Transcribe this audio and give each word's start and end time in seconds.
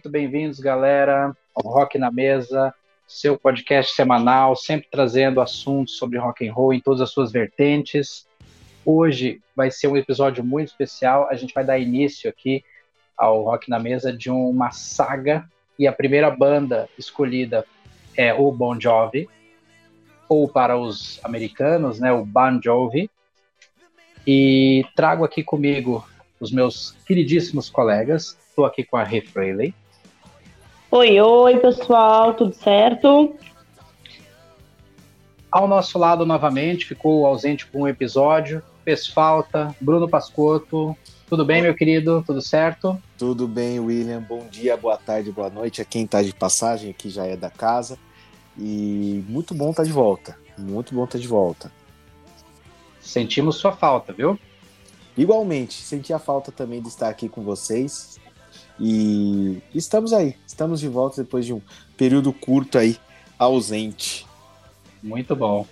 muito 0.00 0.08
bem-vindos, 0.08 0.58
galera, 0.60 1.36
ao 1.54 1.70
Rock 1.70 1.98
na 1.98 2.10
Mesa, 2.10 2.72
seu 3.06 3.38
podcast 3.38 3.94
semanal, 3.94 4.56
sempre 4.56 4.88
trazendo 4.90 5.42
assuntos 5.42 5.98
sobre 5.98 6.16
rock 6.16 6.48
and 6.48 6.54
roll 6.54 6.72
em 6.72 6.80
todas 6.80 7.02
as 7.02 7.10
suas 7.10 7.30
vertentes. 7.30 8.26
Hoje 8.82 9.42
vai 9.54 9.70
ser 9.70 9.88
um 9.88 9.98
episódio 9.98 10.42
muito 10.42 10.68
especial. 10.68 11.28
A 11.30 11.34
gente 11.34 11.52
vai 11.52 11.62
dar 11.62 11.78
início 11.78 12.30
aqui 12.30 12.64
ao 13.14 13.42
Rock 13.42 13.68
na 13.68 13.78
Mesa 13.78 14.10
de 14.10 14.30
uma 14.30 14.70
saga 14.70 15.46
e 15.78 15.86
a 15.86 15.92
primeira 15.92 16.30
banda 16.30 16.88
escolhida 16.96 17.66
é 18.16 18.32
o 18.32 18.50
Bon 18.50 18.80
Jovi, 18.80 19.28
ou 20.30 20.48
para 20.48 20.78
os 20.78 21.20
americanos, 21.22 22.00
né, 22.00 22.10
o 22.10 22.24
Bon 22.24 22.58
Jovi. 22.58 23.10
E 24.26 24.82
trago 24.96 25.26
aqui 25.26 25.44
comigo 25.44 26.08
os 26.40 26.50
meus 26.50 26.92
queridíssimos 27.04 27.68
colegas. 27.68 28.38
Estou 28.48 28.64
aqui 28.64 28.82
com 28.82 28.96
a 28.96 29.04
Rê. 29.04 29.22
Oi, 30.92 31.20
oi, 31.20 31.56
pessoal, 31.58 32.34
tudo 32.34 32.52
certo? 32.52 33.36
Ao 35.48 35.68
nosso 35.68 35.96
lado, 35.96 36.26
novamente, 36.26 36.84
ficou 36.84 37.24
ausente 37.26 37.64
por 37.64 37.82
um 37.82 37.86
episódio, 37.86 38.60
fez 38.84 39.06
falta, 39.06 39.72
Bruno 39.80 40.08
Pascotto. 40.08 40.96
Tudo 41.28 41.44
bem, 41.44 41.62
meu 41.62 41.76
querido? 41.76 42.24
Tudo 42.26 42.42
certo? 42.42 43.00
Tudo 43.16 43.46
bem, 43.46 43.78
William? 43.78 44.20
Bom 44.20 44.48
dia, 44.48 44.76
boa 44.76 44.96
tarde, 44.96 45.30
boa 45.30 45.48
noite 45.48 45.80
a 45.80 45.84
quem 45.84 46.06
está 46.06 46.22
de 46.22 46.34
passagem 46.34 46.90
aqui 46.90 47.08
já 47.08 47.24
é 47.24 47.36
da 47.36 47.50
casa. 47.50 47.96
E 48.58 49.24
muito 49.28 49.54
bom 49.54 49.70
estar 49.70 49.84
de 49.84 49.92
volta. 49.92 50.36
Muito 50.58 50.92
bom 50.92 51.04
estar 51.04 51.18
de 51.18 51.28
volta. 51.28 51.70
Sentimos 53.00 53.58
sua 53.58 53.70
falta, 53.70 54.12
viu? 54.12 54.36
Igualmente, 55.16 55.74
senti 55.74 56.12
a 56.12 56.18
falta 56.18 56.50
também 56.50 56.82
de 56.82 56.88
estar 56.88 57.08
aqui 57.08 57.28
com 57.28 57.42
vocês. 57.42 58.18
E 58.80 59.62
estamos 59.74 60.12
aí, 60.12 60.34
estamos 60.46 60.80
de 60.80 60.88
volta 60.88 61.22
depois 61.22 61.44
de 61.44 61.52
um 61.52 61.60
período 61.98 62.32
curto 62.32 62.78
aí 62.78 62.96
ausente. 63.38 64.26
Muito 65.02 65.36
bom. 65.36 65.66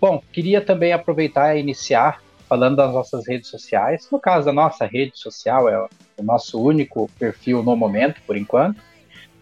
Bom, 0.00 0.20
queria 0.32 0.60
também 0.60 0.92
aproveitar 0.92 1.56
e 1.56 1.60
iniciar 1.60 2.20
falando 2.48 2.76
das 2.76 2.92
nossas 2.92 3.26
redes 3.26 3.48
sociais. 3.48 4.08
No 4.10 4.18
caso, 4.18 4.50
a 4.50 4.52
nossa 4.52 4.84
rede 4.84 5.16
social 5.16 5.68
é 5.68 5.88
o 6.18 6.22
nosso 6.22 6.60
único 6.60 7.08
perfil 7.18 7.62
no 7.62 7.76
momento, 7.76 8.20
por 8.26 8.36
enquanto. 8.36 8.82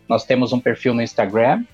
Nós 0.07 0.25
temos 0.25 0.53
um 0.53 0.61
perfil 0.61 0.93
no 0.93 1.03
Instagram 1.03 1.65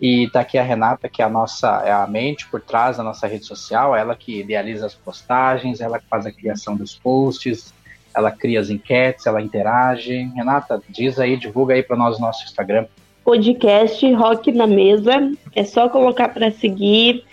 e 0.00 0.28
tá 0.30 0.40
aqui 0.40 0.58
a 0.58 0.62
Renata, 0.62 1.08
que 1.08 1.22
é 1.22 1.24
a 1.24 1.28
nossa 1.28 1.82
é 1.84 1.90
a 1.90 2.06
mente 2.06 2.46
por 2.48 2.60
trás 2.60 2.98
da 2.98 3.02
nossa 3.02 3.26
rede 3.26 3.44
social, 3.44 3.96
ela 3.96 4.14
que 4.14 4.40
idealiza 4.40 4.86
as 4.86 4.94
postagens, 4.94 5.80
ela 5.80 5.98
que 5.98 6.06
faz 6.06 6.24
a 6.24 6.32
criação 6.32 6.76
dos 6.76 6.94
posts, 6.94 7.74
ela 8.14 8.30
cria 8.30 8.60
as 8.60 8.70
enquetes, 8.70 9.26
ela 9.26 9.42
interage. 9.42 10.30
Renata, 10.34 10.80
diz 10.88 11.18
aí, 11.18 11.36
divulga 11.36 11.74
aí 11.74 11.82
para 11.82 11.96
nós 11.96 12.18
o 12.18 12.20
nosso 12.20 12.44
Instagram. 12.44 12.86
Podcast 13.24 14.12
Rock 14.12 14.52
na 14.52 14.66
Mesa. 14.66 15.32
É 15.54 15.64
só 15.64 15.88
colocar 15.88 16.28
para 16.28 16.50
seguir. 16.50 17.24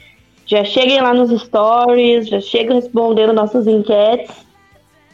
Já 0.46 0.64
cheguem 0.64 1.02
lá 1.02 1.14
nos 1.14 1.32
stories, 1.42 2.28
já 2.28 2.42
chega 2.42 2.74
respondendo 2.74 3.34
nossas 3.34 3.68
enquetes. 3.68 4.46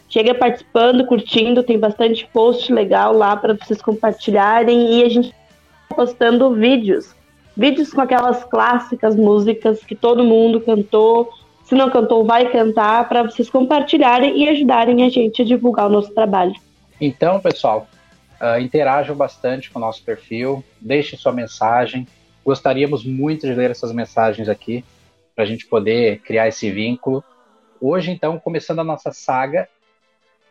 Chega 0.10 0.34
participando, 0.34 1.06
curtindo, 1.06 1.64
tem 1.64 1.78
bastante 1.78 2.28
post 2.32 2.72
legal 2.72 3.14
lá 3.14 3.36
para 3.36 3.54
vocês 3.54 3.82
compartilharem 3.82 5.00
e 5.00 5.04
a 5.04 5.10
gente 5.10 5.32
tá 5.90 5.96
postando 5.96 6.54
vídeos. 6.54 7.14
Vídeos 7.56 7.92
com 7.92 8.02
aquelas 8.02 8.44
clássicas 8.46 9.16
músicas 9.16 9.84
que 9.84 9.96
todo 9.96 10.24
mundo 10.24 10.62
cantou. 10.62 11.30
Se 11.68 11.76
não 11.76 11.90
cantou, 11.90 12.24
vai 12.24 12.50
cantar 12.50 13.10
para 13.10 13.24
vocês 13.24 13.50
compartilharem 13.50 14.42
e 14.42 14.48
ajudarem 14.48 15.04
a 15.04 15.10
gente 15.10 15.42
a 15.42 15.46
divulgar 15.46 15.88
o 15.88 15.90
nosso 15.90 16.14
trabalho. 16.14 16.56
Então, 17.00 17.42
pessoal, 17.42 17.90
uh, 18.40 18.58
interajam 18.58 19.14
bastante 19.14 19.70
com 19.70 19.78
o 19.78 19.82
nosso 19.82 20.02
perfil, 20.02 20.64
deixem 20.80 21.20
sua 21.20 21.34
mensagem. 21.34 22.08
Gostaríamos 22.46 23.04
muito 23.04 23.46
de 23.46 23.54
ler 23.54 23.70
essas 23.70 23.92
mensagens 23.92 24.48
aqui 24.48 24.82
para 25.36 25.44
a 25.44 25.48
gente 25.48 25.66
poder 25.66 26.20
criar 26.20 26.48
esse 26.48 26.72
vínculo. 26.72 27.22
Hoje, 27.82 28.12
então, 28.12 28.40
começando 28.40 28.80
a 28.80 28.86
nossa 28.86 29.12
saga, 29.12 29.68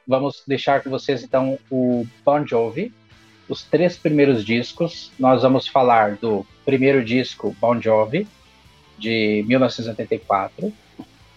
vamos 0.06 0.42
deixar 0.46 0.82
com 0.82 0.90
vocês, 0.90 1.24
então, 1.24 1.58
o 1.70 2.06
Bon 2.26 2.46
Jovi, 2.46 2.92
os 3.48 3.62
três 3.62 3.96
primeiros 3.96 4.44
discos. 4.44 5.10
Nós 5.18 5.40
vamos 5.40 5.66
falar 5.66 6.16
do 6.16 6.44
primeiro 6.62 7.02
disco, 7.02 7.56
Bon 7.58 7.80
Jovi, 7.80 8.28
de 8.98 9.42
1984. 9.48 10.74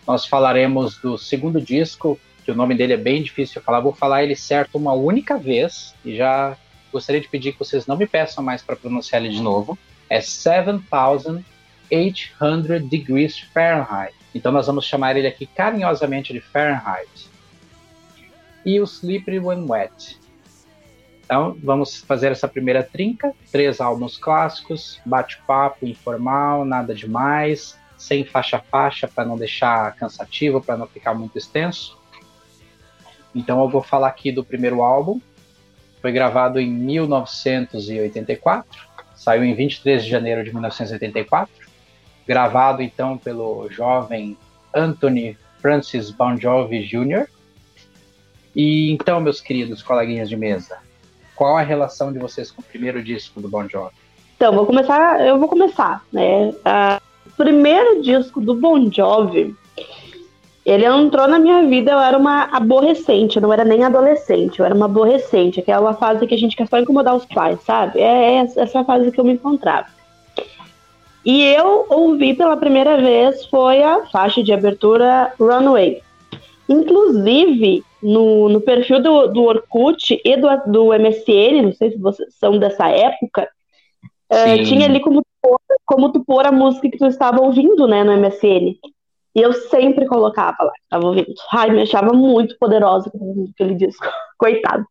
Nós 0.10 0.26
falaremos 0.26 0.98
do 0.98 1.18
segundo 1.20 1.62
disco, 1.62 2.20
que 2.44 2.50
o 2.50 2.56
nome 2.56 2.74
dele 2.74 2.94
é 2.94 2.98
bem 2.98 3.22
difícil 3.22 3.62
de 3.62 3.66
falar, 3.66 3.80
vou 3.80 3.94
falar 3.94 4.24
ele 4.24 4.36
certo 4.36 4.76
uma 4.76 4.92
única 4.92 5.38
vez, 5.38 5.94
e 6.04 6.18
já 6.18 6.58
gostaria 6.92 7.22
de 7.22 7.28
pedir 7.28 7.52
que 7.52 7.60
vocês 7.60 7.86
não 7.86 7.96
me 7.96 8.08
peçam 8.08 8.44
mais 8.44 8.64
para 8.64 8.76
pronunciar 8.76 9.24
ele 9.24 9.36
de 9.36 9.40
novo. 9.40 9.78
É 10.10 10.20
7800 10.20 12.90
Degrees 12.90 13.38
Fahrenheit. 13.54 14.16
Então 14.34 14.52
nós 14.52 14.66
vamos 14.66 14.86
chamar 14.86 15.16
ele 15.16 15.28
aqui 15.28 15.46
carinhosamente 15.46 16.34
de 16.34 16.42
Fahrenheit. 16.42 17.30
E 18.66 18.80
o 18.80 18.86
Slippery 18.86 19.38
When 19.38 19.70
Wet. 19.70 20.20
Então 21.24 21.56
vamos 21.64 21.98
fazer 21.98 22.32
essa 22.32 22.48
primeira 22.48 22.82
trinca, 22.82 23.32
três 23.52 23.80
álbuns 23.80 24.18
clássicos, 24.18 25.00
bate-papo 25.06 25.86
informal, 25.86 26.66
nada 26.66 26.96
demais, 26.96 27.78
sem 28.00 28.24
faixa-faixa 28.24 29.08
para 29.08 29.24
não 29.26 29.38
deixar 29.38 29.94
cansativo, 29.96 30.60
para 30.62 30.78
não 30.78 30.88
ficar 30.88 31.14
muito 31.14 31.38
extenso. 31.38 32.00
Então 33.36 33.62
eu 33.62 33.70
vou 33.70 33.84
falar 33.84 34.08
aqui 34.08 34.32
do 34.32 34.44
primeiro 34.44 34.82
álbum. 34.82 35.22
Foi 36.02 36.12
gravado 36.14 36.60
em 36.60 36.72
1984, 36.72 38.88
saiu 39.14 39.44
em 39.44 39.54
23 39.54 40.06
de 40.06 40.10
janeiro 40.10 40.46
de 40.46 40.52
1984. 40.52 41.54
Gravado 42.26 42.82
então 42.82 43.18
pelo 43.18 43.70
jovem 43.70 44.38
Anthony 44.74 45.38
Francis 45.62 46.10
Bon 46.10 46.38
Jovi 46.38 46.88
Jr. 46.88 47.28
E 48.56 48.92
então, 48.92 49.20
meus 49.20 49.42
queridos 49.42 49.84
coleguinhas 49.84 50.30
de 50.30 50.38
mesa, 50.38 50.78
qual 51.36 51.58
a 51.58 51.62
relação 51.62 52.14
de 52.14 52.20
vocês 52.20 52.50
com 52.50 52.62
o 52.62 52.66
primeiro 52.66 53.04
disco 53.04 53.42
do 53.42 53.50
Bon 53.50 53.68
Jovi? 53.68 53.94
Então, 54.38 54.54
vou 54.54 54.66
começar, 54.66 55.20
eu 55.20 55.38
vou 55.38 55.50
começar, 55.50 56.02
né? 56.14 56.54
Ah, 56.64 57.02
primeiro 57.40 58.02
disco 58.02 58.42
do 58.42 58.54
Bon 58.54 58.92
Jovi, 58.92 59.56
ele 60.66 60.86
entrou 60.86 61.26
na 61.26 61.40
minha 61.40 61.66
vida, 61.66 61.94
eu 61.94 62.00
era 62.00 62.18
uma 62.18 62.50
aborrecente, 62.52 63.38
eu 63.38 63.42
não 63.42 63.54
era 63.54 63.64
nem 63.64 63.82
adolescente, 63.82 64.60
eu 64.60 64.66
era 64.66 64.76
uma 64.76 64.86
aborrecente, 64.86 65.62
aquela 65.62 65.94
fase 65.94 66.28
que 66.28 66.36
a 66.36 66.38
gente 66.38 66.58
quer 66.58 66.68
só 66.68 66.78
incomodar 66.78 67.16
os 67.16 67.26
pais, 67.26 67.62
sabe? 67.62 68.02
É 68.02 68.46
essa 68.58 68.84
fase 68.84 69.10
que 69.10 69.20
eu 69.20 69.24
me 69.24 69.34
encontrava. 69.34 69.88
E 71.26 71.46
eu 71.46 71.86
ouvi 71.90 72.34
pela 72.34 72.58
primeira 72.58 72.98
vez 72.98 73.46
foi 73.46 73.82
a 73.82 74.06
faixa 74.08 74.44
de 74.44 74.52
abertura 74.52 75.34
Runaway. 75.40 76.02
Inclusive, 76.68 77.84
no, 78.04 78.50
no 78.50 78.60
perfil 78.60 79.02
do, 79.02 79.28
do 79.28 79.44
Orkut 79.44 80.22
e 80.24 80.38
do, 80.38 80.48
do 80.68 80.88
MSN, 80.88 81.62
não 81.64 81.74
sei 81.74 81.92
se 81.92 81.98
vocês 81.98 82.36
são 82.36 82.60
dessa 82.60 82.90
época, 82.90 83.48
uh, 84.30 84.64
tinha 84.66 84.86
ali 84.86 85.00
como, 85.00 85.24
como 85.86 86.12
tu 86.12 86.24
pôr 86.24 86.46
a 86.46 86.52
música 86.52 86.90
que 86.90 86.98
tu 86.98 87.08
estava 87.08 87.42
ouvindo, 87.42 87.88
né, 87.88 88.04
no 88.04 88.16
MSN. 88.18 88.78
E 89.36 89.42
eu 89.42 89.54
sempre 89.54 90.06
colocava 90.06 90.58
lá, 90.62 90.72
estava 90.84 91.06
ouvindo. 91.06 91.34
Ai, 91.54 91.70
me 91.72 91.82
achava 91.84 92.14
muito 92.14 92.58
poderosa 92.58 93.12
aquele 93.54 93.76
disco, 93.76 94.06
coitado. 94.38 94.86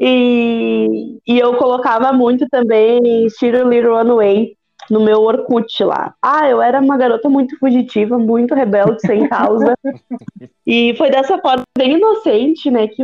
E, 0.00 1.18
e 1.26 1.38
eu 1.38 1.56
colocava 1.56 2.12
muito 2.12 2.46
também 2.48 3.00
Little 3.02 3.68
Little 3.68 3.96
Runaway 3.96 4.56
no 4.90 5.00
meu 5.00 5.20
Orkut 5.22 5.82
lá. 5.84 6.14
Ah, 6.20 6.48
eu 6.48 6.60
era 6.60 6.80
uma 6.80 6.96
garota 6.96 7.28
muito 7.28 7.58
fugitiva, 7.58 8.18
muito 8.18 8.54
rebelde, 8.54 9.00
sem 9.00 9.28
causa. 9.28 9.74
e 10.66 10.94
foi 10.96 11.10
dessa 11.10 11.38
forma 11.38 11.64
bem 11.76 11.94
inocente, 11.94 12.70
né, 12.70 12.88
que, 12.88 13.02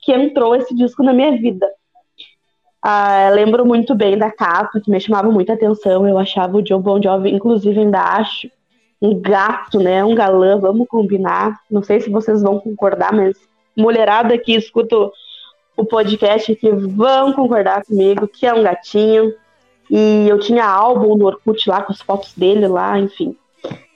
que 0.00 0.12
entrou 0.12 0.56
esse 0.56 0.74
disco 0.74 1.02
na 1.02 1.12
minha 1.12 1.32
vida. 1.32 1.68
Ah, 2.82 3.30
lembro 3.32 3.64
muito 3.64 3.94
bem 3.94 4.18
da 4.18 4.30
capa, 4.30 4.80
que 4.80 4.90
me 4.90 4.98
chamava 5.00 5.30
muita 5.30 5.52
atenção. 5.52 6.06
Eu 6.06 6.18
achava 6.18 6.56
o 6.56 6.66
Joe 6.66 6.80
Bon 6.80 7.00
Jovi, 7.00 7.30
inclusive 7.30 7.78
ainda 7.78 8.00
acho, 8.00 8.50
um 9.00 9.20
gato, 9.20 9.78
né, 9.78 10.04
um 10.04 10.14
galã, 10.14 10.58
vamos 10.58 10.88
combinar. 10.88 11.60
Não 11.70 11.82
sei 11.82 12.00
se 12.00 12.10
vocês 12.10 12.42
vão 12.42 12.58
concordar, 12.58 13.12
mas 13.12 13.36
mulherada 13.76 14.36
que 14.36 14.54
escuta 14.54 14.96
o 15.76 15.84
podcast 15.84 16.52
aqui 16.52 16.70
vão 16.70 17.32
concordar 17.32 17.84
comigo 17.84 18.26
que 18.28 18.46
é 18.46 18.52
um 18.52 18.62
gatinho. 18.62 19.32
E 19.90 20.26
eu 20.28 20.38
tinha 20.38 20.64
álbum 20.64 21.16
no 21.16 21.26
Orkut 21.26 21.68
lá 21.68 21.82
com 21.82 21.92
as 21.92 22.00
fotos 22.00 22.34
dele 22.34 22.66
lá, 22.66 22.98
enfim. 22.98 23.36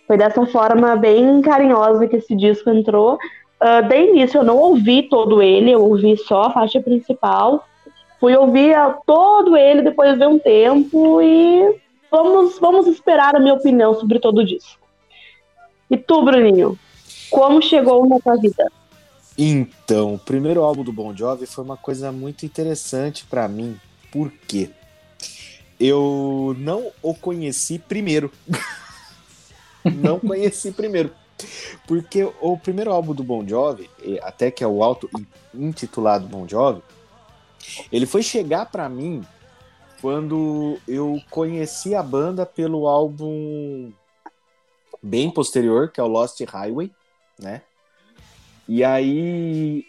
Foi 0.06 0.16
dessa 0.16 0.46
forma 0.46 0.94
bem 0.94 1.40
carinhosa 1.40 2.06
que 2.06 2.16
esse 2.16 2.36
disco 2.36 2.70
entrou. 2.70 3.18
Uh, 3.60 3.88
de 3.88 4.10
início 4.10 4.38
eu 4.38 4.44
não 4.44 4.58
ouvi 4.58 5.08
todo 5.08 5.42
ele, 5.42 5.70
eu 5.70 5.82
ouvi 5.82 6.16
só 6.16 6.44
a 6.44 6.50
faixa 6.50 6.80
principal. 6.80 7.64
Fui 8.26 8.34
ouvir 8.34 8.74
todo 9.06 9.56
ele 9.56 9.82
depois 9.82 10.18
de 10.18 10.26
um 10.26 10.36
tempo 10.36 11.22
e 11.22 11.78
vamos, 12.10 12.58
vamos 12.58 12.88
esperar 12.88 13.36
a 13.36 13.38
minha 13.38 13.54
opinião 13.54 13.94
sobre 13.94 14.18
todo 14.18 14.44
disco. 14.44 14.80
E 15.88 15.96
tu, 15.96 16.24
Bruninho, 16.24 16.76
como 17.30 17.62
chegou 17.62 18.04
na 18.08 18.18
tua 18.18 18.34
vida? 18.36 18.68
Então, 19.38 20.14
o 20.14 20.18
primeiro 20.18 20.64
álbum 20.64 20.82
do 20.82 20.92
Bon 20.92 21.14
Jovi 21.14 21.46
foi 21.46 21.62
uma 21.62 21.76
coisa 21.76 22.10
muito 22.10 22.44
interessante 22.44 23.24
pra 23.24 23.46
mim. 23.46 23.78
Por 24.10 24.32
quê? 24.48 24.70
Eu 25.78 26.56
não 26.58 26.90
o 27.00 27.14
conheci 27.14 27.78
primeiro. 27.78 28.32
não 29.86 30.18
conheci 30.18 30.72
primeiro. 30.72 31.12
Porque 31.86 32.28
o 32.40 32.58
primeiro 32.58 32.90
álbum 32.90 33.14
do 33.14 33.22
Bon 33.22 33.46
Jovi, 33.46 33.88
até 34.20 34.50
que 34.50 34.64
é 34.64 34.66
o 34.66 34.82
auto 34.82 35.08
intitulado 35.54 36.26
Bon 36.26 36.44
Jovi, 36.48 36.82
ele 37.90 38.06
foi 38.06 38.22
chegar 38.22 38.66
pra 38.66 38.88
mim 38.88 39.22
quando 40.00 40.78
eu 40.86 41.20
conheci 41.30 41.94
a 41.94 42.02
banda 42.02 42.44
pelo 42.44 42.86
álbum 42.86 43.92
bem 45.02 45.30
posterior, 45.30 45.90
que 45.90 46.00
é 46.00 46.02
o 46.02 46.08
Lost 46.08 46.40
Highway, 46.40 46.92
né? 47.38 47.62
E 48.68 48.82
aí, 48.82 49.84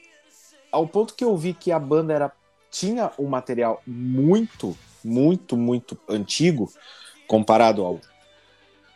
ao 0.72 0.88
ponto 0.88 1.16
que 1.16 1.24
eu 1.24 1.36
vi 1.36 1.54
que 1.54 1.72
a 1.72 1.80
banda 1.80 2.14
era 2.14 2.32
tinha 2.70 3.12
um 3.18 3.26
material 3.26 3.82
muito, 3.88 4.78
muito, 5.04 5.58
muito 5.58 5.98
antigo 6.08 6.72
comparado 7.28 7.84
ao, 7.84 8.00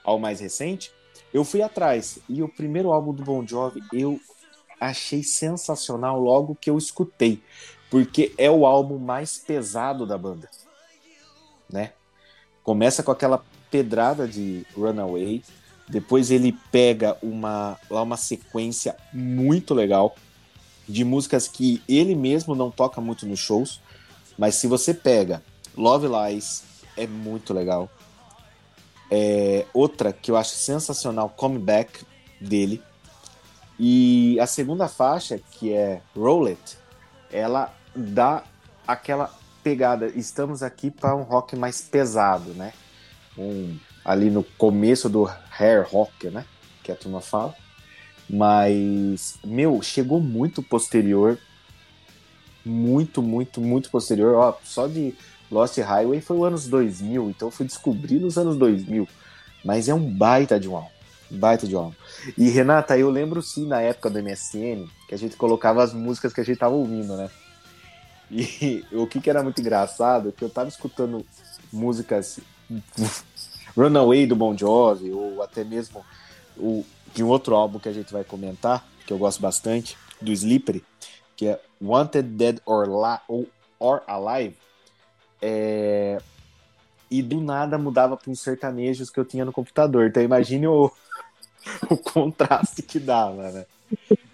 ao 0.04 0.20
mais 0.20 0.40
recente, 0.40 0.92
eu 1.34 1.44
fui 1.44 1.62
atrás. 1.62 2.20
E 2.30 2.44
o 2.44 2.50
primeiro 2.50 2.92
álbum 2.92 3.14
do 3.14 3.24
Bon 3.24 3.46
Jovi 3.46 3.82
eu 3.94 4.20
achei 4.80 5.24
sensacional 5.24 6.20
logo 6.20 6.58
que 6.60 6.70
eu 6.70 6.78
escutei, 6.78 7.42
porque 7.92 8.34
é 8.38 8.50
o 8.50 8.66
álbum 8.66 8.98
mais 8.98 9.38
pesado 9.38 10.06
da 10.08 10.18
banda, 10.18 10.50
né? 11.70 11.92
Começa 12.64 13.04
com 13.04 13.12
aquela 13.12 13.44
pedrada 13.70 14.26
de 14.26 14.66
Runaway, 14.76 15.44
depois 15.90 16.32
ele 16.32 16.58
pega 16.72 17.18
uma 17.22 17.78
lá 17.90 18.02
uma 18.02 18.16
sequência 18.16 18.96
muito 19.14 19.74
legal 19.74 20.16
de 20.88 21.04
músicas 21.04 21.50
que 21.50 21.84
ele 21.88 22.16
mesmo 22.16 22.56
não 22.56 22.72
toca 22.72 23.02
muito 23.02 23.26
nos 23.26 23.40
shows, 23.40 23.82
mas 24.38 24.56
se 24.56 24.68
você 24.68 24.94
pega 24.94 25.44
Love 25.76 26.08
Lies 26.08 26.64
é 26.96 27.06
muito 27.06 27.54
legal. 27.54 27.90
É, 29.10 29.66
outra 29.74 30.14
que 30.14 30.32
eu 30.32 30.38
acho 30.38 30.52
sensacional, 30.52 31.30
Comeback 31.30 32.06
dele. 32.40 32.82
E 33.78 34.40
a 34.40 34.48
segunda 34.48 34.88
faixa, 34.88 35.40
que 35.52 35.74
é 35.74 36.02
Roll 36.16 36.48
It, 36.48 36.78
ela 37.32 37.74
dá 37.96 38.44
aquela 38.88 39.34
pegada. 39.64 40.08
Estamos 40.08 40.64
aqui 40.64 40.90
para 40.92 41.16
um 41.16 41.24
rock 41.24 41.56
mais 41.56 41.82
pesado, 41.82 42.54
né? 42.54 42.74
Um, 43.38 43.78
ali 44.04 44.30
no 44.30 44.44
começo 44.44 45.10
do 45.10 45.30
hair 45.60 45.88
rock, 45.88 46.30
né? 46.30 46.46
Que 46.84 46.92
a 46.92 46.96
turma 46.96 47.22
fala. 47.22 47.56
Mas, 48.30 49.38
meu, 49.44 49.82
chegou 49.82 50.20
muito 50.20 50.64
posterior. 50.64 51.38
Muito, 52.64 53.22
muito, 53.22 53.60
muito 53.60 53.90
posterior. 53.90 54.36
Ó, 54.36 54.58
só 54.64 54.88
de 54.88 55.16
Lost 55.52 55.78
Highway 55.78 56.22
foi 56.22 56.38
os 56.38 56.46
anos 56.46 56.68
2000, 56.68 57.30
então 57.30 57.48
eu 57.50 57.52
fui 57.52 57.66
descobrir 57.66 58.20
nos 58.20 58.38
anos 58.38 58.56
2000. 58.58 59.08
Mas 59.66 59.90
é 59.90 59.94
um 59.94 60.18
baita 60.18 60.60
de 60.60 60.70
um 60.70 60.76
álbum. 60.76 60.90
Baita 61.30 61.68
de 61.68 61.76
um 61.76 61.80
álbum. 61.80 61.96
E 62.38 62.50
Renata, 62.50 62.98
eu 62.98 63.10
lembro 63.10 63.42
sim 63.42 63.68
na 63.68 63.82
época 63.82 64.10
do 64.10 64.22
MSN 64.22 64.88
que 65.08 65.14
a 65.14 65.18
gente 65.18 65.36
colocava 65.36 65.84
as 65.84 65.94
músicas 65.94 66.34
que 66.34 66.42
a 66.42 66.44
gente 66.44 66.58
tava 66.58 66.74
ouvindo, 66.74 67.16
né? 67.18 67.30
E 68.32 68.86
o 68.96 69.06
que, 69.06 69.20
que 69.20 69.30
era 69.30 69.44
muito 69.44 69.60
engraçado, 69.60 70.32
que 70.32 70.44
eu 70.44 70.50
tava 70.50 70.70
escutando 70.70 71.26
músicas 71.72 72.40
Runaway 73.76 74.26
do 74.26 74.36
Bon 74.36 74.58
Jovi, 74.58 75.12
ou 75.12 75.44
até 75.44 75.64
mesmo 75.64 76.04
o, 76.58 76.86
de 77.14 77.24
um 77.24 77.28
outro 77.28 77.56
álbum 77.56 77.78
que 77.78 77.90
a 77.90 77.94
gente 77.94 78.12
vai 78.12 78.24
comentar, 78.24 78.86
que 79.06 79.12
eu 79.12 79.18
gosto 79.18 79.42
bastante, 79.42 79.98
do 80.22 80.32
Slippery, 80.32 80.84
que 81.36 81.48
é 81.48 81.60
Wanted 81.82 82.30
Dead 82.30 82.60
or, 82.66 82.88
La 82.88 83.22
ou 83.28 83.48
or 83.80 84.02
Alive. 84.08 84.56
É, 85.42 86.20
e 87.10 87.22
do 87.22 87.42
nada 87.42 87.78
mudava 87.78 88.16
para 88.16 88.32
uns 88.32 88.40
sertanejos 88.40 89.10
que 89.10 89.20
eu 89.20 89.26
tinha 89.26 89.44
no 89.44 89.52
computador. 89.52 90.08
Então 90.08 90.24
imagine 90.24 90.68
o, 90.68 90.92
o 91.90 91.98
contraste 91.98 92.82
que 92.82 93.00
dava, 93.00 93.52
né? 93.52 93.66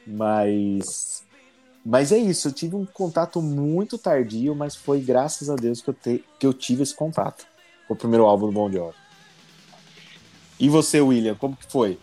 Mas, 0.05 1.23
mas 1.89 2.11
é 2.11 2.17
isso, 2.17 2.49
eu 2.49 2.51
tive 2.51 2.75
um 2.75 2.85
contato 2.85 3.41
muito 3.41 3.97
tardio, 3.97 4.53
mas 4.53 4.75
foi 4.75 4.99
graças 4.99 5.49
a 5.49 5.55
Deus 5.55 5.81
que 5.81 5.89
eu, 5.89 5.93
te, 5.93 6.21
que 6.37 6.45
eu 6.45 6.53
tive 6.53 6.83
esse 6.83 6.93
contato 6.93 7.47
com 7.87 7.93
o 7.93 7.97
primeiro 7.97 8.25
álbum 8.25 8.47
do 8.47 8.51
Bon 8.51 8.69
Jovi. 8.69 8.93
E 10.59 10.67
você, 10.67 10.99
William, 10.99 11.35
como 11.35 11.55
que 11.55 11.65
foi? 11.65 11.97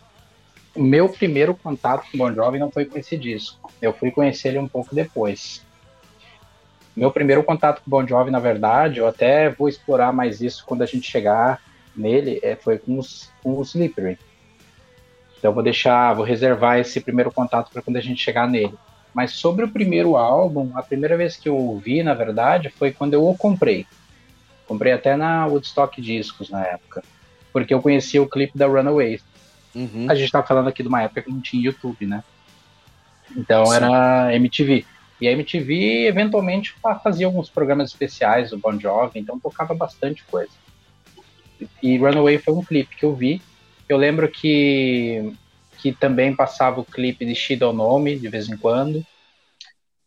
O 0.75 0.83
meu 0.83 1.07
primeiro 1.11 1.55
contato 1.55 2.11
com 2.11 2.17
o 2.17 2.19
Bon 2.19 2.33
Jovi 2.33 2.59
não 2.59 2.71
foi 2.71 2.87
com 2.87 2.99
esse 2.99 3.15
disco. 3.19 3.71
Eu 3.83 3.93
fui 3.93 4.11
conhecer 4.11 4.49
ele 4.49 4.59
um 4.59 4.67
pouco 4.67 4.95
depois. 4.95 5.63
Meu 6.97 7.11
primeiro 7.11 7.45
contato 7.45 7.83
com 7.83 7.89
o 7.89 7.91
Bon 7.91 8.07
Jovi, 8.07 8.31
na 8.31 8.41
verdade, 8.41 9.01
eu 9.01 9.07
até 9.07 9.51
vou 9.51 9.69
explorar 9.69 10.15
mais 10.15 10.41
isso 10.41 10.65
quando 10.65 10.81
a 10.81 10.87
gente 10.87 11.11
chegar 11.11 11.61
nele, 11.95 12.41
é, 12.43 12.57
foi 12.57 12.79
com 12.79 12.99
os, 12.99 13.31
com 13.43 13.59
o 13.59 13.61
Slippery. 13.61 14.19
Então 15.39 15.53
vou 15.53 15.63
deixar, 15.63 16.15
vou 16.15 16.25
reservar 16.25 16.79
esse 16.79 17.03
primeiro 17.03 17.31
contato 17.31 17.71
para 17.71 17.83
quando 17.83 17.99
a 17.99 18.01
gente 18.01 18.23
chegar 18.23 18.49
nele. 18.49 18.73
Mas 19.15 19.33
sobre 19.33 19.65
o 19.65 19.71
primeiro 19.71 20.17
álbum, 20.17 20.73
a 20.75 20.83
primeira 20.83 21.17
vez 21.17 21.37
que 21.37 21.49
eu 21.49 21.57
ouvi, 21.57 22.03
na 22.03 22.15
verdade, 22.15 22.69
foi 22.69 22.93
quando 22.93 23.15
eu 23.15 23.27
o 23.27 23.37
comprei. 23.37 23.87
Comprei 24.67 24.93
até 24.93 25.15
na 25.17 25.47
Woodstock 25.47 26.01
Discos 26.01 26.51
na 26.51 26.65
época, 26.67 27.03
porque 27.53 27.73
eu 27.73 27.81
conhecia 27.81 28.21
o 28.23 28.29
clipe 28.29 28.59
da 28.59 28.67
Runaway. 28.67 29.21
Uhum. 29.75 30.07
A 30.09 30.15
gente 30.15 30.33
tá 30.33 30.43
falando 30.43 30.69
aqui 30.69 30.83
de 30.83 30.89
uma 30.89 31.03
época 31.03 31.23
que 31.23 31.31
não 31.31 31.41
tinha 31.41 31.63
YouTube, 31.63 32.07
né? 32.07 32.25
Então 33.37 33.67
Sim. 33.67 33.77
era 33.77 34.35
MTV. 34.35 34.85
E 35.21 35.29
a 35.29 35.33
MTV 35.33 36.07
eventualmente 36.07 36.73
fa- 36.83 36.99
fazia 36.99 37.27
alguns 37.27 37.49
programas 37.49 37.91
especiais 37.91 38.51
do 38.51 38.59
Bon 38.59 38.79
Jovi, 38.79 39.21
então 39.21 39.39
tocava 39.39 39.75
bastante 39.75 40.25
coisa. 40.25 40.53
E 41.83 41.97
Runaway 41.99 42.39
foi 42.39 42.55
um 42.55 42.65
clipe 42.65 42.97
que 42.97 43.05
eu 43.05 43.15
vi. 43.15 43.41
Eu 43.89 43.97
lembro 43.97 44.29
que, 44.29 45.33
que 45.85 45.93
também 45.93 46.35
passava 46.35 46.81
o 46.81 46.85
clipe 46.85 47.27
de 47.27 47.35
She 47.35 47.57
Don't 47.57 47.77
Know 47.77 47.99
Me 47.99 48.19
de 48.19 48.27
vez 48.27 48.49
em 48.49 48.57
quando. 48.57 49.05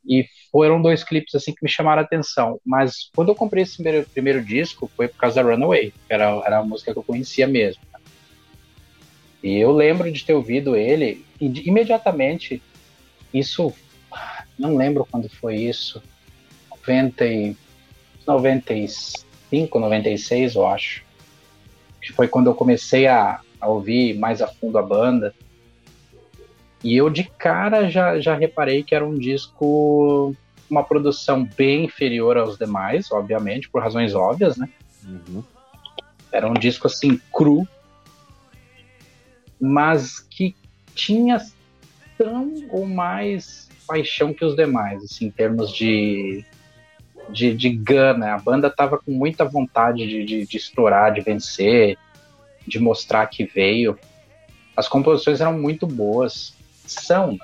E 0.03 0.25
foram 0.51 0.81
dois 0.81 1.03
clipes 1.03 1.35
assim 1.35 1.53
que 1.53 1.63
me 1.63 1.69
chamaram 1.69 2.01
a 2.01 2.03
atenção. 2.03 2.59
Mas 2.65 3.11
quando 3.13 3.29
eu 3.29 3.35
comprei 3.35 3.61
esse 3.61 3.75
primeiro, 3.75 4.07
primeiro 4.11 4.43
disco, 4.43 4.89
foi 4.97 5.07
por 5.07 5.17
causa 5.17 5.35
da 5.43 5.47
Runaway. 5.47 5.91
que 5.91 6.11
Era, 6.11 6.31
era 6.43 6.57
a 6.57 6.63
música 6.63 6.91
que 6.93 6.97
eu 6.97 7.03
conhecia 7.03 7.45
mesmo. 7.45 7.79
E 9.43 9.55
eu 9.57 9.71
lembro 9.71 10.11
de 10.11 10.25
ter 10.25 10.33
ouvido 10.33 10.75
ele 10.75 11.23
e 11.39 11.47
de- 11.47 11.69
imediatamente. 11.69 12.59
Isso, 13.31 13.71
não 14.57 14.75
lembro 14.77 15.05
quando 15.11 15.29
foi 15.29 15.57
isso. 15.57 16.01
90 16.71 17.23
e, 17.23 17.55
95, 18.25 19.79
96, 19.79 20.55
eu 20.55 20.65
acho. 20.65 21.05
Que 22.01 22.11
foi 22.13 22.27
quando 22.27 22.47
eu 22.47 22.55
comecei 22.55 23.05
a, 23.05 23.41
a 23.61 23.67
ouvir 23.67 24.17
mais 24.17 24.41
a 24.41 24.47
fundo 24.47 24.79
a 24.79 24.81
banda. 24.81 25.35
E 26.83 26.95
eu 26.95 27.09
de 27.09 27.23
cara 27.23 27.89
já, 27.89 28.19
já 28.19 28.35
reparei 28.35 28.83
que 28.83 28.93
era 28.93 29.05
um 29.05 29.17
disco, 29.17 30.35
uma 30.69 30.83
produção 30.83 31.43
bem 31.43 31.85
inferior 31.85 32.37
aos 32.37 32.57
demais, 32.57 33.11
obviamente, 33.11 33.69
por 33.69 33.81
razões 33.81 34.13
óbvias, 34.13 34.57
né? 34.57 34.69
Uhum. 35.03 35.43
Era 36.31 36.47
um 36.47 36.53
disco 36.53 36.87
assim, 36.87 37.19
cru, 37.33 37.67
mas 39.59 40.19
que 40.19 40.55
tinha 40.93 41.41
tão 42.17 42.53
ou 42.69 42.85
mais 42.85 43.67
paixão 43.87 44.33
que 44.33 44.43
os 44.43 44.55
demais, 44.55 45.03
assim, 45.03 45.27
em 45.27 45.31
termos 45.31 45.71
de, 45.73 46.43
de, 47.29 47.53
de 47.55 47.69
gana. 47.69 48.33
A 48.33 48.37
banda 48.37 48.69
tava 48.69 48.97
com 48.97 49.11
muita 49.11 49.45
vontade 49.45 50.05
de, 50.05 50.25
de, 50.25 50.45
de 50.45 50.57
estourar, 50.57 51.13
de 51.13 51.21
vencer, 51.21 51.97
de 52.67 52.79
mostrar 52.79 53.25
que 53.27 53.45
veio. 53.45 53.97
As 54.75 54.87
composições 54.87 55.39
eram 55.39 55.57
muito 55.57 55.87
boas. 55.87 56.56
São. 56.91 57.37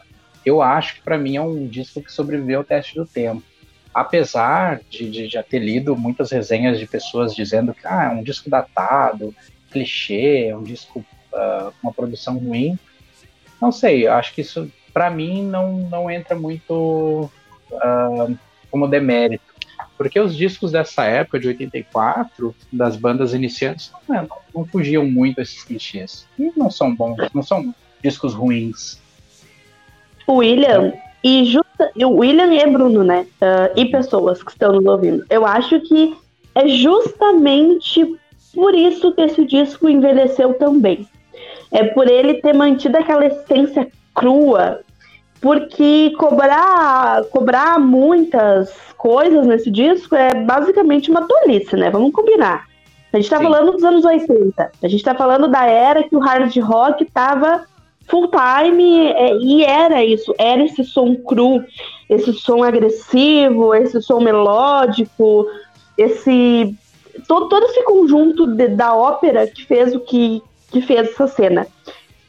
Eu 0.45 0.61
acho 0.61 0.95
que 0.95 1.01
para 1.01 1.17
mim 1.17 1.37
é 1.37 1.41
um 1.41 1.67
disco 1.67 2.01
que 2.01 2.11
sobreviveu 2.11 2.59
ao 2.59 2.63
teste 2.63 2.95
do 2.95 3.05
tempo. 3.05 3.43
Apesar 3.93 4.81
de, 4.89 5.09
de 5.09 5.27
já 5.27 5.43
ter 5.43 5.59
lido 5.59 5.95
muitas 5.95 6.31
resenhas 6.31 6.79
de 6.79 6.87
pessoas 6.87 7.35
dizendo 7.35 7.73
que 7.73 7.85
ah, 7.85 8.05
é 8.05 8.09
um 8.09 8.23
disco 8.23 8.49
datado, 8.49 9.33
clichê, 9.71 10.47
é 10.47 10.57
um 10.57 10.63
disco 10.63 11.05
ah, 11.33 11.71
com 11.79 11.87
uma 11.87 11.93
produção 11.93 12.37
ruim. 12.37 12.77
Não 13.61 13.71
sei, 13.71 14.07
eu 14.07 14.13
acho 14.13 14.33
que 14.33 14.41
isso 14.41 14.69
para 14.93 15.09
mim 15.09 15.43
não, 15.43 15.77
não 15.89 16.09
entra 16.09 16.35
muito 16.35 17.29
ah, 17.73 18.27
como 18.69 18.87
demérito. 18.87 19.53
Porque 19.97 20.19
os 20.19 20.35
discos 20.35 20.71
dessa 20.71 21.05
época, 21.05 21.39
de 21.39 21.47
84, 21.47 22.55
das 22.71 22.95
bandas 22.95 23.33
iniciantes, 23.33 23.91
não, 24.07 24.23
não, 24.23 24.37
não 24.55 24.65
fugiam 24.65 25.05
muito 25.05 25.39
esses 25.39 25.63
clichês. 25.63 26.27
E 26.37 26.51
não 26.57 26.69
são 26.69 26.95
bons, 26.95 27.17
não 27.33 27.43
são 27.43 27.73
discos 28.01 28.33
ruins. 28.33 28.99
O 30.27 30.35
William 30.35 30.93
e 31.23 31.45
justa, 31.45 31.91
o 31.95 32.19
William 32.19 32.53
e 32.53 32.67
Bruno, 32.67 33.03
né? 33.03 33.25
ah, 33.41 33.71
e 33.75 33.85
pessoas 33.85 34.43
que 34.43 34.51
estão 34.51 34.73
nos 34.73 34.85
ouvindo. 34.85 35.25
Eu 35.29 35.45
acho 35.45 35.79
que 35.81 36.15
é 36.55 36.67
justamente 36.67 38.05
por 38.53 38.75
isso 38.75 39.11
que 39.13 39.21
esse 39.21 39.45
disco 39.45 39.89
envelheceu 39.89 40.53
tão 40.53 40.79
bem. 40.79 41.07
É 41.71 41.83
por 41.85 42.07
ele 42.07 42.35
ter 42.35 42.53
mantido 42.53 42.97
aquela 42.97 43.25
essência 43.25 43.87
crua, 44.13 44.81
porque 45.41 46.13
cobrar, 46.17 47.23
cobrar 47.31 47.79
muitas 47.79 48.71
coisas 48.97 49.47
nesse 49.47 49.71
disco 49.71 50.15
é 50.15 50.33
basicamente 50.33 51.09
uma 51.09 51.27
tolice, 51.27 51.75
né? 51.75 51.89
Vamos 51.89 52.13
combinar. 52.13 52.67
A 53.11 53.17
gente 53.17 53.29
tá 53.29 53.37
Sim. 53.37 53.43
falando 53.43 53.71
dos 53.71 53.83
anos 53.83 54.05
80. 54.05 54.71
A 54.81 54.87
gente 54.87 55.03
tá 55.03 55.13
falando 55.13 55.47
da 55.47 55.65
era 55.65 56.03
que 56.03 56.15
o 56.15 56.19
hard 56.19 56.55
rock 56.57 57.05
tava 57.05 57.65
full 58.07 58.29
time 58.29 59.07
é, 59.07 59.35
e 59.37 59.63
era 59.63 60.03
isso, 60.03 60.33
era 60.37 60.63
esse 60.63 60.83
som 60.83 61.15
cru, 61.15 61.63
esse 62.09 62.33
som 62.33 62.63
agressivo, 62.63 63.73
esse 63.73 64.01
som 64.01 64.19
melódico, 64.19 65.47
esse 65.97 66.75
todo, 67.27 67.47
todo 67.49 67.65
esse 67.65 67.83
conjunto 67.83 68.47
de- 68.47 68.69
da 68.69 68.95
ópera 68.95 69.47
que 69.47 69.65
fez 69.65 69.95
o 69.95 69.99
que, 69.99 70.41
que 70.71 70.81
fez 70.81 71.09
essa 71.09 71.27
cena. 71.27 71.67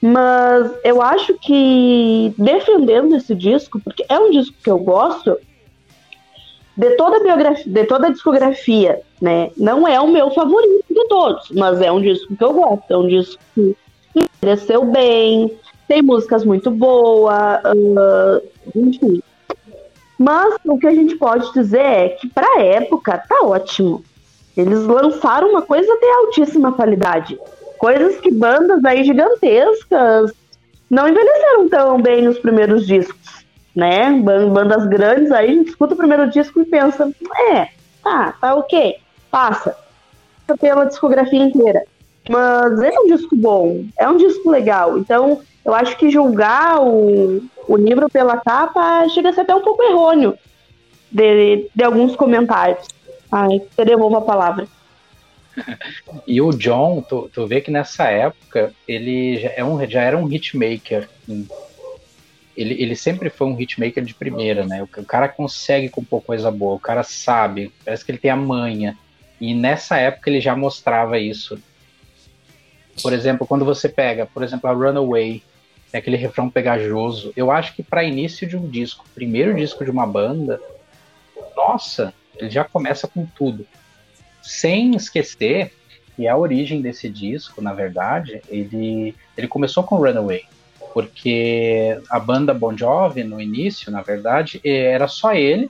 Mas 0.01 0.71
eu 0.85 1.01
acho 1.01 1.35
que 1.39 2.33
defendendo 2.37 3.17
esse 3.17 3.35
disco, 3.35 3.81
porque 3.81 4.05
é 4.09 4.19
um 4.19 4.31
disco 4.31 4.55
que 4.63 4.71
eu 4.71 4.79
gosto, 4.79 5.39
de 6.77 6.91
toda 6.97 7.17
a 7.19 7.23
biografia, 7.23 7.73
de 7.73 7.85
toda 7.85 8.09
a 8.09 8.11
discografia, 8.11 9.01
né? 9.21 9.51
Não 9.57 9.87
é 9.87 10.01
o 10.01 10.09
meu 10.09 10.31
favorito 10.31 10.85
de 10.91 11.09
todos, 11.09 11.51
mas 11.53 11.81
é 11.81 11.91
um 11.91 12.01
disco 12.01 12.37
que 12.37 12.45
eu 12.45 12.53
gosto, 12.53 12.85
é 12.91 12.97
um 12.97 13.07
disco 13.07 13.41
que 13.55 13.77
envelheceu 14.15 14.85
bem, 14.85 15.57
tem 15.89 16.03
músicas 16.03 16.45
muito 16.45 16.71
boas, 16.71 17.35
ah, 17.35 18.41
enfim. 18.75 19.23
Mas 20.19 20.55
o 20.65 20.79
que 20.79 20.87
a 20.87 20.95
gente 20.95 21.17
pode 21.17 21.53
dizer 21.53 21.81
é 21.81 22.09
que 22.11 22.29
pra 22.29 22.61
época 22.61 23.19
tá 23.29 23.41
ótimo. 23.43 24.05
Eles 24.57 24.85
lançaram 24.85 25.51
uma 25.51 25.63
coisa 25.63 25.93
de 25.99 26.07
altíssima 26.07 26.73
qualidade. 26.73 27.39
Coisas 27.79 28.21
que 28.21 28.31
bandas 28.31 28.85
aí 28.85 29.03
gigantescas 29.03 30.33
não 30.89 31.09
envelheceram 31.09 31.69
tão 31.69 32.01
bem 32.01 32.23
nos 32.23 32.39
primeiros 32.39 32.87
discos, 32.87 33.45
né? 33.75 34.13
Ban- 34.13 34.51
Bandas 34.51 34.87
grandes 34.87 35.33
aí, 35.33 35.51
a 35.51 35.55
gente 35.55 35.71
escuta 35.71 35.95
o 35.95 35.97
primeiro 35.97 36.31
disco 36.31 36.61
e 36.61 36.65
pensa, 36.65 37.11
é, 37.51 37.69
tá, 38.03 38.35
tá 38.41 38.55
ok. 38.55 38.97
Passa 39.31 39.77
Pela 40.61 40.85
discografia 40.85 41.43
inteira. 41.43 41.85
Mas 42.29 42.81
é 42.81 42.99
um 43.01 43.07
disco 43.07 43.37
bom, 43.37 43.85
é 43.99 44.09
um 44.09 44.17
disco 44.17 44.51
legal. 44.51 44.99
Então, 44.99 45.41
eu 45.65 45.75
acho 45.75 45.97
que 45.97 46.11
julgar 46.11 46.81
o, 46.83 47.43
o 47.69 47.77
livro 47.77 48.09
pela 48.09 48.39
capa 48.39 49.09
chega 49.09 49.31
a 49.31 49.33
ser 49.33 49.43
até 49.43 49.55
um 49.55 49.63
pouco 49.63 49.83
errôneo 49.83 50.39
de, 51.11 51.69
de 51.75 51.85
alguns 51.85 52.17
comentários. 52.17 52.87
Ai, 53.31 53.61
eu 53.77 53.85
devolvo 53.85 54.17
a 54.17 54.23
palavra. 54.23 54.67
E 56.27 56.41
o 56.41 56.51
John, 56.51 57.01
tu, 57.03 57.31
tu 57.33 57.47
vê 57.47 57.61
que 57.61 57.71
nessa 57.71 58.09
época 58.09 58.73
ele 58.89 59.39
já, 59.39 59.51
é 59.57 59.65
um, 59.65 59.89
já 59.89 60.03
era 60.03 60.19
um 60.19 60.29
hitmaker. 60.29 61.09
Ele, 62.57 62.83
ele 62.83 62.97
sempre 62.97 63.31
foi 63.31 63.47
um 63.47 63.61
hitmaker 63.61 64.05
de 64.05 64.15
primeira, 64.15 64.67
né? 64.67 64.83
O, 64.83 65.01
o 65.01 65.05
cara 65.05 65.29
consegue 65.29 65.89
compor 65.89 66.23
coisa 66.23 66.51
boa, 66.51 66.75
o 66.75 66.81
cara 66.81 67.03
sabe, 67.05 67.73
parece 67.85 68.05
que 68.05 68.11
ele 68.11 68.19
tem 68.19 68.31
a 68.31 68.37
manha. 68.37 68.99
E 69.41 69.55
nessa 69.55 69.97
época 69.97 70.29
ele 70.29 70.41
já 70.41 70.57
mostrava 70.57 71.19
isso. 71.19 71.59
Por 73.03 73.13
exemplo, 73.13 73.47
quando 73.47 73.65
você 73.65 73.89
pega, 73.89 74.27
por 74.27 74.43
exemplo, 74.43 74.69
a 74.69 74.73
Runaway, 74.73 75.43
tem 75.91 75.99
aquele 75.99 76.17
refrão 76.17 76.51
pegajoso. 76.51 77.33
Eu 77.37 77.51
acho 77.51 77.75
que 77.75 77.83
para 77.83 78.05
início 78.05 78.49
de 78.49 78.57
um 78.57 78.69
disco, 78.69 79.05
primeiro 79.15 79.55
disco 79.55 79.85
de 79.85 79.91
uma 79.91 80.07
banda, 80.07 80.61
nossa, 81.57 82.13
ele 82.37 82.51
já 82.51 82.65
começa 82.65 83.07
com 83.07 83.25
tudo 83.27 83.67
sem 84.43 84.95
esquecer 84.95 85.73
que 86.15 86.29
a 86.29 86.37
origem 86.37 86.81
desse 86.81 87.09
disco, 87.09 87.63
na 87.63 87.73
verdade, 87.73 88.43
ele, 88.49 89.15
ele 89.37 89.49
começou 89.49 89.83
com 89.83 89.97
Runaway, 89.97 90.45
porque 90.93 91.99
a 92.09 92.21
banda 92.21 92.55
Bon 92.55 92.77
Jovi, 92.77 93.25
no 93.25 93.41
início, 93.41 93.91
na 93.91 94.03
verdade, 94.03 94.61
eh, 94.63 94.93
era 94.93 95.09
só 95.09 95.35
ele. 95.35 95.69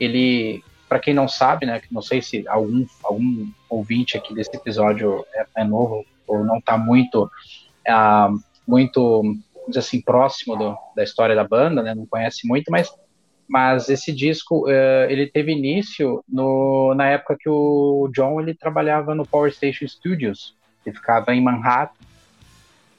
Ele, 0.00 0.64
para 0.88 0.98
quem 0.98 1.14
não 1.14 1.28
sabe, 1.28 1.64
né, 1.64 1.80
não 1.90 2.02
sei 2.02 2.20
se 2.20 2.46
algum, 2.48 2.84
algum 3.04 3.48
ouvinte 3.68 4.16
aqui 4.16 4.34
desse 4.34 4.56
episódio 4.56 5.24
é, 5.34 5.46
é 5.58 5.64
novo 5.64 6.04
ou 6.26 6.44
não 6.44 6.58
está 6.58 6.76
muito, 6.76 7.30
ah, 7.88 8.30
muito, 8.66 9.22
assim, 9.76 10.00
próximo 10.00 10.56
do, 10.56 10.76
da 10.94 11.02
história 11.02 11.34
da 11.34 11.44
banda, 11.44 11.82
né, 11.82 11.94
não 11.94 12.06
conhece 12.06 12.46
muito, 12.46 12.70
mas 12.70 12.92
mas 13.48 13.88
esse 13.88 14.12
disco 14.12 14.68
eh, 14.68 15.06
ele 15.08 15.26
teve 15.28 15.52
início 15.52 16.20
no, 16.28 16.92
na 16.94 17.06
época 17.06 17.36
que 17.38 17.48
o 17.48 18.10
John 18.12 18.40
ele 18.40 18.54
trabalhava 18.54 19.14
no 19.14 19.24
Power 19.24 19.52
Station 19.52 19.86
Studios. 19.86 20.56
Ele 20.84 20.96
ficava 20.96 21.32
em 21.32 21.40
Manhattan. 21.40 21.94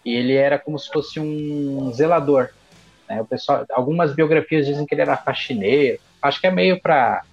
E 0.05 0.15
ele 0.15 0.34
era 0.34 0.57
como 0.57 0.79
se 0.79 0.89
fosse 0.89 1.19
um 1.19 1.91
zelador 1.93 2.50
né? 3.10 3.22
o 3.22 3.25
pessoal 3.25 3.65
algumas 3.72 4.13
biografias 4.13 4.65
dizem 4.65 4.86
que 4.86 4.96
ele 4.96 5.01
era 5.01 5.17
faxineiro. 5.17 6.00
Acho 6.22 6.39
que 6.39 6.48
é 6.48 6.51
meio 6.51 6.81
para 6.81 7.24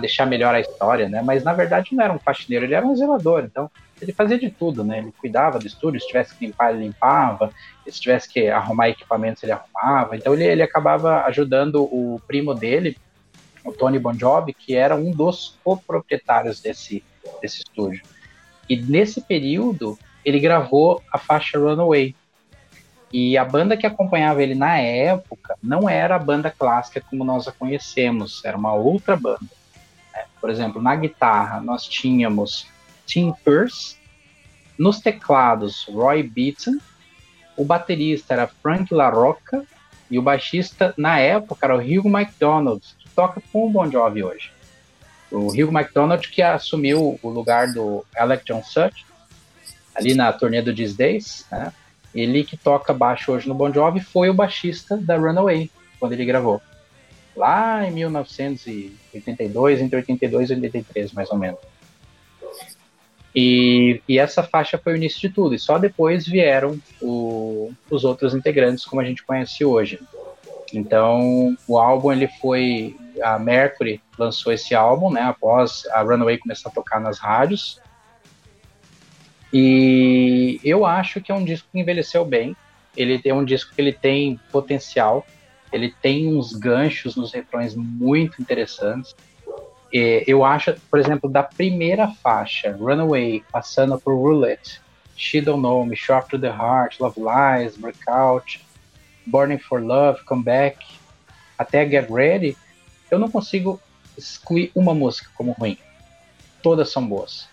deixar 0.00 0.26
melhor 0.26 0.54
a 0.54 0.60
história 0.60 1.08
né? 1.08 1.22
Mas 1.22 1.44
na 1.44 1.52
verdade 1.52 1.94
não 1.94 2.04
era 2.04 2.12
um 2.12 2.18
faxineiro 2.18 2.64
ele 2.64 2.74
era 2.74 2.86
um 2.86 2.96
zelador. 2.96 3.44
Então 3.44 3.70
ele 4.02 4.12
fazia 4.12 4.38
de 4.38 4.50
tudo 4.50 4.84
né 4.84 4.98
ele 4.98 5.12
cuidava 5.18 5.58
do 5.58 5.66
estúdio 5.66 6.00
se 6.00 6.06
tivesse 6.06 6.34
que 6.34 6.46
limpar 6.46 6.74
ele 6.74 6.84
limpava 6.84 7.52
se 7.92 8.00
tivesse 8.00 8.28
que 8.28 8.48
arrumar 8.48 8.88
equipamentos, 8.88 9.42
ele 9.42 9.52
arrumava. 9.52 10.16
Então 10.16 10.32
ele, 10.34 10.44
ele 10.44 10.62
acabava 10.62 11.22
ajudando 11.24 11.82
o 11.82 12.20
primo 12.26 12.54
dele, 12.54 12.96
o 13.64 13.72
Tony 13.72 13.98
Bon 13.98 14.14
Jovi, 14.14 14.54
que 14.54 14.74
era 14.74 14.94
um 14.94 15.10
dos 15.10 15.58
coproprietários 15.64 16.60
desse, 16.60 17.02
desse 17.40 17.58
estúdio. 17.58 18.02
E 18.68 18.76
nesse 18.76 19.20
período, 19.20 19.98
ele 20.24 20.38
gravou 20.38 21.02
a 21.12 21.18
faixa 21.18 21.58
Runaway. 21.58 22.14
E 23.12 23.36
a 23.36 23.44
banda 23.44 23.76
que 23.76 23.86
acompanhava 23.86 24.42
ele 24.42 24.54
na 24.54 24.78
época 24.78 25.56
não 25.62 25.88
era 25.88 26.16
a 26.16 26.18
banda 26.18 26.50
clássica 26.50 27.02
como 27.10 27.24
nós 27.24 27.46
a 27.46 27.52
conhecemos, 27.52 28.42
era 28.44 28.56
uma 28.56 28.72
outra 28.72 29.16
banda. 29.16 29.50
né? 30.14 30.24
Por 30.40 30.48
exemplo, 30.48 30.80
na 30.80 30.96
guitarra 30.96 31.60
nós 31.60 31.86
tínhamos 31.86 32.66
Tim 33.12 33.34
Pierce, 33.44 33.96
nos 34.78 34.98
teclados 34.98 35.84
Roy 35.86 36.22
Beaton, 36.22 36.78
o 37.58 37.62
baterista 37.62 38.32
era 38.32 38.46
Frank 38.46 38.92
LaRocca 38.92 39.66
e 40.10 40.18
o 40.18 40.22
baixista 40.22 40.94
na 40.96 41.18
época 41.18 41.66
era 41.66 41.76
o 41.76 41.78
Hugh 41.78 42.08
McDonald, 42.08 42.82
que 42.98 43.10
toca 43.10 43.42
com 43.52 43.66
o 43.66 43.70
Bon 43.70 43.90
Jovi 43.90 44.24
hoje. 44.24 44.50
O 45.30 45.48
Hugh 45.48 45.70
McDonald 45.70 46.26
que 46.26 46.40
assumiu 46.40 47.18
o 47.22 47.28
lugar 47.28 47.70
do 47.74 48.02
Alec 48.16 48.46
John 48.46 48.62
Such 48.62 49.04
ali 49.94 50.14
na 50.14 50.32
turnê 50.32 50.62
do 50.62 50.74
These 50.74 50.96
Days, 50.96 51.46
né? 51.50 51.70
Ele 52.14 52.44
que 52.44 52.56
toca 52.56 52.94
baixo 52.94 53.32
hoje 53.32 53.46
no 53.46 53.54
Bon 53.54 53.70
Jovi 53.70 54.00
foi 54.00 54.30
o 54.30 54.34
baixista 54.34 54.96
da 54.96 55.18
Runaway 55.18 55.70
quando 56.00 56.12
ele 56.12 56.24
gravou. 56.24 56.62
Lá 57.36 57.86
em 57.86 57.90
1982, 57.90 59.80
entre 59.82 59.96
82 59.96 60.48
e 60.48 60.54
83, 60.54 61.12
mais 61.12 61.30
ou 61.30 61.36
menos. 61.38 61.71
E, 63.34 64.02
e, 64.06 64.18
essa 64.18 64.42
faixa 64.42 64.76
foi 64.76 64.92
o 64.92 64.96
início 64.96 65.20
de 65.20 65.34
tudo, 65.34 65.54
e 65.54 65.58
só 65.58 65.78
depois 65.78 66.26
vieram 66.26 66.78
o, 67.00 67.72
os 67.90 68.04
outros 68.04 68.34
integrantes 68.34 68.84
como 68.84 69.00
a 69.00 69.04
gente 69.04 69.24
conhece 69.24 69.64
hoje. 69.64 69.98
Então, 70.72 71.56
o 71.66 71.78
álbum 71.78 72.12
ele 72.12 72.28
foi 72.40 72.94
a 73.22 73.38
Mercury 73.38 74.00
lançou 74.18 74.52
esse 74.52 74.74
álbum, 74.74 75.10
né, 75.10 75.22
após 75.22 75.86
a 75.92 76.02
Runaway 76.02 76.38
começar 76.38 76.68
a 76.68 76.72
tocar 76.72 77.00
nas 77.00 77.18
rádios. 77.18 77.80
E 79.52 80.58
eu 80.64 80.86
acho 80.86 81.20
que 81.20 81.30
é 81.30 81.34
um 81.34 81.44
disco 81.44 81.68
que 81.70 81.78
envelheceu 81.78 82.24
bem. 82.24 82.56
Ele 82.96 83.20
é 83.24 83.34
um 83.34 83.44
disco 83.44 83.74
que 83.74 83.80
ele 83.80 83.92
tem 83.92 84.40
potencial, 84.50 85.26
ele 85.72 85.94
tem 86.00 86.34
uns 86.34 86.52
ganchos 86.52 87.16
nos 87.16 87.32
refrões 87.32 87.74
muito 87.74 88.40
interessantes 88.40 89.14
eu 89.92 90.44
acho, 90.44 90.74
por 90.90 90.98
exemplo, 90.98 91.28
da 91.28 91.42
primeira 91.42 92.08
faixa, 92.22 92.72
Runaway, 92.72 93.44
passando 93.52 94.00
por 94.00 94.14
Roulette, 94.14 94.80
She 95.16 95.40
Don't 95.40 95.62
Know 95.62 95.84
Me, 95.84 95.94
Shock 95.94 96.30
to 96.30 96.38
the 96.38 96.48
Heart, 96.48 96.98
Love 97.00 97.20
Lies, 97.20 97.76
Breakout, 97.76 98.64
Burning 99.26 99.58
for 99.58 99.82
Love, 99.82 100.24
Come 100.24 100.42
Back, 100.42 100.78
até 101.58 101.88
Get 101.88 102.10
Ready, 102.10 102.56
eu 103.10 103.18
não 103.18 103.30
consigo 103.30 103.80
excluir 104.16 104.70
uma 104.74 104.94
música 104.94 105.30
como 105.34 105.52
ruim. 105.52 105.76
Todas 106.62 106.90
são 106.90 107.06
boas. 107.06 107.48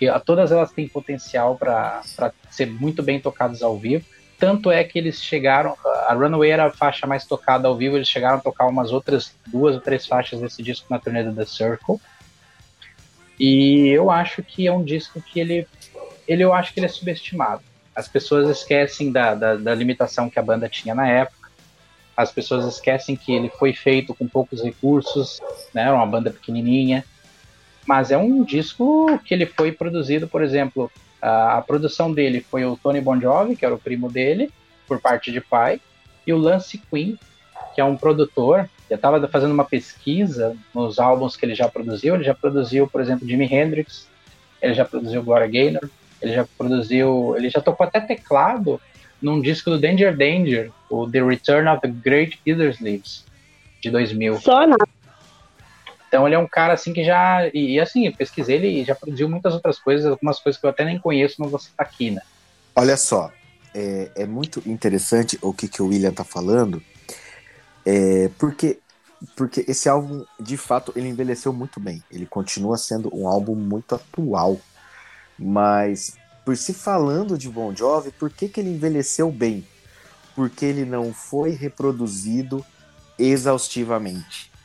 E 0.00 0.06
todas 0.20 0.52
elas 0.52 0.70
têm 0.72 0.88
potencial 0.88 1.56
para 1.56 2.02
ser 2.50 2.66
muito 2.66 3.02
bem 3.02 3.18
tocadas 3.18 3.62
ao 3.62 3.76
vivo. 3.78 4.04
Tanto 4.38 4.70
é 4.70 4.84
que 4.84 4.98
eles 4.98 5.22
chegaram. 5.22 5.76
A 6.06 6.14
Runaway 6.14 6.50
era 6.50 6.66
a 6.66 6.70
faixa 6.70 7.06
mais 7.06 7.24
tocada 7.24 7.68
ao 7.68 7.76
vivo, 7.76 7.96
eles 7.96 8.08
chegaram 8.08 8.36
a 8.36 8.40
tocar 8.40 8.66
umas 8.66 8.92
outras 8.92 9.34
duas 9.46 9.74
ou 9.74 9.80
três 9.80 10.06
faixas 10.06 10.40
desse 10.40 10.62
disco 10.62 10.86
na 10.90 10.98
turnê 10.98 11.22
do 11.22 11.34
The 11.34 11.46
Circle. 11.46 11.98
E 13.38 13.88
eu 13.88 14.10
acho 14.10 14.42
que 14.42 14.66
é 14.66 14.72
um 14.72 14.84
disco 14.84 15.20
que 15.20 15.40
ele. 15.40 15.66
ele 16.28 16.42
eu 16.42 16.52
acho 16.52 16.72
que 16.72 16.80
ele 16.80 16.86
é 16.86 16.90
subestimado. 16.90 17.62
As 17.94 18.08
pessoas 18.08 18.48
esquecem 18.48 19.10
da, 19.10 19.34
da, 19.34 19.56
da 19.56 19.74
limitação 19.74 20.28
que 20.28 20.38
a 20.38 20.42
banda 20.42 20.68
tinha 20.68 20.94
na 20.94 21.08
época. 21.08 21.50
As 22.14 22.30
pessoas 22.30 22.66
esquecem 22.66 23.16
que 23.16 23.32
ele 23.32 23.50
foi 23.50 23.72
feito 23.72 24.14
com 24.14 24.26
poucos 24.26 24.62
recursos, 24.62 25.40
né? 25.72 25.82
Era 25.82 25.94
uma 25.94 26.06
banda 26.06 26.30
pequenininha. 26.30 27.04
Mas 27.86 28.10
é 28.10 28.18
um 28.18 28.42
disco 28.42 29.18
que 29.24 29.32
ele 29.32 29.46
foi 29.46 29.70
produzido, 29.70 30.26
por 30.26 30.42
exemplo, 30.42 30.90
a, 31.26 31.62
produção 31.62 32.12
dele 32.12 32.40
foi 32.40 32.64
o 32.64 32.76
Tony 32.76 33.00
Bon 33.00 33.20
Jovi, 33.20 33.56
que 33.56 33.64
era 33.64 33.74
o 33.74 33.78
primo 33.78 34.10
dele, 34.10 34.50
por 34.86 35.00
parte 35.00 35.32
de 35.32 35.40
pai, 35.40 35.80
e 36.26 36.32
o 36.32 36.38
Lance 36.38 36.78
Quinn, 36.78 37.16
que 37.74 37.80
é 37.80 37.84
um 37.84 37.96
produtor. 37.96 38.68
Eu 38.88 38.96
estava 38.96 39.26
fazendo 39.26 39.52
uma 39.52 39.64
pesquisa 39.64 40.56
nos 40.72 40.98
álbuns 40.98 41.36
que 41.36 41.44
ele 41.44 41.54
já 41.54 41.68
produziu. 41.68 42.14
Ele 42.14 42.24
já 42.24 42.34
produziu, 42.34 42.86
por 42.86 43.00
exemplo, 43.00 43.26
Jimi 43.26 43.52
Hendrix, 43.52 44.08
ele 44.62 44.74
já 44.74 44.84
produziu 44.84 45.22
Gloria 45.22 45.48
Gaynor, 45.48 45.90
ele 46.22 46.32
já 46.32 46.46
produziu, 46.56 47.34
ele 47.36 47.50
já 47.50 47.60
tocou 47.60 47.86
até 47.86 48.00
teclado 48.00 48.80
num 49.20 49.40
disco 49.40 49.70
do 49.70 49.78
Danger 49.78 50.16
Danger, 50.16 50.70
o 50.88 51.10
The 51.10 51.22
Return 51.22 51.68
of 51.68 51.80
the 51.80 51.88
Great 51.88 52.38
Gildersleeves, 52.46 53.24
de 53.80 53.90
2000. 53.90 54.40
Só 54.40 54.66
nada. 54.66 54.86
Então 56.16 56.26
ele 56.26 56.34
é 56.34 56.38
um 56.38 56.48
cara 56.48 56.72
assim 56.72 56.94
que 56.94 57.04
já. 57.04 57.46
E, 57.52 57.74
e, 57.74 57.80
assim, 57.80 58.10
pesquisei, 58.10 58.56
ele 58.56 58.84
já 58.86 58.94
produziu 58.94 59.28
muitas 59.28 59.52
outras 59.52 59.78
coisas, 59.78 60.06
algumas 60.06 60.40
coisas 60.40 60.58
que 60.58 60.64
eu 60.64 60.70
até 60.70 60.82
nem 60.82 60.98
conheço, 60.98 61.42
não 61.42 61.50
vou 61.50 61.60
citar 61.60 61.86
aqui, 61.86 62.10
né? 62.10 62.22
Olha 62.74 62.96
só, 62.96 63.30
é, 63.74 64.10
é 64.14 64.26
muito 64.26 64.62
interessante 64.64 65.38
o 65.42 65.52
que, 65.52 65.68
que 65.68 65.82
o 65.82 65.88
William 65.88 66.14
tá 66.14 66.24
falando, 66.24 66.82
é, 67.84 68.30
porque, 68.38 68.78
porque 69.36 69.62
esse 69.68 69.90
álbum, 69.90 70.24
de 70.40 70.56
fato, 70.56 70.90
ele 70.96 71.06
envelheceu 71.06 71.52
muito 71.52 71.78
bem. 71.78 72.02
Ele 72.10 72.24
continua 72.24 72.78
sendo 72.78 73.14
um 73.14 73.28
álbum 73.28 73.54
muito 73.54 73.94
atual. 73.94 74.58
Mas, 75.38 76.16
por 76.46 76.56
se 76.56 76.72
falando 76.72 77.36
de 77.36 77.50
Bon 77.50 77.76
Jovi, 77.76 78.10
por 78.10 78.30
que, 78.30 78.48
que 78.48 78.58
ele 78.58 78.70
envelheceu 78.70 79.30
bem? 79.30 79.66
Porque 80.34 80.64
ele 80.64 80.86
não 80.86 81.12
foi 81.12 81.50
reproduzido 81.50 82.64
exaustivamente. 83.18 84.55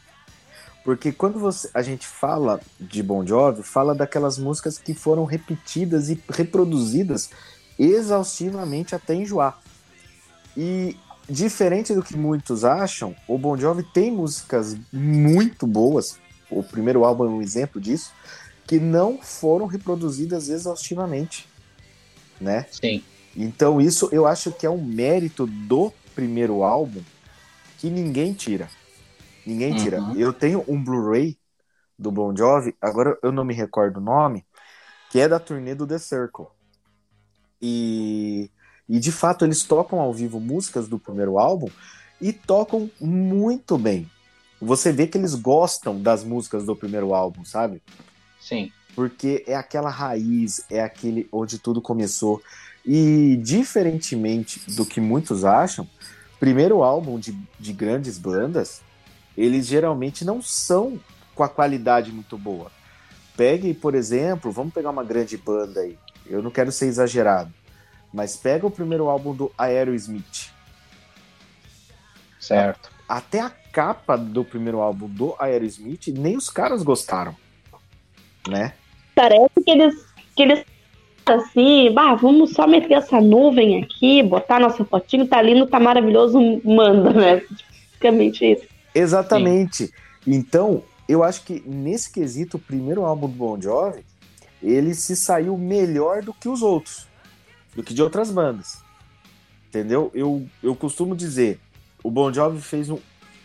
Porque 0.83 1.11
quando 1.11 1.39
você, 1.39 1.69
a 1.73 1.81
gente 1.81 2.07
fala 2.07 2.59
de 2.79 3.03
Bon 3.03 3.25
Jovi, 3.25 3.61
fala 3.61 3.93
daquelas 3.93 4.37
músicas 4.37 4.77
que 4.77 4.93
foram 4.93 5.25
repetidas 5.25 6.09
e 6.09 6.19
reproduzidas 6.29 7.29
exaustivamente 7.77 8.95
até 8.95 9.13
enjoar. 9.13 9.59
E 10.57 10.97
diferente 11.29 11.93
do 11.93 12.01
que 12.01 12.17
muitos 12.17 12.65
acham, 12.65 13.15
o 13.27 13.37
Bon 13.37 13.55
Jovi 13.55 13.83
tem 13.83 14.11
músicas 14.11 14.75
muito 14.91 15.67
boas. 15.67 16.17
O 16.49 16.63
primeiro 16.63 17.05
álbum 17.05 17.25
é 17.25 17.29
um 17.29 17.41
exemplo 17.41 17.79
disso, 17.79 18.11
que 18.65 18.79
não 18.79 19.19
foram 19.19 19.67
reproduzidas 19.67 20.49
exaustivamente, 20.49 21.47
né? 22.39 22.65
Sim. 22.71 23.03
Então 23.35 23.79
isso 23.79 24.09
eu 24.11 24.25
acho 24.25 24.51
que 24.51 24.65
é 24.65 24.69
um 24.69 24.83
mérito 24.83 25.45
do 25.45 25.93
primeiro 26.15 26.63
álbum 26.63 27.01
que 27.77 27.89
ninguém 27.89 28.33
tira. 28.33 28.67
Ninguém 29.45 29.75
tira. 29.75 29.99
Uhum. 29.99 30.15
Eu 30.15 30.33
tenho 30.33 30.63
um 30.67 30.81
Blu-ray 30.83 31.37
do 31.97 32.11
Bon 32.11 32.35
Jovi, 32.35 32.75
agora 32.81 33.17
eu 33.21 33.31
não 33.31 33.43
me 33.43 33.53
recordo 33.53 33.97
o 33.97 34.03
nome, 34.03 34.45
que 35.11 35.19
é 35.19 35.27
da 35.27 35.39
turnê 35.39 35.75
do 35.75 35.85
The 35.85 35.99
Circle. 35.99 36.47
E, 37.61 38.49
e 38.89 38.99
de 38.99 39.11
fato 39.11 39.45
eles 39.45 39.63
tocam 39.63 39.99
ao 39.99 40.13
vivo 40.13 40.39
músicas 40.39 40.87
do 40.87 40.97
primeiro 40.97 41.37
álbum 41.37 41.69
e 42.19 42.33
tocam 42.33 42.89
muito 42.99 43.77
bem. 43.77 44.09
Você 44.59 44.91
vê 44.91 45.07
que 45.07 45.17
eles 45.17 45.35
gostam 45.35 46.01
das 46.01 46.23
músicas 46.23 46.65
do 46.65 46.75
primeiro 46.75 47.13
álbum, 47.13 47.43
sabe? 47.43 47.81
Sim. 48.39 48.71
Porque 48.95 49.43
é 49.47 49.55
aquela 49.55 49.89
raiz, 49.89 50.65
é 50.69 50.81
aquele 50.81 51.27
onde 51.31 51.57
tudo 51.57 51.81
começou. 51.81 52.41
E 52.85 53.37
diferentemente 53.37 54.59
do 54.71 54.85
que 54.85 54.99
muitos 54.99 55.45
acham, 55.45 55.87
primeiro 56.39 56.83
álbum 56.83 57.19
de, 57.19 57.31
de 57.59 57.73
grandes 57.73 58.17
bandas, 58.17 58.81
eles 59.37 59.67
geralmente 59.67 60.25
não 60.25 60.41
são 60.41 60.99
com 61.33 61.43
a 61.43 61.49
qualidade 61.49 62.11
muito 62.11 62.37
boa. 62.37 62.71
Pegue, 63.35 63.73
por 63.73 63.95
exemplo, 63.95 64.51
vamos 64.51 64.73
pegar 64.73 64.89
uma 64.89 65.03
grande 65.03 65.37
banda 65.37 65.81
aí. 65.81 65.97
Eu 66.25 66.41
não 66.41 66.51
quero 66.51 66.71
ser 66.71 66.87
exagerado, 66.87 67.51
mas 68.13 68.35
pega 68.35 68.67
o 68.67 68.71
primeiro 68.71 69.09
álbum 69.09 69.33
do 69.33 69.51
Aerosmith. 69.57 70.51
Certo. 72.39 72.91
Até 73.07 73.39
a 73.39 73.49
capa 73.49 74.17
do 74.17 74.43
primeiro 74.43 74.79
álbum 74.81 75.07
do 75.07 75.35
Aerosmith, 75.39 76.07
nem 76.07 76.35
os 76.37 76.49
caras 76.49 76.83
gostaram, 76.83 77.35
né? 78.47 78.73
Parece 79.15 79.63
que 79.63 79.71
eles, 79.71 80.05
que 80.35 80.43
eles 80.43 80.65
assim, 81.25 81.91
bah, 81.91 82.15
vamos 82.15 82.51
só 82.51 82.67
meter 82.67 82.93
essa 82.93 83.21
nuvem 83.21 83.83
aqui, 83.83 84.23
botar 84.23 84.59
nossa 84.59 84.83
fotinho, 84.83 85.27
tá 85.27 85.41
lindo, 85.41 85.67
tá 85.67 85.79
maravilhoso, 85.79 86.39
manda, 86.63 87.11
né? 87.13 87.41
Basicamente 88.01 88.43
isso. 88.43 88.70
Exatamente. 88.93 89.93
Então, 90.25 90.83
eu 91.07 91.23
acho 91.23 91.43
que 91.43 91.61
nesse 91.65 92.11
quesito, 92.11 92.57
o 92.57 92.59
primeiro 92.59 93.03
álbum 93.03 93.27
do 93.27 93.35
Bon 93.35 93.59
Jovi, 93.59 94.05
ele 94.61 94.93
se 94.93 95.15
saiu 95.15 95.57
melhor 95.57 96.21
do 96.21 96.33
que 96.33 96.47
os 96.47 96.61
outros, 96.61 97.07
do 97.75 97.83
que 97.83 97.93
de 97.93 98.01
outras 98.01 98.31
bandas. 98.31 98.79
Entendeu? 99.67 100.11
Eu, 100.13 100.45
eu 100.61 100.75
costumo 100.75 101.15
dizer, 101.15 101.59
o 102.03 102.11
Bon 102.11 102.31
Jovi 102.31 102.61
fez 102.61 102.89
um 102.89 102.99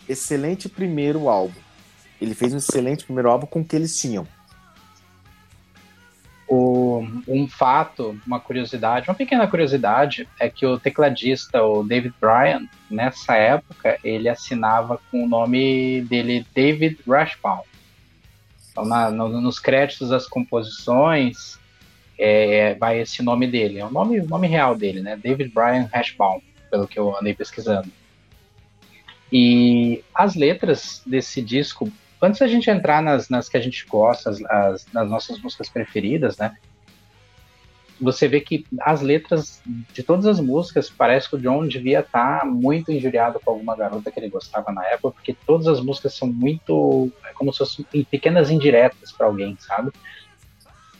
excelente 0.09 0.68
primeiro 0.68 1.28
álbum. 1.28 1.59
Ele 2.20 2.35
fez 2.35 2.52
um 2.52 2.59
excelente 2.59 3.04
primeiro 3.04 3.30
álbum 3.30 3.46
com 3.46 3.61
o 3.61 3.64
que 3.64 3.76
eles 3.76 3.98
tinham. 3.98 4.26
Um 7.26 7.48
fato, 7.48 8.18
uma 8.26 8.38
curiosidade, 8.38 9.09
uma 9.09 9.14
pequena 9.14 9.46
curiosidade, 9.46 10.28
é 10.38 10.48
que 10.48 10.64
o 10.64 10.78
tecladista, 10.78 11.62
o 11.62 11.82
David 11.82 12.14
Bryan, 12.20 12.66
nessa 12.90 13.35
época, 13.35 13.98
ele 14.04 14.28
assinava 14.28 15.00
com 15.11 15.24
o 15.24 15.28
nome 15.28 16.02
dele 16.02 16.46
David 16.54 16.98
Rashbaum. 17.06 17.62
Então, 18.70 18.85
na, 18.85 19.11
no, 19.11 19.40
nos 19.40 19.59
créditos 19.59 20.11
das 20.11 20.26
composições, 20.26 21.59
é, 22.18 22.74
vai 22.74 23.00
esse 23.00 23.22
nome 23.22 23.46
dele. 23.46 23.78
É 23.78 23.85
o 23.85 23.90
nome, 23.90 24.20
o 24.20 24.28
nome 24.28 24.46
real 24.46 24.74
dele, 24.74 25.00
né? 25.00 25.16
David 25.16 25.52
Bryan 25.52 25.88
Rashbaum, 25.92 26.40
pelo 26.70 26.87
que 26.87 26.98
eu 26.98 27.16
andei 27.18 27.35
pesquisando. 27.35 27.90
E 29.32 30.04
as 30.14 30.35
letras 30.35 31.02
desse 31.06 31.42
disco 31.42 31.90
antes 32.20 32.40
da 32.40 32.46
gente 32.46 32.70
entrar 32.70 33.02
nas, 33.02 33.28
nas 33.28 33.48
que 33.48 33.56
a 33.56 33.61
gente 33.61 33.87
gosta, 33.87 34.30
as, 34.30 34.42
as, 34.44 34.87
nas 34.92 35.09
nossas 35.09 35.40
músicas 35.40 35.68
preferidas, 35.68 36.37
né? 36.38 36.56
Você 38.00 38.28
vê 38.28 38.40
que 38.40 38.66
as 38.80 39.00
letras 39.00 39.62
de 39.64 40.02
todas 40.02 40.26
as 40.26 40.38
músicas, 40.38 40.90
parece 40.90 41.28
que 41.28 41.37
o 41.37 41.38
John 41.38 41.66
devia 41.66 42.00
estar 42.00 42.44
muito 42.44 42.92
injuriado 42.92 43.40
com 43.42 43.52
alguma 43.52 43.74
garota 43.74 44.11
que 44.11 44.20
ele 44.20 44.28
gostava 44.28 44.70
na 44.70 44.85
época, 44.87 45.14
porque 45.14 45.37
todas 45.46 45.66
as 45.66 45.80
músicas 45.80 46.14
são 46.14 46.28
muito. 46.28 47.11
É 47.24 47.32
como 47.32 47.52
se 47.52 47.59
fossem 47.59 47.85
pequenas 48.11 48.50
indiretas 48.50 49.12
para 49.12 49.26
alguém, 49.26 49.56
sabe? 49.59 49.90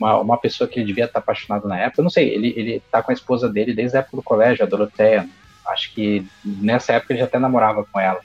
Uma, 0.01 0.19
uma 0.19 0.39
pessoa 0.39 0.69
que 0.69 0.79
ele 0.79 0.87
devia 0.87 1.05
estar 1.05 1.19
apaixonado 1.19 1.69
na 1.69 1.79
época. 1.79 2.01
Eu 2.01 2.05
não 2.05 2.11
sei, 2.11 2.31
ele, 2.31 2.55
ele 2.57 2.83
tá 2.91 3.03
com 3.03 3.11
a 3.11 3.15
esposa 3.15 3.49
dele 3.49 3.75
desde 3.75 3.97
a 3.97 4.01
época 4.01 4.17
do 4.17 4.23
colégio, 4.23 4.65
a 4.65 4.69
Doroteia. 4.69 5.29
Acho 5.67 5.93
que 5.93 6.27
nessa 6.45 6.95
época 6.95 7.13
ele 7.13 7.21
já 7.21 7.27
até 7.27 7.39
namorava 7.39 7.85
com 7.85 8.01
ela. 8.01 8.21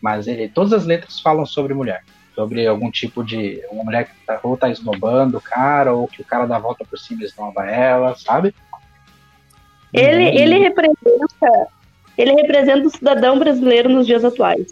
Mas 0.00 0.26
ele, 0.26 0.48
todas 0.48 0.72
as 0.72 0.84
letras 0.84 1.20
falam 1.20 1.46
sobre 1.46 1.74
mulher 1.74 2.02
sobre 2.40 2.66
algum 2.66 2.90
tipo 2.90 3.22
de. 3.22 3.62
Uma 3.70 3.84
mulher 3.84 4.06
que 4.06 4.14
tá, 4.26 4.40
ou 4.42 4.56
tá 4.56 4.70
esnobando 4.70 5.36
o 5.36 5.40
cara, 5.42 5.92
ou 5.92 6.08
que 6.08 6.22
o 6.22 6.24
cara 6.24 6.46
dá 6.46 6.56
a 6.56 6.60
volta 6.60 6.86
por 6.86 6.98
cima 6.98 7.22
e 7.22 7.26
esnoba 7.26 7.66
ela, 7.66 8.16
sabe? 8.16 8.54
Ele, 9.92 10.24
Uhum. 10.30 10.38
ele 10.38 10.58
representa. 10.58 11.68
Ele 12.16 12.32
representa 12.32 12.86
o 12.86 12.90
cidadão 12.90 13.38
brasileiro 13.38 13.88
nos 13.90 14.06
dias 14.06 14.24
atuais. 14.24 14.66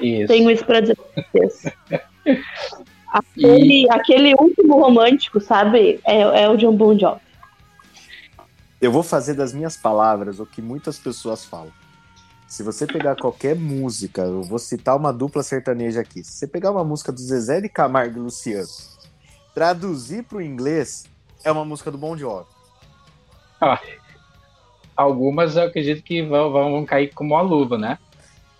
Isso. 0.00 0.28
Tenho 0.28 0.50
isso 0.50 0.64
pra 0.64 0.80
dizer 0.80 0.96
pra 0.96 1.24
vocês. 1.30 1.72
Aquele, 3.12 3.90
aquele 3.90 4.34
último 4.34 4.80
romântico, 4.80 5.40
sabe? 5.40 5.98
É, 6.06 6.20
é 6.42 6.48
o 6.48 6.56
John 6.56 6.76
Bon 6.76 6.96
Jovi. 6.96 7.20
Eu 8.80 8.92
vou 8.92 9.02
fazer 9.02 9.34
das 9.34 9.52
minhas 9.52 9.76
palavras 9.76 10.38
o 10.38 10.46
que 10.46 10.62
muitas 10.62 10.96
pessoas 10.96 11.44
falam. 11.44 11.72
Se 12.50 12.64
você 12.64 12.84
pegar 12.84 13.14
qualquer 13.14 13.54
música, 13.54 14.22
eu 14.22 14.42
vou 14.42 14.58
citar 14.58 14.96
uma 14.96 15.12
dupla 15.12 15.40
sertaneja 15.40 16.00
aqui. 16.00 16.24
Se 16.24 16.32
você 16.32 16.48
pegar 16.48 16.72
uma 16.72 16.82
música 16.82 17.12
do 17.12 17.20
Zezé 17.20 17.60
de 17.60 17.68
Camargo 17.68 18.18
e 18.18 18.22
Luciano, 18.22 18.66
traduzir 19.54 20.24
para 20.24 20.38
o 20.38 20.42
inglês, 20.42 21.04
é 21.44 21.52
uma 21.52 21.64
música 21.64 21.92
do 21.92 21.96
Bon 21.96 22.16
Jovi. 22.16 22.48
Algumas 24.96 25.54
eu 25.54 25.62
acredito 25.62 26.02
que 26.02 26.22
vão, 26.22 26.50
vão, 26.50 26.72
vão 26.72 26.84
cair 26.84 27.14
como 27.14 27.34
uma 27.34 27.40
luva, 27.40 27.78
né? 27.78 27.96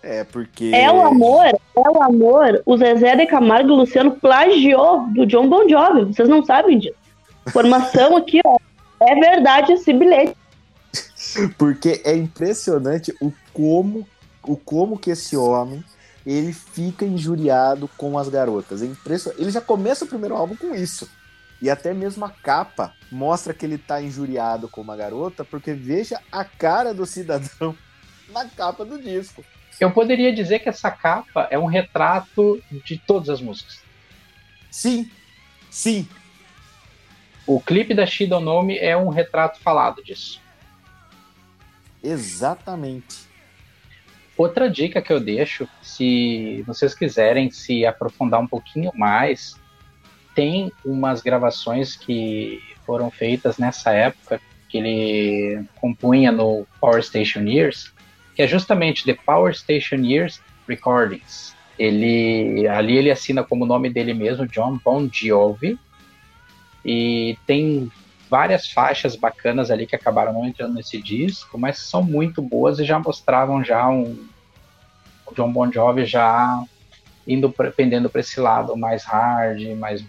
É, 0.01 0.23
porque. 0.23 0.71
É 0.73 0.89
o 0.89 1.01
amor, 1.01 1.47
é 1.47 1.59
o 1.75 2.01
amor. 2.01 2.63
O 2.65 2.77
Zezé 2.77 3.17
de 3.17 3.25
Camargo 3.25 3.71
e 3.71 3.73
o 3.73 3.75
Luciano 3.75 4.11
plagiou 4.11 5.05
do 5.09 5.25
John 5.25 5.49
Bon 5.49 5.67
Jovi. 5.67 6.05
Vocês 6.05 6.29
não 6.29 6.45
sabem 6.45 6.79
disso. 6.79 6.95
Formação 7.49 8.15
aqui, 8.15 8.39
ó. 8.45 8.55
É 9.01 9.15
verdade 9.15 9.73
esse 9.73 9.91
bilhete. 9.91 10.40
Porque 11.57 12.01
é 12.03 12.15
impressionante 12.15 13.15
o 13.21 13.31
como, 13.53 14.07
o 14.43 14.55
como 14.57 14.97
que 14.97 15.11
esse 15.11 15.35
homem 15.35 15.83
ele 16.25 16.53
fica 16.53 17.05
injuriado 17.05 17.87
com 17.97 18.17
as 18.17 18.29
garotas. 18.29 18.81
É. 18.81 18.87
Ele 19.37 19.51
já 19.51 19.61
começa 19.61 20.05
o 20.05 20.07
primeiro 20.07 20.35
álbum 20.35 20.55
com 20.55 20.75
isso. 20.75 21.09
E 21.61 21.69
até 21.69 21.93
mesmo 21.93 22.25
a 22.25 22.29
capa 22.29 22.93
mostra 23.11 23.53
que 23.53 23.65
ele 23.65 23.77
tá 23.77 24.01
injuriado 24.01 24.67
com 24.67 24.81
uma 24.81 24.95
garota, 24.95 25.45
porque 25.45 25.73
veja 25.73 26.19
a 26.31 26.43
cara 26.43 26.93
do 26.93 27.05
cidadão 27.05 27.75
na 28.29 28.45
capa 28.45 28.83
do 28.83 29.01
disco. 29.01 29.43
Eu 29.79 29.91
poderia 29.91 30.33
dizer 30.33 30.59
que 30.59 30.69
essa 30.69 30.91
capa 30.91 31.47
é 31.49 31.57
um 31.57 31.65
retrato 31.65 32.61
de 32.85 32.97
todas 32.97 33.29
as 33.29 33.41
músicas. 33.41 33.79
Sim, 34.69 35.09
Sim, 35.71 36.05
O 37.47 37.61
clipe 37.61 37.93
da 37.93 38.05
She 38.05 38.27
Don't 38.27 38.43
Know 38.43 38.61
Me 38.61 38.77
é 38.77 38.95
um 38.95 39.07
retrato 39.07 39.57
falado 39.61 40.03
disso. 40.03 40.41
Exatamente. 42.03 43.29
Outra 44.37 44.69
dica 44.69 45.01
que 45.01 45.11
eu 45.13 45.19
deixo, 45.19 45.67
se 45.81 46.63
vocês 46.65 46.95
quiserem 46.95 47.51
se 47.51 47.85
aprofundar 47.85 48.39
um 48.39 48.47
pouquinho 48.47 48.91
mais, 48.95 49.55
tem 50.33 50.71
umas 50.83 51.21
gravações 51.21 51.95
que 51.95 52.59
foram 52.85 53.11
feitas 53.11 53.57
nessa 53.57 53.91
época 53.91 54.41
que 54.67 54.77
ele 54.77 55.65
compunha 55.75 56.31
no 56.31 56.65
Power 56.79 57.03
Station 57.03 57.41
Years, 57.41 57.93
que 58.33 58.41
é 58.41 58.47
justamente 58.47 59.03
The 59.03 59.13
Power 59.25 59.53
Station 59.53 59.97
Years 59.97 60.41
Recordings. 60.67 61.55
Ele 61.77 62.67
ali 62.67 62.97
ele 62.97 63.11
assina 63.11 63.43
como 63.43 63.65
nome 63.65 63.89
dele 63.89 64.13
mesmo, 64.13 64.47
John 64.47 64.79
Bon 64.83 65.09
Jovi, 65.11 65.77
e 66.85 67.37
tem 67.45 67.91
várias 68.31 68.71
faixas 68.71 69.17
bacanas 69.17 69.69
ali 69.69 69.85
que 69.85 69.93
acabaram 69.93 70.31
não 70.31 70.47
entrando 70.47 70.73
nesse 70.73 71.01
disco, 71.01 71.57
mas 71.57 71.79
são 71.79 72.01
muito 72.01 72.41
boas 72.41 72.79
e 72.79 72.85
já 72.85 72.97
mostravam 72.97 73.61
já 73.61 73.89
um 73.89 74.25
o 75.25 75.35
John 75.35 75.51
Bon 75.51 75.69
Jovi 75.69 76.05
já 76.05 76.63
indo 77.27 77.53
pendendo 77.75 78.09
para 78.09 78.21
esse 78.21 78.39
lado 78.39 78.75
mais 78.77 79.03
hard, 79.03 79.61
mais 79.77 80.03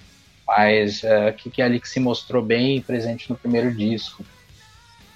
mais 0.47 1.03
eh, 1.03 1.33
que, 1.33 1.51
que 1.51 1.63
é 1.63 1.65
ali 1.65 1.81
que 1.81 1.89
se 1.89 1.99
mostrou 1.99 2.43
bem 2.43 2.81
presente 2.81 3.29
no 3.29 3.37
primeiro 3.37 3.75
disco. 3.75 4.25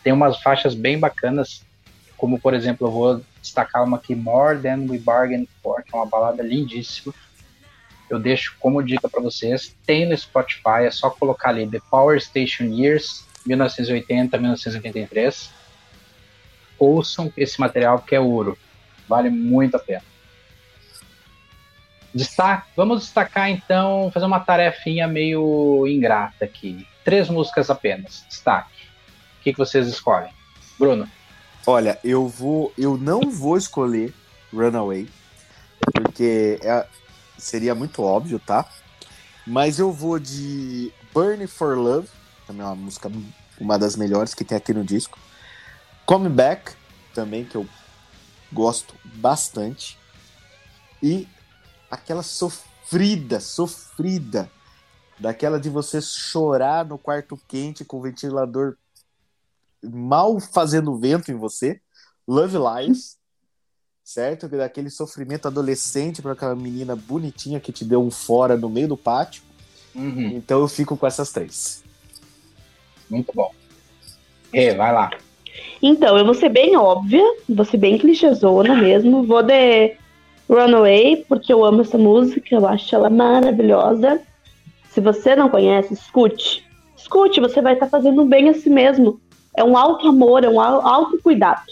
Tem 0.03 0.13
umas 0.13 0.41
faixas 0.41 0.75
bem 0.75 0.99
bacanas, 0.99 1.65
como 2.17 2.41
por 2.41 2.55
exemplo, 2.55 2.89
eu 2.89 2.91
vou 2.91 3.23
destacar 3.41 3.85
uma 3.85 3.99
aqui, 3.99 4.15
More 4.15 4.59
Than 4.61 4.87
We 4.89 4.99
Bargained 4.99 5.49
For, 5.63 5.83
que 5.83 5.95
é 5.95 5.99
uma 5.99 6.07
balada 6.07 6.43
lindíssima. 6.43 7.15
Eu 8.09 8.19
deixo 8.19 8.57
como 8.61 8.83
dica 8.83 9.09
para 9.09 9.21
vocês. 9.21 9.77
Tem 9.85 10.09
no 10.09 10.17
Spotify, 10.17 10.85
é 10.85 10.91
só 10.91 11.11
colocar 11.11 11.51
ali 11.51 11.69
The 11.69 11.81
Power 11.91 12.21
Station 12.21 12.65
Years 12.65 13.27
1980-1983. 13.47 15.51
Ouçam 16.79 17.33
esse 17.37 17.59
material 17.59 17.99
que 18.01 18.15
é 18.15 18.21
ouro. 18.21 18.57
Vale 19.09 19.31
muito 19.31 19.77
a 19.77 19.81
pena. 19.81 20.03
Destaque, 22.15 22.69
vamos 22.75 23.03
destacar 23.03 23.51
então, 23.51 24.11
fazer 24.13 24.27
uma 24.27 24.41
tarefinha 24.41 25.07
meio 25.07 25.87
ingrata 25.87 26.45
aqui. 26.45 26.87
Três 27.05 27.29
músicas 27.29 27.69
apenas. 27.69 28.25
Destaque. 28.29 28.87
O 29.39 29.43
que, 29.43 29.53
que 29.53 29.59
vocês 29.59 29.87
escolhem? 29.87 30.33
Bruno, 30.79 31.09
Olha, 31.69 31.99
eu 32.05 32.29
vou, 32.29 32.73
eu 32.79 32.97
não 32.97 33.29
vou 33.29 33.57
escolher 33.57 34.15
Runaway, 34.53 35.09
porque 35.93 36.61
é- 36.63 36.87
seria 37.39 37.75
muito 37.75 38.03
óbvio, 38.03 38.39
tá? 38.39 38.69
Mas 39.47 39.79
eu 39.79 39.93
vou 39.93 40.19
de 40.19 40.93
Burn 41.13 41.47
for 41.47 41.77
Love, 41.77 42.09
também 42.47 42.63
é 42.63 42.67
uma 42.67 42.75
música, 42.75 43.11
uma 43.61 43.79
das 43.79 43.97
melhores 43.97 44.35
que 44.35 44.45
tem 44.45 44.57
aqui 44.57 44.73
no 44.75 44.85
disco. 44.85 45.19
Come 46.05 46.29
Back, 46.29 46.73
também 47.15 47.45
que 47.45 47.57
eu 47.57 47.67
gosto 48.53 48.95
bastante. 49.05 49.99
E 51.03 51.29
aquela 51.91 52.23
sofrida, 52.23 53.41
sofrida, 53.41 54.51
daquela 55.19 55.59
de 55.59 55.71
você 55.71 56.01
chorar 56.01 56.85
no 56.85 56.99
quarto 56.99 57.41
quente 57.49 57.85
com 57.85 57.99
o 57.99 58.03
ventilador 58.03 58.77
mal 59.83 60.39
fazendo 60.41 60.99
vento 60.99 61.31
em 61.31 61.37
você, 61.37 61.81
Love 62.27 62.57
Lies, 62.59 63.19
certo? 64.07 64.49
Que 64.49 64.57
Daquele 64.57 64.89
sofrimento 64.89 65.47
adolescente 65.49 66.23
para 66.23 66.33
aquela 66.33 66.55
menina 66.55 66.95
bonitinha 66.95 67.59
que 67.59 67.73
te 67.73 67.85
deu 67.85 68.01
um 68.03 68.11
fora 68.11 68.57
no 68.57 68.71
meio 68.71 68.87
do 68.89 68.97
pátio. 68.97 69.43
Uhum, 69.95 70.29
Então 70.37 70.61
eu 70.61 70.69
fico 70.69 70.97
com 70.97 71.07
essas 71.07 71.33
três. 71.33 71.83
muito 73.11 73.33
bom. 73.35 73.51
Rê, 74.53 74.75
vai 74.75 74.93
lá. 74.93 75.11
Então, 75.83 76.17
eu 76.17 76.25
vou 76.25 76.35
ser 76.35 76.51
bem 76.51 76.77
óbvia, 76.77 77.23
vou 77.49 77.65
ser 77.65 77.79
bem 77.79 77.99
clichêzona 77.99 78.75
mesmo. 78.77 79.25
Vou 79.25 79.43
de 79.43 79.97
Runaway, 80.49 81.25
porque 81.29 81.53
eu 81.53 81.65
amo 81.65 81.81
essa 81.81 81.99
música, 81.99 82.55
eu 82.55 82.67
acho 82.67 82.95
ela 82.95 83.11
maravilhosa. 83.11 84.21
Se 84.91 85.01
você 85.01 85.35
não 85.35 85.49
conhece, 85.49 85.95
escute. 85.95 86.65
Escute, 86.97 87.41
você 87.41 87.61
vai 87.61 87.75
estar 87.75 87.89
fazendo 87.89 88.25
bem 88.25 88.49
a 88.51 88.55
si 88.55 88.71
mesmo. 88.71 89.21
É 89.57 89.65
um 89.65 89.77
alto 89.77 90.07
amor, 90.09 90.45
é 90.45 90.49
um 90.49 90.61
au- 90.61 90.87
autocuidado. 90.87 91.63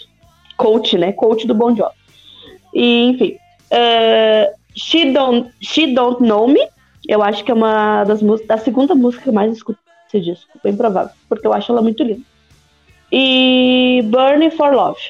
Coach, 0.57 0.97
né? 0.99 1.13
Coach 1.13 1.47
do 1.47 1.55
Bon 1.55 1.75
Jovi. 1.77 1.95
E, 2.75 3.05
enfim. 3.05 3.39
eh, 3.71 4.53
She, 4.77 5.13
Don't, 5.13 5.51
She 5.61 5.95
Don't 5.95 6.23
Know 6.23 6.49
Me, 6.49 6.61
eu 7.09 7.23
acho 7.23 7.45
que 7.45 7.51
é 7.51 7.55
uma 7.55 8.03
das 8.05 8.21
músicas, 8.21 8.49
da 8.49 8.59
segunda 8.59 8.95
música 8.95 9.25
que 9.25 9.31
mais 9.31 9.53
escuto 9.53 9.79
esse 10.09 10.21
disco, 10.21 10.59
bem 10.63 10.77
provável, 10.77 11.13
porque 11.29 11.47
eu 11.47 11.53
acho 11.53 11.71
ela 11.71 11.81
muito 11.81 12.03
linda. 12.03 12.23
E 13.13 14.03
Burning 14.07 14.51
for 14.51 14.73
Love 14.75 15.01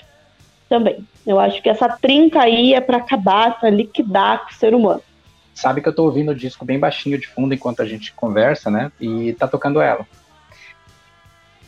também. 0.68 1.07
Eu 1.27 1.40
acho 1.40 1.62
que 1.62 1.70
essa 1.70 1.88
trinca 1.88 2.42
aí 2.42 2.74
é 2.74 2.81
pra 2.81 2.98
acabar, 2.98 3.59
pra 3.59 3.70
liquidar 3.70 4.44
com 4.44 4.50
o 4.50 4.55
ser 4.55 4.74
humano. 4.74 5.03
Sabe 5.55 5.81
que 5.81 5.88
eu 5.88 5.94
tô 5.94 6.05
ouvindo 6.05 6.33
o 6.33 6.35
disco 6.35 6.64
bem 6.64 6.79
baixinho 6.79 7.18
de 7.18 7.27
fundo 7.29 7.55
enquanto 7.55 7.81
a 7.81 7.87
gente 7.87 8.12
conversa, 8.12 8.70
né? 8.70 8.92
E 9.00 9.33
tá 9.35 9.48
tocando 9.48 9.81
ela. 9.81 10.07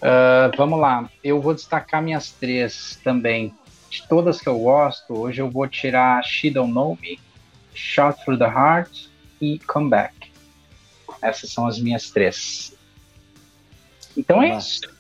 Ah, 0.03 0.51
vamos 0.57 0.79
lá. 0.79 1.09
Eu 1.25 1.41
vou 1.41 1.55
destacar 1.55 2.03
minhas 2.03 2.31
três 2.31 3.01
também. 3.03 3.55
De 3.97 4.07
todas 4.09 4.39
que 4.41 4.47
eu 4.47 4.59
gosto, 4.59 5.15
hoje 5.19 5.41
eu 5.41 5.51
vou 5.51 5.67
tirar 5.67 6.23
She 6.23 6.51
Don't 6.51 6.71
Know 6.71 6.99
Me, 7.01 7.19
Shot 7.75 8.23
Through 8.25 8.39
the 8.39 8.45
Heart 8.45 9.07
e 9.41 9.59
Come 9.61 9.89
Back. 9.89 10.31
Essas 11.23 11.51
são 11.51 11.67
as 11.67 11.79
minhas 11.81 12.11
três. 12.11 12.75
Então 14.15 14.43
é 14.43 14.51
Mas- 14.51 14.67
isso. 14.67 14.97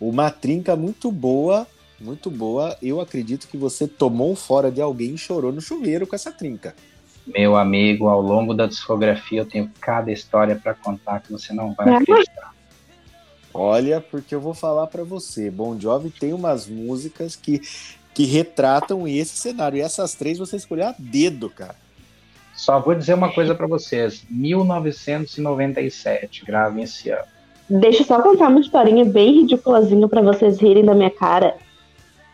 Uma 0.00 0.30
trinca 0.30 0.74
muito 0.76 1.12
boa, 1.12 1.66
muito 2.00 2.30
boa. 2.30 2.74
Eu 2.80 3.00
acredito 3.02 3.48
que 3.48 3.56
você 3.58 3.86
tomou 3.86 4.34
fora 4.34 4.70
de 4.70 4.80
alguém 4.80 5.14
e 5.14 5.18
chorou 5.18 5.52
no 5.52 5.60
chuveiro 5.60 6.06
com 6.06 6.14
essa 6.16 6.32
trinca. 6.32 6.74
Meu 7.26 7.54
amigo, 7.54 8.08
ao 8.08 8.22
longo 8.22 8.54
da 8.54 8.66
discografia 8.66 9.40
eu 9.40 9.46
tenho 9.46 9.70
cada 9.78 10.10
história 10.10 10.56
pra 10.56 10.72
contar 10.72 11.20
que 11.20 11.30
você 11.32 11.52
não 11.52 11.74
vai 11.74 11.90
É. 11.90 11.96
acreditar. 11.96 12.54
Olha, 13.52 14.00
porque 14.00 14.34
eu 14.34 14.40
vou 14.40 14.54
falar 14.54 14.86
pra 14.86 15.04
você, 15.04 15.50
Bon 15.50 15.78
Jovi 15.78 16.08
tem 16.10 16.32
umas 16.32 16.66
músicas 16.66 17.36
que, 17.36 17.60
que 18.18 18.24
retratam 18.24 19.06
esse 19.06 19.36
cenário. 19.36 19.78
E 19.78 19.80
essas 19.80 20.12
três 20.12 20.38
você 20.38 20.56
escolheu 20.56 20.88
a 20.88 20.94
dedo, 20.98 21.48
cara. 21.48 21.76
Só 22.52 22.80
vou 22.80 22.96
dizer 22.96 23.14
uma 23.14 23.32
coisa 23.32 23.54
pra 23.54 23.68
vocês. 23.68 24.26
1997, 24.28 26.44
gravem 26.44 26.82
esse 26.82 27.10
ano. 27.10 27.22
Deixa 27.70 28.02
eu 28.02 28.06
só 28.06 28.20
contar 28.20 28.48
uma 28.48 28.58
historinha 28.58 29.04
bem 29.04 29.42
ridiculazinha 29.42 30.08
pra 30.08 30.20
vocês 30.20 30.60
rirem 30.60 30.84
da 30.84 30.96
minha 30.96 31.12
cara. 31.12 31.54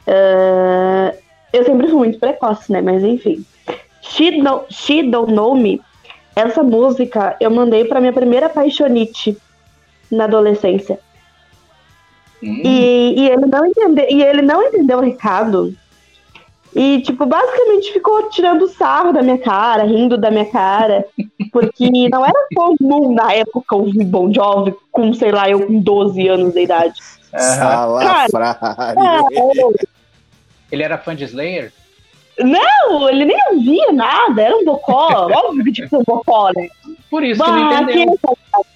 Ah, 0.06 1.12
eu 1.52 1.66
sempre 1.66 1.88
fui 1.88 1.98
muito 1.98 2.18
precoce, 2.18 2.72
né? 2.72 2.80
Mas 2.80 3.04
enfim. 3.04 3.44
She, 4.00 4.38
no, 4.38 4.64
She 4.70 5.02
Don't 5.02 5.34
Know 5.34 5.54
Me, 5.54 5.82
essa 6.34 6.62
música 6.62 7.36
eu 7.38 7.50
mandei 7.50 7.84
pra 7.84 8.00
minha 8.00 8.14
primeira 8.14 8.48
paixonite 8.48 9.36
na 10.10 10.24
adolescência. 10.24 10.98
Hum, 12.42 12.62
E, 12.64 13.14
e 13.20 13.28
ele 13.30 13.46
não 13.46 13.66
entendeu, 13.66 14.06
e 14.10 14.22
ele 14.22 14.42
não 14.42 14.62
entendeu 14.62 14.98
o 14.98 15.02
recado. 15.02 15.74
E, 16.76 17.00
tipo, 17.02 17.24
basicamente 17.24 17.92
ficou 17.92 18.28
tirando 18.30 18.66
sarro 18.68 19.12
da 19.12 19.22
minha 19.22 19.38
cara, 19.38 19.84
rindo 19.84 20.18
da 20.18 20.30
minha 20.30 20.44
cara. 20.46 21.04
Porque 21.52 21.88
não 22.10 22.24
era 22.26 22.34
comum 22.54 23.14
na 23.14 23.32
época 23.32 23.76
ouvir 23.76 24.04
Bon 24.04 24.32
Jovi 24.32 24.74
com, 24.90 25.14
sei 25.14 25.30
lá, 25.30 25.48
eu 25.48 25.64
com 25.66 25.78
12 25.78 26.26
anos 26.28 26.52
de 26.52 26.62
idade. 26.62 26.94
aham. 27.32 28.28
Salafrário. 28.28 29.02
Ele 30.72 30.82
era 30.82 30.98
fã 30.98 31.14
de 31.14 31.24
Slayer? 31.24 31.72
Não, 32.40 33.08
ele 33.08 33.26
nem 33.26 33.38
ouvia 33.52 33.92
nada, 33.92 34.42
era 34.42 34.56
um 34.56 34.64
bocó. 34.64 35.28
Óbvio 35.32 35.62
que 35.64 35.70
tinha 35.72 35.84
que 35.86 35.90
ser 35.90 35.96
um 35.98 36.04
bocó, 36.04 36.50
né? 36.56 36.66
Por 37.08 37.22
isso 37.22 37.40
que 37.44 37.48
não 37.50 37.68
Bah, 37.70 37.82
entendeu. 37.82 38.18
que- 38.18 38.73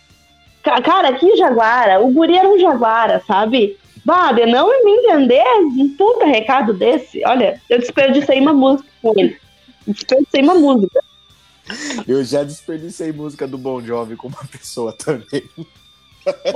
Cara, 0.83 1.13
que 1.15 1.37
jaguara. 1.37 2.01
O 2.01 2.11
guri 2.11 2.37
era 2.37 2.49
um 2.49 2.59
jaguara, 2.59 3.23
sabe? 3.27 3.77
Bah, 4.05 4.33
de 4.33 4.47
não 4.47 4.69
me 4.85 4.91
entender 4.93 5.43
um 5.63 5.95
puta 5.97 6.25
recado 6.25 6.73
desse. 6.73 7.23
Olha, 7.25 7.61
eu 7.69 7.79
desperdicei 7.79 8.41
uma 8.41 8.53
música 8.53 8.89
com 9.03 9.13
ele. 9.17 9.37
Desperdicei 9.87 10.43
uma 10.43 10.55
música. 10.55 11.01
Eu 12.07 12.25
já 12.25 12.43
desperdicei 12.43 13.13
música 13.13 13.47
do 13.47 13.59
Bon 13.59 13.81
Jovi 13.83 14.17
com 14.17 14.29
uma 14.29 14.45
pessoa 14.51 14.93
também. 14.93 15.43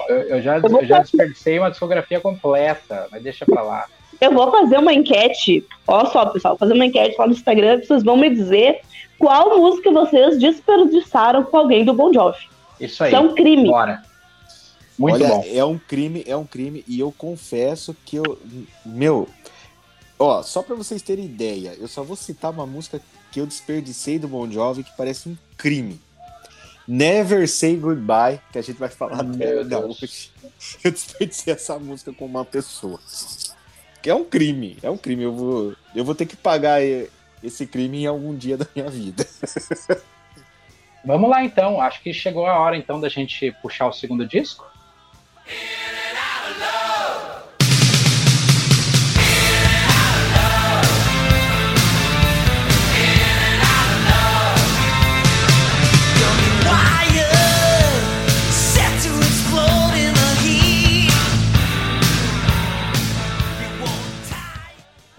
Eu, 0.08 0.16
eu 0.16 0.42
já, 0.42 0.58
eu 0.58 0.86
já 0.86 1.00
desperdicei 1.00 1.58
uma 1.58 1.70
discografia 1.70 2.20
completa, 2.20 3.06
mas 3.10 3.22
deixa 3.22 3.44
pra 3.44 3.62
lá. 3.62 3.86
Eu 4.20 4.32
vou 4.32 4.50
fazer 4.50 4.78
uma 4.78 4.92
enquete. 4.92 5.66
Olha 5.86 6.08
só, 6.10 6.26
pessoal, 6.26 6.54
vou 6.54 6.60
fazer 6.60 6.74
uma 6.74 6.86
enquete 6.86 7.16
lá 7.18 7.26
no 7.26 7.32
Instagram. 7.32 7.80
Vocês 7.82 8.02
vão 8.02 8.16
me 8.16 8.30
dizer 8.30 8.80
qual 9.18 9.58
música 9.58 9.90
vocês 9.90 10.38
desperdiçaram 10.38 11.44
com 11.44 11.56
alguém 11.56 11.84
do 11.84 11.92
Bon 11.92 12.12
Jovi. 12.12 12.51
Isso 12.82 13.04
aí. 13.04 13.10
Isso 13.10 13.16
é 13.16 13.20
um 13.20 13.34
crime. 13.34 13.68
Bora. 13.68 14.02
Muito 14.98 15.14
Olha, 15.14 15.28
bom. 15.28 15.44
é 15.46 15.64
um 15.64 15.78
crime, 15.78 16.22
é 16.26 16.36
um 16.36 16.44
crime, 16.44 16.84
e 16.86 17.00
eu 17.00 17.10
confesso 17.12 17.96
que 18.04 18.16
eu. 18.16 18.38
Meu. 18.84 19.28
Ó, 20.18 20.42
só 20.42 20.62
pra 20.62 20.76
vocês 20.76 21.02
terem 21.02 21.24
ideia, 21.24 21.74
eu 21.80 21.88
só 21.88 22.02
vou 22.02 22.14
citar 22.14 22.50
uma 22.50 22.66
música 22.66 23.00
que 23.32 23.40
eu 23.40 23.46
desperdicei 23.46 24.18
do 24.18 24.28
Bon 24.28 24.48
Jovi 24.50 24.84
que 24.84 24.96
parece 24.96 25.28
um 25.28 25.36
crime. 25.56 26.00
Never 26.86 27.48
Say 27.48 27.76
Goodbye, 27.76 28.40
que 28.52 28.58
a 28.58 28.62
gente 28.62 28.78
vai 28.78 28.88
falar 28.88 29.22
Meu 29.22 29.60
até 29.60 29.64
Deus. 29.64 30.02
hoje. 30.02 30.30
Eu 30.84 30.90
desperdicei 30.90 31.52
essa 31.52 31.78
música 31.78 32.12
com 32.12 32.26
uma 32.26 32.44
pessoa. 32.44 33.00
Que 34.00 34.10
é 34.10 34.14
um 34.14 34.24
crime, 34.24 34.78
é 34.82 34.90
um 34.90 34.96
crime. 34.96 35.22
Eu 35.22 35.32
vou, 35.32 35.76
eu 35.94 36.04
vou 36.04 36.14
ter 36.14 36.26
que 36.26 36.36
pagar 36.36 36.80
esse 37.42 37.66
crime 37.66 38.02
em 38.02 38.06
algum 38.06 38.36
dia 38.36 38.56
da 38.56 38.66
minha 38.74 38.90
vida. 38.90 39.26
Vamos 41.04 41.28
lá 41.28 41.44
então, 41.44 41.80
acho 41.80 42.00
que 42.00 42.12
chegou 42.12 42.46
a 42.46 42.58
hora 42.58 42.76
então 42.76 43.00
da 43.00 43.08
gente 43.08 43.50
puxar 43.60 43.88
o 43.88 43.92
segundo 43.92 44.26
disco. 44.26 44.70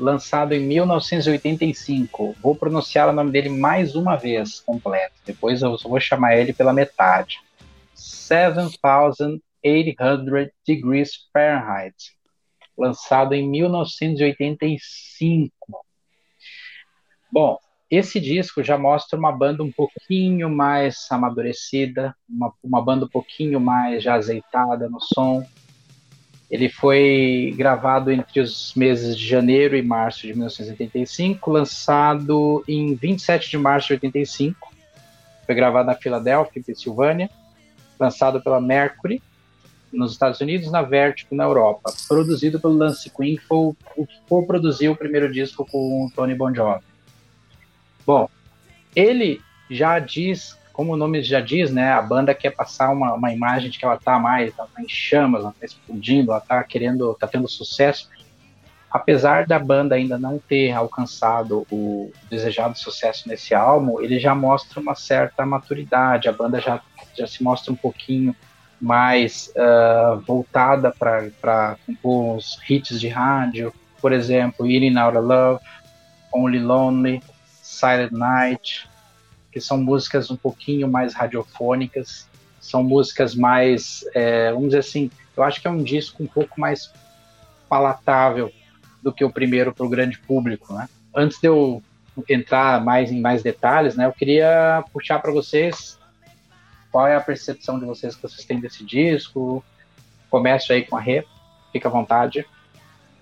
Lançado 0.03 0.53
em 0.53 0.59
1985. 0.59 2.35
Vou 2.41 2.55
pronunciar 2.55 3.09
o 3.09 3.13
nome 3.13 3.31
dele 3.31 3.49
mais 3.49 3.95
uma 3.95 4.15
vez 4.15 4.59
completo. 4.59 5.13
Depois 5.25 5.61
eu 5.61 5.77
vou 5.77 5.99
chamar 5.99 6.35
ele 6.35 6.53
pela 6.53 6.73
metade. 6.73 7.39
7800 7.95 9.39
Degrees 10.67 11.11
Fahrenheit. 11.31 11.95
Lançado 12.77 13.33
em 13.33 13.49
1985. 13.49 15.51
Bom, 17.31 17.57
esse 17.89 18.19
disco 18.19 18.61
já 18.63 18.77
mostra 18.77 19.17
uma 19.17 19.31
banda 19.31 19.63
um 19.63 19.71
pouquinho 19.71 20.49
mais 20.49 21.07
amadurecida, 21.09 22.13
uma, 22.27 22.53
uma 22.63 22.81
banda 22.81 23.05
um 23.05 23.09
pouquinho 23.09 23.59
mais 23.59 24.03
já 24.03 24.15
azeitada 24.15 24.89
no 24.89 24.99
som. 24.99 25.45
Ele 26.53 26.69
foi 26.69 27.51
gravado 27.57 28.11
entre 28.11 28.39
os 28.39 28.75
meses 28.75 29.17
de 29.17 29.27
janeiro 29.27 29.75
e 29.75 29.81
março 29.81 30.27
de 30.27 30.33
1985, 30.33 31.49
lançado 31.49 32.63
em 32.67 32.93
27 32.93 33.49
de 33.49 33.57
março 33.57 33.87
de 33.87 33.93
85. 33.93 34.71
Foi 35.47 35.55
gravado 35.55 35.87
na 35.87 35.95
Filadélfia, 35.95 36.61
Pensilvânia, 36.63 37.27
lançado 37.99 38.39
pela 38.39 38.61
Mercury 38.61 39.19
nos 39.91 40.11
Estados 40.11 40.39
Unidos, 40.41 40.71
na 40.71 40.83
Vertigo 40.83 41.33
na 41.35 41.43
Europa. 41.43 41.91
Produzido 42.07 42.59
pelo 42.59 42.77
Lance 42.77 43.09
Queen, 43.09 43.35
foi 43.37 43.57
o 43.57 43.75
o 43.97 44.05
que 44.05 44.19
co-produziu 44.29 44.91
o 44.91 44.95
primeiro 44.95 45.33
disco 45.33 45.65
com 45.65 46.05
o 46.05 46.11
Tony 46.11 46.35
Bon 46.35 46.53
Jovi. 46.53 46.83
Bom, 48.05 48.29
ele 48.95 49.41
já 49.71 49.97
diz, 49.97 50.55
como 50.73 50.93
o 50.93 50.97
nome 50.97 51.21
já 51.21 51.39
diz, 51.39 51.71
né, 51.71 51.93
a 51.93 52.01
banda 52.01 52.33
quer 52.33 52.49
passar 52.49 52.89
uma, 52.89 53.13
uma 53.13 53.31
imagem 53.31 53.69
de 53.69 53.77
que 53.77 53.85
ela 53.85 53.97
tá 53.97 54.17
mais, 54.17 54.51
ela 54.57 54.67
tá 54.67 54.81
em 54.81 54.89
chamas, 54.89 55.43
ela 55.43 55.53
tá 55.57 55.65
explodindo, 55.65 56.31
ela 56.31 56.41
tá 56.41 56.63
querendo, 56.63 57.13
tá 57.13 57.27
tendo 57.27 57.47
sucesso. 57.47 58.09
Apesar 58.89 59.45
da 59.45 59.59
banda 59.59 59.95
ainda 59.95 60.17
não 60.17 60.39
ter 60.39 60.71
alcançado 60.71 61.65
o 61.71 62.11
desejado 62.29 62.77
sucesso 62.77 63.29
nesse 63.29 63.53
álbum, 63.53 64.01
ele 64.01 64.19
já 64.19 64.33
mostra 64.33 64.79
uma 64.79 64.95
certa 64.95 65.45
maturidade, 65.45 66.27
a 66.27 66.31
banda 66.33 66.59
já, 66.59 66.81
já 67.15 67.27
se 67.27 67.43
mostra 67.43 67.71
um 67.71 67.75
pouquinho 67.75 68.35
mais 68.81 69.51
ah, 69.55 70.19
voltada 70.25 70.91
para 70.91 71.77
compor 71.85 72.37
os 72.37 72.59
hits 72.67 72.99
de 72.99 73.07
rádio, 73.07 73.71
por 74.01 74.11
exemplo, 74.11 74.65
Eating 74.67 74.97
Out 74.97 75.17
of 75.17 75.27
Love, 75.27 75.63
Only 76.33 76.59
Lonely, 76.59 77.23
Silent 77.61 78.11
Night, 78.11 78.89
que 79.53 79.61
são 79.61 79.77
músicas 79.77 80.31
um 80.31 80.35
pouquinho 80.35 80.87
mais 80.87 81.13
radiofônicas, 81.13 82.27
são 82.59 82.83
músicas 82.83 83.35
mais, 83.35 84.03
é, 84.15 84.51
vamos 84.51 84.69
dizer 84.69 84.79
assim, 84.79 85.11
eu 85.37 85.43
acho 85.43 85.61
que 85.61 85.67
é 85.67 85.71
um 85.71 85.83
disco 85.83 86.23
um 86.23 86.27
pouco 86.27 86.59
mais 86.59 86.91
palatável 87.69 88.51
do 89.01 89.13
que 89.13 89.23
o 89.23 89.29
primeiro 89.29 89.71
para 89.71 89.85
o 89.85 89.89
grande 89.89 90.17
público, 90.17 90.73
né? 90.73 90.89
Antes 91.15 91.39
de 91.39 91.47
eu 91.47 91.83
entrar 92.27 92.83
mais 92.83 93.11
em 93.11 93.21
mais 93.21 93.43
detalhes, 93.43 93.95
né, 93.95 94.05
eu 94.05 94.13
queria 94.13 94.83
puxar 94.91 95.19
para 95.19 95.31
vocês 95.31 95.99
qual 96.91 97.07
é 97.07 97.15
a 97.15 97.21
percepção 97.21 97.79
de 97.79 97.85
vocês 97.85 98.15
que 98.15 98.21
vocês 98.21 98.45
têm 98.45 98.59
desse 98.59 98.83
disco. 98.83 99.63
Começo 100.29 100.71
aí 100.73 100.83
com 100.83 100.95
a 100.95 100.99
Rê, 100.99 101.25
fica 101.71 101.87
à 101.89 101.91
vontade. 101.91 102.45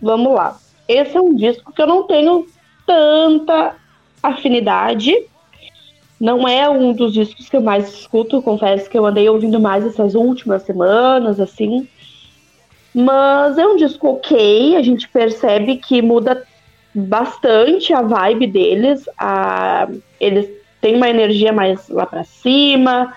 Vamos 0.02 0.34
lá. 0.34 0.58
Esse 0.88 1.18
é 1.18 1.22
um 1.22 1.36
disco 1.36 1.74
que 1.74 1.82
eu 1.82 1.88
não 1.88 2.06
tenho 2.06 2.48
tanta 2.86 3.76
afinidade. 4.22 5.14
Não 6.22 6.48
é 6.48 6.70
um 6.70 6.94
dos 6.94 7.12
discos 7.14 7.50
que 7.50 7.58
eu 7.58 7.62
mais 7.62 7.92
escuto, 7.92 8.44
confesso 8.44 8.88
que 8.88 8.96
eu 8.96 9.08
andei 9.08 9.28
ouvindo 9.28 9.60
mais 9.60 9.84
essas 9.84 10.14
últimas 10.14 10.62
semanas, 10.62 11.40
assim. 11.40 11.88
Mas 12.94 13.58
é 13.58 13.66
um 13.66 13.76
disco 13.76 14.08
ok, 14.08 14.76
a 14.76 14.84
gente 14.84 15.10
percebe 15.10 15.78
que 15.78 16.00
muda 16.00 16.46
bastante 16.94 17.92
a 17.92 18.04
vibe 18.04 18.46
deles. 18.46 19.10
A, 19.18 19.88
eles 20.20 20.48
têm 20.80 20.96
uma 20.96 21.10
energia 21.10 21.52
mais 21.52 21.90
lá 21.90 22.06
pra 22.06 22.24
cima. 22.24 23.12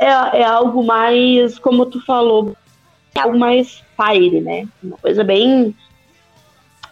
É, 0.00 0.06
é 0.06 0.44
algo 0.44 0.82
mais, 0.82 1.58
como 1.58 1.84
tu 1.84 2.02
falou, 2.06 2.56
é 3.14 3.20
algo 3.20 3.38
mais 3.38 3.84
fire, 3.94 4.40
né? 4.40 4.66
Uma 4.82 4.96
coisa 4.96 5.22
bem 5.22 5.76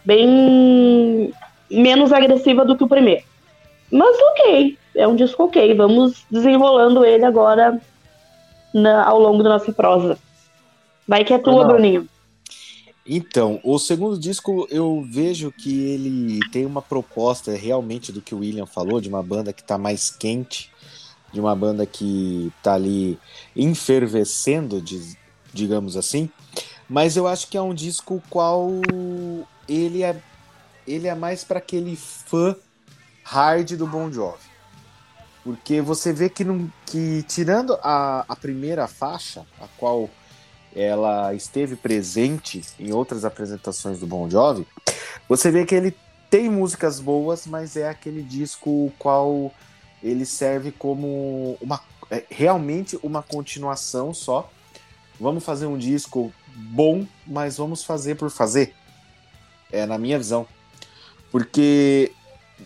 bem 0.05 1.33
menos 1.71 2.13
agressiva 2.13 2.63
do 2.63 2.77
que 2.77 2.83
o 2.83 2.87
primeiro. 2.87 3.23
Mas 3.91 4.15
ok, 4.19 4.77
é 4.97 5.07
um 5.07 5.15
disco 5.15 5.43
ok. 5.43 5.73
Vamos 5.75 6.25
desenrolando 6.29 7.05
ele 7.05 7.23
agora 7.23 7.81
na- 8.73 9.05
ao 9.05 9.19
longo 9.19 9.43
da 9.43 9.49
nossa 9.49 9.71
prosa. 9.71 10.17
Vai 11.07 11.23
que 11.23 11.33
é 11.33 11.37
tua, 11.37 11.53
Legal. 11.53 11.67
Bruninho. 11.69 12.09
Então, 13.05 13.61
o 13.63 13.79
segundo 13.79 14.19
disco 14.19 14.67
eu 14.69 15.05
vejo 15.09 15.49
que 15.51 15.91
ele 15.91 16.39
tem 16.51 16.65
uma 16.65 16.81
proposta 16.81 17.55
realmente 17.55 18.11
do 18.11 18.21
que 18.21 18.35
o 18.35 18.39
William 18.39 18.65
falou, 18.65 18.99
de 18.99 19.07
uma 19.07 19.23
banda 19.23 19.53
que 19.53 19.63
tá 19.63 19.77
mais 19.77 20.11
quente, 20.11 20.69
de 21.31 21.39
uma 21.39 21.55
banda 21.55 21.85
que 21.85 22.51
tá 22.61 22.73
ali 22.73 23.17
enfervescendo, 23.55 24.83
digamos 25.53 25.95
assim. 25.95 26.29
Mas 26.89 27.15
eu 27.15 27.27
acho 27.27 27.47
que 27.47 27.57
é 27.57 27.61
um 27.61 27.73
disco 27.73 28.21
qual 28.29 28.69
ele 29.69 30.03
é 30.03 30.15
ele 30.85 31.07
é 31.07 31.15
mais 31.15 31.43
para 31.43 31.59
aquele 31.59 31.97
fã 31.97 32.55
hard 33.23 33.71
do 33.75 33.85
Bon 33.85 34.11
Jovi. 34.11 34.56
Porque 35.47 35.79
você 35.79 36.11
vê 36.11 36.29
que, 36.29 36.43
não, 36.43 36.69
que 36.85 37.23
tirando 37.23 37.79
a, 37.81 38.25
a 38.27 38.35
primeira 38.35 38.85
faixa, 38.85 39.45
a 39.61 39.67
qual 39.77 40.09
ela 40.75 41.33
esteve 41.33 41.77
presente 41.77 42.61
em 42.77 42.91
outras 42.91 43.23
apresentações 43.23 43.97
do 43.97 44.05
Bon 44.05 44.29
Jovi, 44.29 44.67
você 45.25 45.49
vê 45.49 45.65
que 45.65 45.73
ele 45.73 45.95
tem 46.29 46.49
músicas 46.49 46.99
boas, 46.99 47.47
mas 47.47 47.77
é 47.77 47.87
aquele 47.87 48.21
disco 48.21 48.91
qual 48.99 49.53
ele 50.03 50.25
serve 50.25 50.69
como 50.69 51.57
uma 51.61 51.79
é, 52.11 52.25
realmente 52.29 52.99
uma 53.01 53.23
continuação 53.23 54.13
só. 54.13 54.51
Vamos 55.17 55.45
fazer 55.45 55.65
um 55.65 55.77
disco 55.77 56.29
bom, 56.53 57.07
mas 57.25 57.55
vamos 57.55 57.85
fazer 57.85 58.15
por 58.15 58.29
fazer. 58.29 58.73
É 59.71 59.85
na 59.85 59.97
minha 59.97 60.17
visão. 60.17 60.45
Porque 61.31 62.11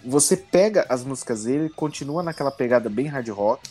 você 0.04 0.36
pega 0.36 0.86
as 0.90 1.04
músicas 1.04 1.44
dele, 1.44 1.70
continua 1.70 2.24
naquela 2.24 2.52
pegada 2.52 2.90
bem 2.90 3.08
hard 3.08 3.28
rock, 3.30 3.70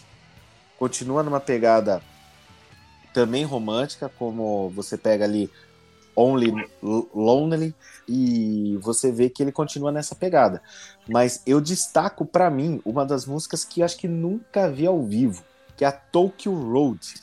continua 0.79 1.23
numa 1.23 1.41
pegada 1.41 2.03
também 3.13 3.45
romântica, 3.45 4.09
como 4.19 4.71
você 4.71 4.97
pega 4.97 5.25
ali 5.25 5.51
Only 6.15 6.53
Lonely 6.83 7.75
e 8.09 8.79
você 8.83 9.11
vê 9.11 9.31
que 9.31 9.43
ele 9.43 9.53
continua 9.53 9.93
nessa 9.93 10.15
pegada. 10.15 10.63
Mas 11.09 11.43
eu 11.47 11.61
destaco 11.61 12.25
pra 12.25 12.51
mim 12.51 12.81
uma 12.85 13.05
das 13.05 13.27
músicas 13.27 13.65
que 13.65 13.83
acho 13.83 13.97
que 13.97 14.09
nunca 14.09 14.71
vi 14.71 14.87
ao 14.87 15.03
vivo, 15.03 15.43
que 15.77 15.85
é 15.85 15.89
a 15.89 15.93
Tokyo 15.93 16.53
Road. 16.53 17.15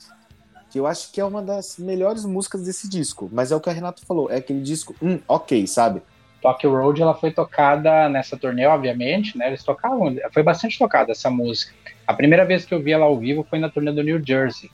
Que 0.69 0.79
eu 0.79 0.87
acho 0.87 1.11
que 1.11 1.21
é 1.21 1.25
uma 1.25 1.41
das 1.41 1.77
melhores 1.77 2.25
músicas 2.25 2.63
desse 2.63 2.89
disco. 2.89 3.29
Mas 3.31 3.51
é 3.51 3.55
o 3.55 3.59
que 3.59 3.69
a 3.69 3.73
Renato 3.73 4.05
falou, 4.05 4.29
é 4.29 4.37
aquele 4.37 4.61
disco, 4.61 4.95
hum, 5.01 5.19
ok, 5.27 5.65
sabe? 5.67 6.01
Tokyo 6.41 6.71
Road 6.71 7.01
ela 7.01 7.13
foi 7.15 7.31
tocada 7.31 8.07
nessa 8.09 8.37
turnê, 8.37 8.65
obviamente, 8.67 9.37
né? 9.37 9.47
Eles 9.47 9.63
tocavam, 9.63 10.15
foi 10.33 10.43
bastante 10.43 10.77
tocada 10.77 11.11
essa 11.11 11.29
música. 11.29 11.73
A 12.05 12.13
primeira 12.13 12.45
vez 12.45 12.63
que 12.65 12.73
eu 12.73 12.81
vi 12.81 12.91
ela 12.91 13.05
ao 13.05 13.17
vivo 13.17 13.45
foi 13.49 13.59
na 13.59 13.69
turnê 13.69 13.91
do 13.91 14.03
New 14.03 14.21
Jersey. 14.25 14.69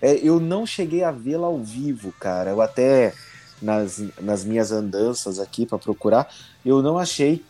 É, 0.00 0.14
eu 0.14 0.38
não 0.40 0.64
cheguei 0.64 1.02
a 1.04 1.10
vê-la 1.10 1.46
ao 1.46 1.58
vivo, 1.58 2.12
cara. 2.18 2.50
Eu 2.50 2.62
até 2.62 3.12
nas, 3.60 4.02
nas 4.20 4.44
minhas 4.44 4.72
andanças 4.72 5.38
aqui 5.38 5.66
pra 5.66 5.78
procurar, 5.78 6.28
eu 6.64 6.80
não 6.82 6.96
achei. 6.98 7.44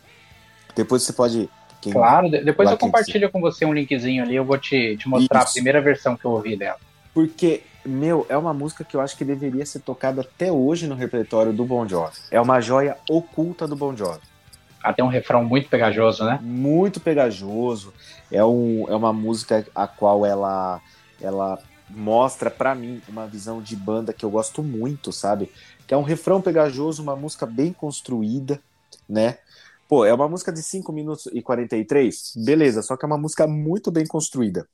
Depois 0.75 1.03
você 1.03 1.13
pode. 1.13 1.49
quem- 1.81 1.93
Claro, 1.93 2.29
de- 2.29 2.43
depois 2.43 2.69
eu 2.69 2.77
compartilho 2.77 3.29
com 3.31 3.39
você 3.41 3.65
um 3.65 3.73
linkzinho 3.73 4.23
ali, 4.23 4.35
eu 4.35 4.43
vou 4.45 4.57
te, 4.57 4.97
te 4.97 5.07
mostrar 5.07 5.39
a 5.41 5.43
Isso. 5.43 5.53
primeira 5.53 5.81
versão 5.81 6.15
que 6.17 6.25
eu 6.25 6.31
ouvi 6.31 6.55
dela. 6.57 6.77
Porque, 7.13 7.61
meu, 7.85 8.25
é 8.29 8.37
uma 8.37 8.53
música 8.53 8.83
que 8.83 8.95
eu 8.95 9.01
acho 9.01 9.17
que 9.17 9.25
deveria 9.25 9.65
ser 9.65 9.79
tocada 9.79 10.21
até 10.21 10.51
hoje 10.51 10.87
no 10.87 10.95
repertório 10.95 11.51
do 11.51 11.65
Bon 11.65 11.87
Jovi. 11.87 12.15
É 12.29 12.39
uma 12.39 12.61
joia 12.61 12.97
oculta 13.09 13.67
do 13.67 13.75
Bon 13.75 13.95
Jovi. 13.95 14.19
Ela 14.83 14.93
tem 14.93 15.05
um 15.05 15.09
refrão 15.09 15.43
muito 15.43 15.69
pegajoso, 15.69 16.23
né? 16.25 16.39
Muito 16.41 16.99
pegajoso. 16.99 17.93
É, 18.31 18.43
um, 18.43 18.85
é 18.89 18.95
uma 18.95 19.13
música 19.13 19.65
a 19.75 19.87
qual 19.87 20.25
ela 20.25 20.81
ela 21.21 21.59
mostra 21.87 22.49
pra 22.49 22.73
mim 22.73 23.01
uma 23.07 23.27
visão 23.27 23.61
de 23.61 23.75
banda 23.75 24.13
que 24.13 24.25
eu 24.25 24.29
gosto 24.29 24.63
muito, 24.63 25.11
sabe? 25.11 25.51
Que 25.85 25.93
é 25.93 25.97
um 25.97 26.03
refrão 26.03 26.41
pegajoso, 26.41 27.03
uma 27.03 27.15
música 27.15 27.45
bem 27.45 27.73
construída, 27.73 28.59
né? 29.07 29.37
Pô, 29.87 30.05
é 30.05 30.13
uma 30.13 30.27
música 30.27 30.51
de 30.51 30.63
5 30.63 30.91
minutos 30.93 31.27
e 31.33 31.41
43, 31.41 32.33
beleza, 32.37 32.81
só 32.81 32.95
que 32.95 33.05
é 33.05 33.07
uma 33.07 33.17
música 33.17 33.45
muito 33.45 33.91
bem 33.91 34.05
construída. 34.07 34.65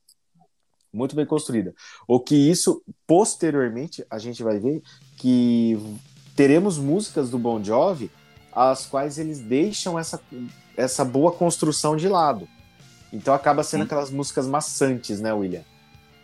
Muito 0.94 1.16
bem 1.16 1.26
construída. 1.26 1.74
O 2.08 2.20
que 2.20 2.36
isso, 2.36 2.82
posteriormente, 3.06 4.06
a 4.10 4.18
gente 4.18 4.42
vai 4.42 4.60
ver 4.60 4.82
que 5.18 5.78
teremos 6.36 6.78
músicas 6.78 7.30
do 7.30 7.38
Bon 7.38 7.64
Jovi 7.64 8.10
as 8.52 8.88
quais 8.88 9.20
eles 9.20 9.40
deixam 9.40 10.00
essa, 10.00 10.20
essa 10.76 11.06
boa 11.06 11.32
construção 11.32 11.96
de 11.96 12.10
lado. 12.10 12.48
Então 13.14 13.34
acaba 13.34 13.64
sendo 13.64 13.82
Sim. 13.82 13.86
aquelas 13.86 14.10
músicas 14.10 14.48
maçantes, 14.48 15.22
né, 15.22 15.32
William? 15.32 15.62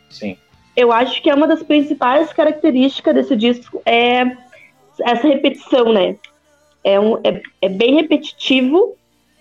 Sim. 0.10 0.38
Eu 0.76 0.91
acho 0.91 1.21
que 1.21 1.30
é 1.30 1.36
uma 1.36 1.47
das 1.47 1.62
principais 1.62 2.34
características 2.34 3.13
desse 3.13 3.36
disco 3.36 3.82
é 3.86 4.36
essa 5.02 5.28
repetição, 5.28 5.93
né? 5.93 6.15
É, 6.84 6.99
um, 6.99 7.17
é, 7.23 7.41
é 7.62 7.69
bem 7.69 7.95
repetitivo 7.95 8.95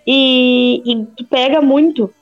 e, 0.07 1.07
e 1.19 1.25
pega 1.25 1.61
muito 1.61 2.13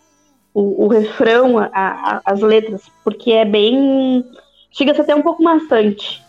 o, 0.54 0.84
o 0.84 0.88
refrão, 0.88 1.58
a- 1.58 1.70
a- 1.72 2.22
as 2.24 2.40
letras, 2.40 2.82
porque 3.04 3.32
é 3.32 3.44
bem. 3.44 4.24
Chega 4.72 4.92
a 4.92 4.94
ser 4.94 5.02
até 5.02 5.14
um 5.14 5.22
pouco 5.22 5.42
maçante. 5.42 6.22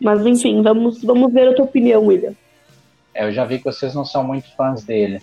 Mas 0.00 0.24
enfim, 0.26 0.62
vamos, 0.62 1.02
vamos 1.02 1.32
ver 1.32 1.48
a 1.48 1.54
tua 1.54 1.64
opinião, 1.64 2.06
William. 2.06 2.34
É, 3.14 3.24
eu 3.24 3.32
já 3.32 3.44
vi 3.44 3.58
que 3.58 3.64
vocês 3.64 3.94
não 3.94 4.04
são 4.04 4.22
muito 4.22 4.48
fãs 4.56 4.84
dele. 4.84 5.20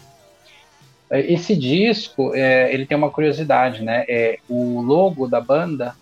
É, 1.09 1.19
Esse 1.31 1.55
disco, 1.55 2.33
é, 2.35 2.73
ele 2.73 2.85
tem 2.85 2.97
uma 2.97 3.09
curiosidade, 3.11 3.81
né? 3.83 4.03
É, 4.09 4.39
o 4.49 4.81
logo 4.81 5.27
da 5.27 5.39
banda, 5.39 5.95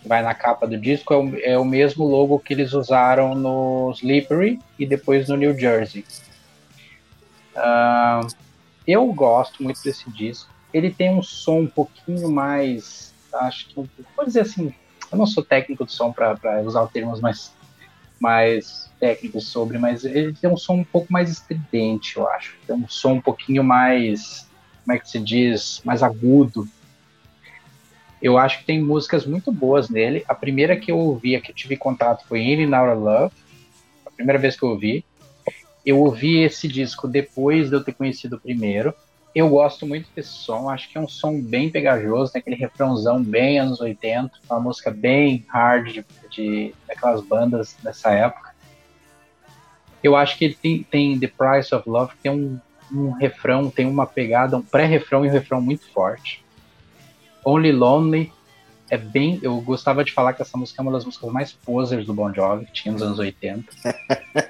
que 0.00 0.08
vai 0.08 0.22
na 0.22 0.32
capa 0.32 0.66
do 0.66 0.78
disco, 0.78 1.12
é 1.12 1.16
o, 1.16 1.38
é 1.42 1.58
o 1.58 1.64
mesmo 1.64 2.06
logo 2.06 2.38
que 2.38 2.54
eles 2.54 2.72
usaram 2.72 3.34
no 3.34 3.90
Slippery 3.96 4.58
e 4.78 4.86
depois 4.86 5.28
no 5.28 5.36
New 5.36 5.58
Jersey. 5.58 6.04
Ah, 7.54 8.20
eu 8.86 9.06
gosto 9.12 9.62
muito 9.62 9.82
desse 9.82 10.08
disco. 10.10 10.48
Ele 10.72 10.90
tem 10.90 11.14
um 11.14 11.22
som 11.22 11.60
um 11.60 11.66
pouquinho 11.66 12.30
mais, 12.30 13.14
acho 13.32 13.68
que, 13.68 13.74
vou 13.74 14.26
dizer 14.26 14.40
assim, 14.40 14.74
eu 15.10 15.16
não 15.16 15.26
sou 15.26 15.42
técnico 15.42 15.84
de 15.84 15.92
som 15.92 16.12
para 16.12 16.62
usar 16.62 16.86
termos 16.88 17.20
mais, 17.20 17.52
mais 18.20 18.90
técnicos 19.00 19.46
sobre, 19.46 19.78
mas 19.78 20.04
ele 20.04 20.34
tem 20.34 20.50
um 20.50 20.56
som 20.56 20.74
um 20.74 20.84
pouco 20.84 21.12
mais 21.12 21.30
estridente, 21.30 22.16
eu 22.16 22.28
acho. 22.28 22.56
Tem 22.66 22.76
um 22.76 22.88
som 22.88 23.14
um 23.14 23.20
pouquinho 23.20 23.64
mais, 23.64 24.46
como 24.84 24.96
é 24.96 25.00
que 25.00 25.08
se 25.08 25.18
diz, 25.18 25.80
mais 25.84 26.02
agudo. 26.02 26.68
Eu 28.20 28.36
acho 28.36 28.58
que 28.58 28.64
tem 28.64 28.82
músicas 28.82 29.24
muito 29.24 29.52
boas 29.52 29.88
nele. 29.88 30.24
A 30.28 30.34
primeira 30.34 30.76
que 30.76 30.90
eu 30.90 30.98
ouvi, 30.98 31.36
a 31.36 31.40
que 31.40 31.52
eu 31.52 31.54
tive 31.54 31.76
contato 31.76 32.26
foi 32.26 32.40
In 32.40 32.64
and 32.64 32.76
Out 32.76 32.96
of 32.96 33.02
Love. 33.02 33.34
A 34.04 34.10
primeira 34.10 34.38
vez 34.38 34.56
que 34.56 34.64
eu 34.64 34.70
ouvi. 34.70 35.04
Eu 35.86 36.00
ouvi 36.00 36.38
esse 36.42 36.66
disco 36.66 37.06
depois 37.06 37.70
de 37.70 37.76
eu 37.76 37.84
ter 37.84 37.92
conhecido 37.92 38.36
o 38.36 38.40
primeiro. 38.40 38.92
Eu 39.34 39.48
gosto 39.48 39.86
muito 39.86 40.08
desse 40.16 40.30
som, 40.30 40.68
acho 40.70 40.88
que 40.88 40.96
é 40.96 41.00
um 41.00 41.08
som 41.08 41.40
bem 41.40 41.70
pegajoso, 41.70 42.32
tem 42.32 42.40
aquele 42.40 42.56
refrãozão 42.56 43.22
bem 43.22 43.58
anos 43.58 43.80
80, 43.80 44.32
uma 44.50 44.58
música 44.58 44.90
bem 44.90 45.44
hard 45.48 45.92
de, 45.92 46.04
de 46.30 46.74
daquelas 46.86 47.22
bandas 47.22 47.76
dessa 47.82 48.10
época. 48.10 48.54
Eu 50.02 50.16
acho 50.16 50.38
que 50.38 50.44
ele 50.46 50.54
tem, 50.54 50.82
tem 50.82 51.18
The 51.18 51.28
Price 51.28 51.74
of 51.74 51.88
Love, 51.88 52.12
que 52.12 52.22
tem 52.22 52.32
um, 52.32 52.58
um 52.90 53.10
refrão, 53.10 53.70
tem 53.70 53.86
uma 53.86 54.06
pegada, 54.06 54.56
um 54.56 54.62
pré-refrão 54.62 55.24
e 55.24 55.28
um 55.28 55.32
refrão 55.32 55.60
muito 55.60 55.84
forte. 55.92 56.44
Only 57.44 57.72
Lonely 57.72 58.32
é 58.90 58.96
bem. 58.96 59.38
Eu 59.42 59.60
gostava 59.60 60.04
de 60.04 60.12
falar 60.12 60.32
que 60.32 60.42
essa 60.42 60.56
música 60.56 60.80
é 60.80 60.82
uma 60.82 60.92
das 60.92 61.04
músicas 61.04 61.30
mais 61.30 61.52
posers 61.52 62.06
do 62.06 62.14
Bon 62.14 62.32
Jovi, 62.32 62.66
que 62.66 62.72
tinha 62.72 62.92
nos 62.92 63.02
anos 63.02 63.18
80. 63.18 63.64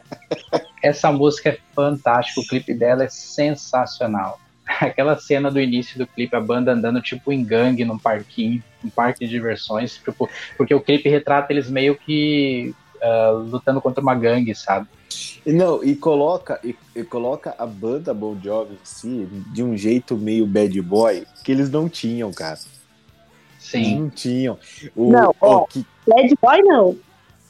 essa 0.82 1.10
música 1.10 1.50
é 1.50 1.58
fantástica, 1.74 2.40
o 2.40 2.46
clipe 2.46 2.74
dela 2.74 3.04
é 3.04 3.08
sensacional. 3.08 4.38
Aquela 4.80 5.16
cena 5.16 5.50
do 5.50 5.60
início 5.60 5.98
do 5.98 6.06
clipe, 6.06 6.36
a 6.36 6.40
banda 6.40 6.72
andando 6.72 7.00
tipo 7.00 7.32
em 7.32 7.42
gangue 7.42 7.84
num 7.84 7.98
parquinho, 7.98 8.62
um 8.84 8.90
parque 8.90 9.24
de 9.24 9.30
diversões, 9.30 9.96
tipo, 9.96 10.28
porque 10.56 10.74
o 10.74 10.80
clipe 10.80 11.08
retrata 11.08 11.52
eles 11.52 11.70
meio 11.70 11.96
que 11.96 12.74
ah, 13.02 13.30
lutando 13.30 13.80
contra 13.80 14.02
uma 14.02 14.14
gangue, 14.14 14.54
sabe? 14.54 14.86
E 15.44 15.52
Não, 15.52 15.82
e 15.82 15.96
coloca, 15.96 16.60
e, 16.62 16.76
e 16.94 17.02
coloca 17.02 17.54
a 17.58 17.66
banda 17.66 18.12
Bon 18.12 18.36
Jovi 18.42 18.74
em 18.74 18.78
si 18.84 19.28
de 19.52 19.62
um 19.62 19.76
jeito 19.76 20.16
meio 20.16 20.46
bad 20.46 20.80
boy 20.82 21.26
que 21.42 21.52
eles 21.52 21.70
não 21.70 21.88
tinham, 21.88 22.32
cara. 22.32 22.58
Sim. 23.58 24.00
Não 24.00 24.10
tinham. 24.10 24.58
O, 24.94 25.10
Não, 25.10 25.34
ó. 25.40 25.62
o 25.62 25.66
que, 25.66 25.84
Bad 26.06 26.34
boy 26.40 26.62
não. 26.62 26.96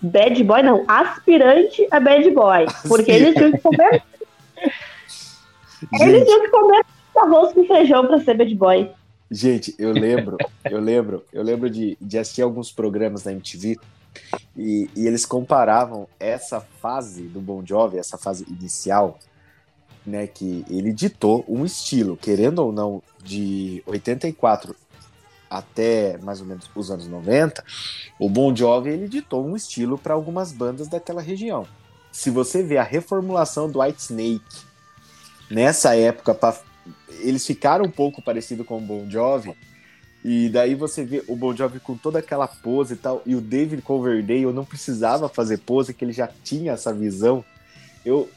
Bad 0.02 0.44
boy 0.44 0.62
não. 0.62 0.84
Aspirante 0.88 1.86
a 1.90 2.00
bad 2.00 2.30
boy. 2.30 2.66
Porque 2.88 3.10
eles 3.10 3.34
tinham 3.34 3.52
que 3.52 3.58
comer. 3.58 4.02
Eles 6.00 6.24
tinham 6.24 6.40
que 6.40 6.48
comer 6.48 6.84
arroz 7.18 7.52
com 7.52 7.64
feijão 7.64 8.06
pra 8.06 8.20
ser 8.20 8.36
bad 8.36 8.54
boy. 8.54 8.90
gente, 9.30 9.74
eu 9.78 9.92
lembro, 9.92 10.36
eu 10.64 10.80
lembro, 10.80 11.24
eu 11.32 11.42
lembro 11.42 11.68
de, 11.70 11.96
de 12.00 12.18
assistir 12.18 12.42
alguns 12.42 12.72
programas 12.72 13.22
da 13.22 13.32
MTV 13.32 13.78
e, 14.56 14.90
e 14.94 15.06
eles 15.06 15.24
comparavam 15.24 16.08
essa 16.18 16.60
fase 16.60 17.22
do 17.22 17.40
Bon 17.40 17.64
Jovi, 17.64 17.98
essa 17.98 18.18
fase 18.18 18.44
inicial, 18.48 19.18
né, 20.04 20.26
que 20.26 20.64
ele 20.70 20.92
ditou 20.92 21.44
um 21.46 21.64
estilo, 21.64 22.16
querendo 22.16 22.60
ou 22.60 22.72
não, 22.72 23.02
de 23.22 23.82
84 23.86 24.74
até 25.50 26.18
mais 26.18 26.40
ou 26.40 26.46
menos 26.46 26.70
os 26.74 26.90
anos 26.90 27.06
90, 27.06 27.64
o 28.18 28.28
Bon 28.28 28.54
Jovi 28.54 28.90
ele 28.90 29.08
ditou 29.08 29.46
um 29.46 29.56
estilo 29.56 29.96
para 29.96 30.14
algumas 30.14 30.52
bandas 30.52 30.88
daquela 30.88 31.22
região. 31.22 31.66
Se 32.12 32.30
você 32.30 32.62
vê 32.62 32.78
a 32.78 32.82
reformulação 32.82 33.70
do 33.70 33.80
White 33.80 34.02
Snake 34.02 34.42
nessa 35.50 35.96
época, 35.96 36.34
eles 37.20 37.46
ficaram 37.46 37.84
um 37.84 37.90
pouco 37.90 38.22
parecido 38.22 38.64
com 38.64 38.78
o 38.78 38.80
Bon 38.80 39.08
Jovi. 39.08 39.54
E 40.24 40.48
daí 40.48 40.74
você 40.74 41.04
vê 41.04 41.22
o 41.28 41.36
Bon 41.36 41.54
Jovi 41.54 41.78
com 41.80 41.96
toda 41.96 42.18
aquela 42.18 42.48
pose 42.48 42.94
e 42.94 42.96
tal, 42.96 43.22
e 43.24 43.34
o 43.34 43.40
David 43.40 43.82
Coverdale 43.82 44.52
não 44.52 44.64
precisava 44.64 45.28
fazer 45.28 45.58
pose, 45.58 45.94
que 45.94 46.04
ele 46.04 46.12
já 46.12 46.28
tinha 46.42 46.72
essa 46.72 46.92
visão. 46.92 47.44
Eu, 48.04 48.28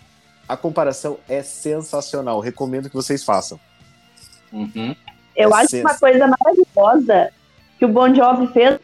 a 0.48 0.56
comparação 0.56 1.18
é 1.28 1.42
sensacional, 1.42 2.40
recomendo 2.40 2.90
que 2.90 2.96
vocês 2.96 3.24
façam. 3.24 3.60
Uhum. 4.54 4.96
Eu 5.36 5.50
É 5.50 5.64
acho 5.64 5.78
uma 5.78 5.98
coisa 5.98 6.28
maravilhosa 6.28 7.32
que 7.80 7.86
o 7.86 7.90
Bon 7.90 8.14
Jovi 8.14 8.48
fez 8.48 8.80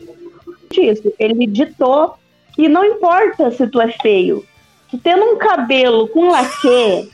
isso. 0.71 1.13
Ele 1.19 1.45
ditou 1.45 2.17
que 2.55 2.67
não 2.67 2.83
importa 2.83 3.51
se 3.51 3.67
tu 3.67 3.79
é 3.79 3.91
feio. 3.91 4.45
Tu 4.89 4.97
tendo 4.99 5.23
um 5.25 5.37
cabelo 5.37 6.07
com 6.09 6.29
laque, 6.29 7.11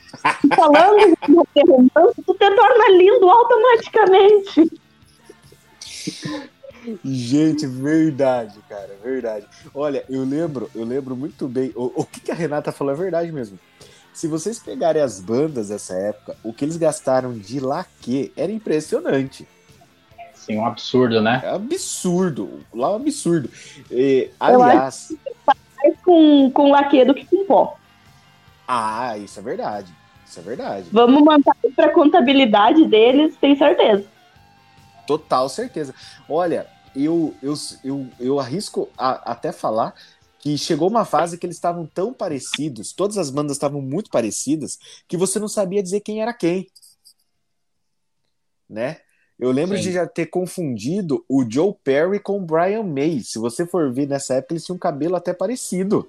falando 0.54 1.16
de 1.54 1.62
romance, 1.68 2.22
tu 2.24 2.34
te 2.34 2.50
torna 2.54 2.88
lindo 2.90 3.28
automaticamente. 3.28 4.80
Gente, 7.02 7.66
verdade, 7.66 8.58
cara, 8.68 8.96
verdade. 9.02 9.46
Olha, 9.74 10.04
eu 10.08 10.22
lembro, 10.24 10.70
eu 10.74 10.84
lembro 10.84 11.16
muito 11.16 11.48
bem. 11.48 11.72
O, 11.74 12.02
o 12.02 12.04
que, 12.04 12.20
que 12.20 12.30
a 12.30 12.34
Renata 12.34 12.70
falou 12.70 12.92
é 12.92 12.96
verdade 12.96 13.32
mesmo. 13.32 13.58
Se 14.12 14.28
vocês 14.28 14.60
pegarem 14.60 15.02
as 15.02 15.20
bandas 15.20 15.68
dessa 15.68 15.94
época, 15.94 16.36
o 16.44 16.52
que 16.52 16.64
eles 16.64 16.76
gastaram 16.76 17.32
de 17.32 17.58
laque 17.58 18.32
era 18.36 18.52
impressionante. 18.52 19.48
Sim, 20.34 20.58
um 20.58 20.66
absurdo, 20.66 21.20
né? 21.22 21.40
É 21.42 21.50
absurdo. 21.50 22.60
Lá 22.72 22.88
é 22.88 22.90
um 22.92 22.96
absurdo. 22.96 23.50
E, 23.90 24.30
aliás, 24.38 25.12
Mais 25.84 26.00
com, 26.00 26.50
com 26.50 26.70
laque 26.70 27.04
do 27.04 27.14
que 27.14 27.26
com 27.26 27.44
pó. 27.44 27.76
ah, 28.66 29.16
isso 29.18 29.38
é 29.38 29.42
verdade. 29.42 29.92
Isso 30.26 30.38
é 30.40 30.42
verdade. 30.42 30.86
Vamos 30.90 31.22
mandar 31.22 31.54
pra 31.76 31.92
contabilidade 31.92 32.86
deles, 32.86 33.36
tem 33.36 33.54
certeza. 33.56 34.04
Total 35.06 35.48
certeza. 35.50 35.94
Olha, 36.28 36.66
eu, 36.96 37.34
eu, 37.42 37.54
eu, 37.84 38.08
eu 38.18 38.40
arrisco 38.40 38.88
a- 38.96 39.32
até 39.32 39.52
falar 39.52 39.94
que 40.38 40.56
chegou 40.56 40.88
uma 40.88 41.04
fase 41.04 41.36
que 41.38 41.44
eles 41.46 41.56
estavam 41.56 41.86
tão 41.86 42.12
parecidos, 42.12 42.92
todas 42.92 43.18
as 43.18 43.30
bandas 43.30 43.56
estavam 43.56 43.80
muito 43.82 44.10
parecidas, 44.10 44.78
que 45.06 45.16
você 45.16 45.38
não 45.38 45.48
sabia 45.48 45.82
dizer 45.82 46.00
quem 46.00 46.22
era 46.22 46.32
quem. 46.32 46.66
Né? 48.68 48.98
Eu 49.38 49.50
lembro 49.50 49.76
Sim. 49.76 49.82
de 49.82 49.92
já 49.92 50.06
ter 50.06 50.26
confundido 50.26 51.24
o 51.28 51.44
Joe 51.48 51.74
Perry 51.82 52.20
com 52.20 52.38
o 52.38 52.40
Brian 52.40 52.82
May. 52.84 53.20
Se 53.20 53.38
você 53.38 53.66
for 53.66 53.92
ver 53.92 54.06
nessa 54.06 54.34
época, 54.34 54.54
eles 54.54 54.64
tinham 54.64 54.76
um 54.76 54.78
cabelo 54.78 55.16
até 55.16 55.32
parecido. 55.32 56.08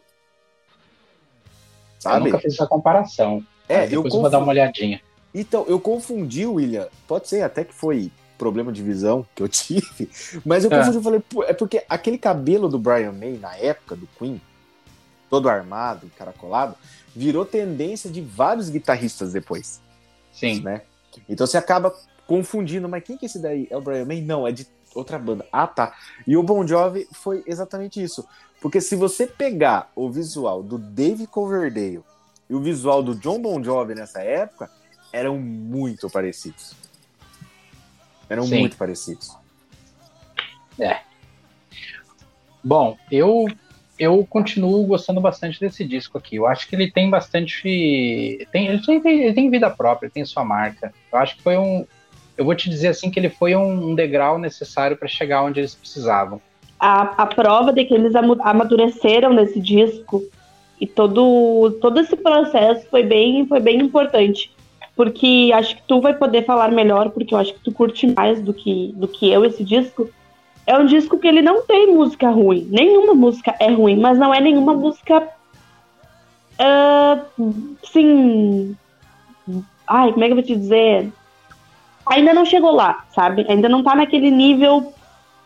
Eu 0.69 1.99
Sabe? 1.99 2.26
nunca 2.26 2.39
fiz 2.39 2.53
essa 2.53 2.67
comparação. 2.67 3.43
É, 3.67 3.80
Mas 3.82 3.91
eu 3.93 4.03
depois 4.03 4.13
eu 4.13 4.21
vou 4.21 4.30
dar 4.30 4.38
uma 4.39 4.49
olhadinha. 4.49 5.01
Então, 5.34 5.65
eu 5.67 5.80
confundi, 5.80 6.45
William. 6.45 6.88
Pode 7.07 7.28
ser 7.28 7.41
até 7.41 7.63
que 7.63 7.73
foi 7.73 8.11
problema 8.38 8.71
de 8.71 8.84
visão 8.84 9.26
que 9.34 9.41
eu 9.41 9.47
tive, 9.49 10.09
mas 10.45 10.63
eu 10.63 10.71
É. 10.71 10.78
confundi. 10.78 10.97
Eu 10.97 11.01
falei, 11.03 11.23
é 11.47 11.53
porque 11.53 11.84
aquele 11.89 12.17
cabelo 12.17 12.69
do 12.69 12.78
Brian 12.78 13.11
May 13.11 13.38
na 13.39 13.55
época 13.57 13.95
do 13.95 14.07
Queen, 14.19 14.39
todo 15.30 15.49
armado, 15.49 16.05
encaracolado, 16.05 16.76
virou 17.15 17.43
tendência 17.45 18.09
de 18.09 18.21
vários 18.21 18.69
guitarristas 18.69 19.34
depois, 19.34 19.82
Sim. 20.32 20.61
né? 20.61 20.82
Então 21.28 21.47
você 21.47 21.57
acaba 21.57 21.95
confundindo, 22.28 22.89
mas 22.89 23.03
quem 23.03 23.17
que 23.17 23.26
é 23.26 23.28
esse 23.28 23.41
daí? 23.41 23.67
É 23.69 23.78
o 23.78 23.82
Brian 23.82 24.05
May? 24.05 24.21
Não, 24.21 24.47
é 24.47 24.51
de 24.51 24.67
Outra 24.95 25.19
banda. 25.19 25.45
Ah, 25.51 25.67
tá. 25.67 25.93
E 26.26 26.38
o 26.38 26.41
Bon 26.41 26.65
Jovi 26.65 27.05
foi 27.11 27.43
exatamente 27.45 28.01
isso. 28.01 28.26
Porque 28.61 28.80
se 28.80 28.95
você 28.95 29.28
pegar 29.28 29.91
o 29.93 30.09
visual 30.09 30.63
do 30.63 30.78
Dave 30.78 31.28
Coverdale 31.28 32.01
e 32.49 32.55
o 32.55 32.61
visual 32.61 33.03
do 33.03 33.13
John 33.13 33.41
Bon 33.41 33.61
Jovi 33.61 33.93
nessa 33.93 34.21
época, 34.21 34.71
eram 35.11 35.38
muito 35.38 36.09
parecidos. 36.09 36.73
Eram 38.30 38.43
Sim. 38.47 38.59
muito 38.59 38.78
parecidos. 38.78 39.36
Bom, 42.63 42.97
eu 43.11 43.47
eu 43.99 44.26
continuo 44.26 44.86
gostando 44.86 45.21
bastante 45.21 45.59
desse 45.59 45.86
disco 45.86 46.17
aqui. 46.17 46.38
Eu 46.38 46.47
acho 46.47 46.67
que 46.67 46.76
ele 46.76 46.91
tem 46.91 47.09
bastante. 47.09 48.47
Tem, 48.51 48.67
ele, 48.67 48.82
tem, 48.82 49.01
ele 49.05 49.34
tem 49.34 49.49
vida 49.49 49.69
própria, 49.69 50.09
tem 50.09 50.26
sua 50.26 50.43
marca. 50.43 50.93
Eu 51.11 51.19
acho 51.19 51.36
que 51.36 51.43
foi 51.43 51.57
um. 51.57 51.86
Eu 52.38 52.45
vou 52.45 52.55
te 52.55 52.69
dizer 52.69 52.89
assim 52.89 53.09
que 53.09 53.19
ele 53.19 53.29
foi 53.29 53.55
um 53.55 53.95
degrau 53.95 54.38
necessário 54.38 54.97
para 54.97 55.07
chegar 55.07 55.43
onde 55.43 55.59
eles 55.59 55.73
precisavam. 55.73 56.41
A, 56.79 57.23
a 57.23 57.25
prova 57.25 57.71
de 57.71 57.86
que 57.86 57.93
eles 57.93 58.13
amadureceram 58.15 59.33
nesse 59.33 59.59
disco 59.59 60.21
e 60.79 60.86
todo, 60.86 61.71
todo 61.81 61.99
esse 61.99 62.15
processo 62.15 62.86
foi 62.89 63.03
bem, 63.03 63.45
foi 63.47 63.59
bem 63.59 63.79
importante. 63.79 64.51
Porque 64.95 65.51
acho 65.53 65.75
que 65.75 65.83
tu 65.88 66.01
vai 66.01 66.13
poder 66.13 66.45
falar 66.45 66.71
melhor, 66.71 67.09
porque 67.09 67.33
eu 67.33 67.38
acho 67.38 67.53
que 67.53 67.59
tu 67.59 67.71
curte 67.71 68.07
mais 68.07 68.41
do 68.41 68.53
que, 68.53 68.93
do 68.95 69.07
que 69.07 69.29
eu 69.29 69.43
esse 69.45 69.63
disco. 69.63 70.09
É 70.67 70.77
um 70.77 70.86
disco 70.86 71.17
que 71.17 71.27
ele 71.27 71.41
não 71.41 71.65
tem 71.65 71.93
música 71.93 72.29
ruim. 72.29 72.67
Nenhuma 72.71 73.13
música 73.13 73.55
é 73.59 73.69
ruim, 73.69 73.97
mas 73.97 74.17
não 74.17 74.33
é 74.33 74.41
nenhuma 74.41 74.73
música. 74.73 75.27
ah, 76.59 77.21
assim. 77.83 78.75
Ai, 79.88 80.11
como 80.11 80.23
é 80.23 80.27
que 80.27 80.31
eu 80.31 80.38
vou 80.38 80.45
te 80.45 80.55
dizer? 80.55 81.11
Ainda 82.05 82.33
não 82.33 82.45
chegou 82.45 82.71
lá, 82.71 83.05
sabe? 83.13 83.45
Ainda 83.49 83.67
não 83.67 83.83
tá 83.83 83.95
naquele 83.95 84.29
nível 84.29 84.93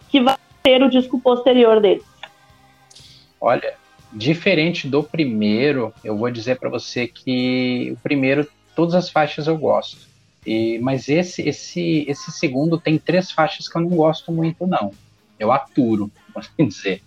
que 0.10 0.22
vai 0.22 0.36
ter 0.62 0.84
o 0.84 0.90
disco 0.90 1.20
posterior 1.20 1.80
dele. 1.80 2.04
Olha, 3.40 3.74
diferente 4.12 4.88
do 4.88 5.04
primeiro, 5.04 5.94
eu 6.04 6.18
vou 6.18 6.30
dizer 6.30 6.60
para 6.60 6.70
você 6.70 7.08
que 7.08 7.92
o 7.94 7.98
primeiro, 8.02 8.48
todas 8.76 8.96
as 8.96 9.10
faixas 9.10 9.48
eu 9.48 9.58
gosto. 9.58 10.10
E, 10.46 10.80
mas 10.80 11.08
esse, 11.10 11.42
esse, 11.48 12.06
esse 12.08 12.32
segundo 12.32 12.80
tem 12.80 12.98
três 12.98 13.32
faixas 13.32 13.68
que 13.68 13.78
eu 13.78 13.82
não 13.82 13.90
gosto 13.90 14.32
muito, 14.32 14.66
não. 14.68 14.92
Eu 15.38 15.52
aturo, 15.52 16.12
assim 16.36 16.68
dizer. 16.68 17.02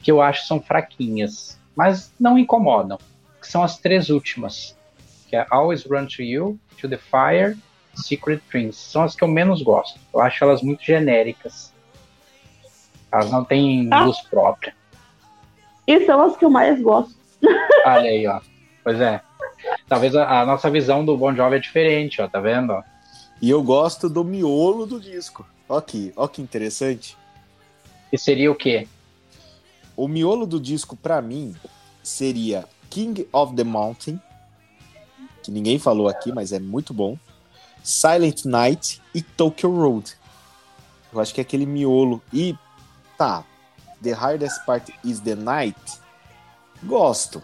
Que 0.00 0.10
eu 0.10 0.22
acho 0.22 0.46
são 0.46 0.60
fraquinhas, 0.60 1.58
mas 1.74 2.12
não 2.18 2.38
incomodam. 2.38 2.98
Que 3.40 3.48
são 3.48 3.62
as 3.62 3.78
três 3.78 4.10
últimas. 4.10 4.76
Que 5.28 5.36
é 5.36 5.46
Always 5.50 5.84
Run 5.84 6.06
to 6.06 6.22
You, 6.22 6.58
To 6.80 6.88
the 6.88 6.98
Fire, 6.98 7.56
Secret 8.02 8.40
Prince. 8.48 8.78
São 8.78 9.02
as 9.02 9.14
que 9.14 9.22
eu 9.24 9.28
menos 9.28 9.62
gosto. 9.62 9.98
Eu 10.12 10.20
acho 10.20 10.42
elas 10.44 10.62
muito 10.62 10.82
genéricas. 10.84 11.72
Elas 13.12 13.30
não 13.30 13.44
têm 13.44 13.88
Ah. 13.90 14.04
luz 14.04 14.20
própria. 14.22 14.74
E 15.86 16.04
são 16.06 16.22
as 16.22 16.36
que 16.36 16.44
eu 16.44 16.50
mais 16.50 16.80
gosto. 16.80 17.14
Olha 17.86 18.10
aí, 18.10 18.26
ó. 18.26 18.40
Pois 18.84 19.00
é. 19.00 19.20
Talvez 19.88 20.14
a, 20.14 20.40
a 20.40 20.46
nossa 20.46 20.70
visão 20.70 21.04
do 21.04 21.16
Bon 21.16 21.34
Jovi 21.34 21.56
é 21.56 21.58
diferente, 21.58 22.20
ó. 22.22 22.28
Tá 22.28 22.40
vendo? 22.40 22.72
ó? 22.72 22.82
E 23.42 23.50
eu 23.50 23.62
gosto 23.62 24.08
do 24.08 24.22
miolo 24.24 24.86
do 24.86 25.00
disco. 25.00 25.46
Ó 25.68 25.80
que, 25.80 26.12
ó 26.16 26.26
que 26.28 26.42
interessante. 26.42 27.16
E 28.12 28.18
seria 28.18 28.50
o 28.50 28.54
quê? 28.54 28.86
O 29.96 30.08
miolo 30.08 30.46
do 30.46 30.60
disco, 30.60 30.96
pra 30.96 31.20
mim, 31.20 31.54
seria 32.02 32.64
King 32.88 33.28
of 33.32 33.54
the 33.54 33.64
Mountain, 33.64 34.20
que 35.42 35.50
ninguém 35.50 35.78
falou 35.78 36.08
aqui, 36.08 36.32
mas 36.32 36.52
é 36.52 36.58
muito 36.58 36.92
bom. 36.92 37.16
Silent 37.82 38.44
Night 38.44 39.00
e 39.14 39.22
Tokyo 39.22 39.70
Road. 39.74 40.12
Eu 41.12 41.20
acho 41.20 41.34
que 41.34 41.40
é 41.40 41.42
aquele 41.42 41.66
miolo. 41.66 42.22
E 42.32 42.56
tá, 43.18 43.44
The 44.02 44.12
Hardest 44.12 44.64
Part 44.64 44.94
is 45.04 45.20
the 45.20 45.34
Night. 45.34 45.78
Gosto, 46.82 47.42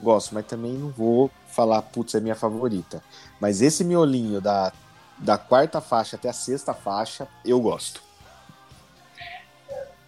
gosto, 0.00 0.34
mas 0.34 0.46
também 0.46 0.72
não 0.72 0.90
vou 0.90 1.30
falar, 1.46 1.82
putz, 1.82 2.14
é 2.14 2.20
minha 2.20 2.34
favorita. 2.34 3.02
Mas 3.40 3.60
esse 3.62 3.84
miolinho 3.84 4.40
da, 4.40 4.72
da 5.18 5.38
quarta 5.38 5.80
faixa 5.80 6.16
até 6.16 6.28
a 6.28 6.32
sexta 6.32 6.74
faixa, 6.74 7.28
eu 7.44 7.60
gosto. 7.60 8.02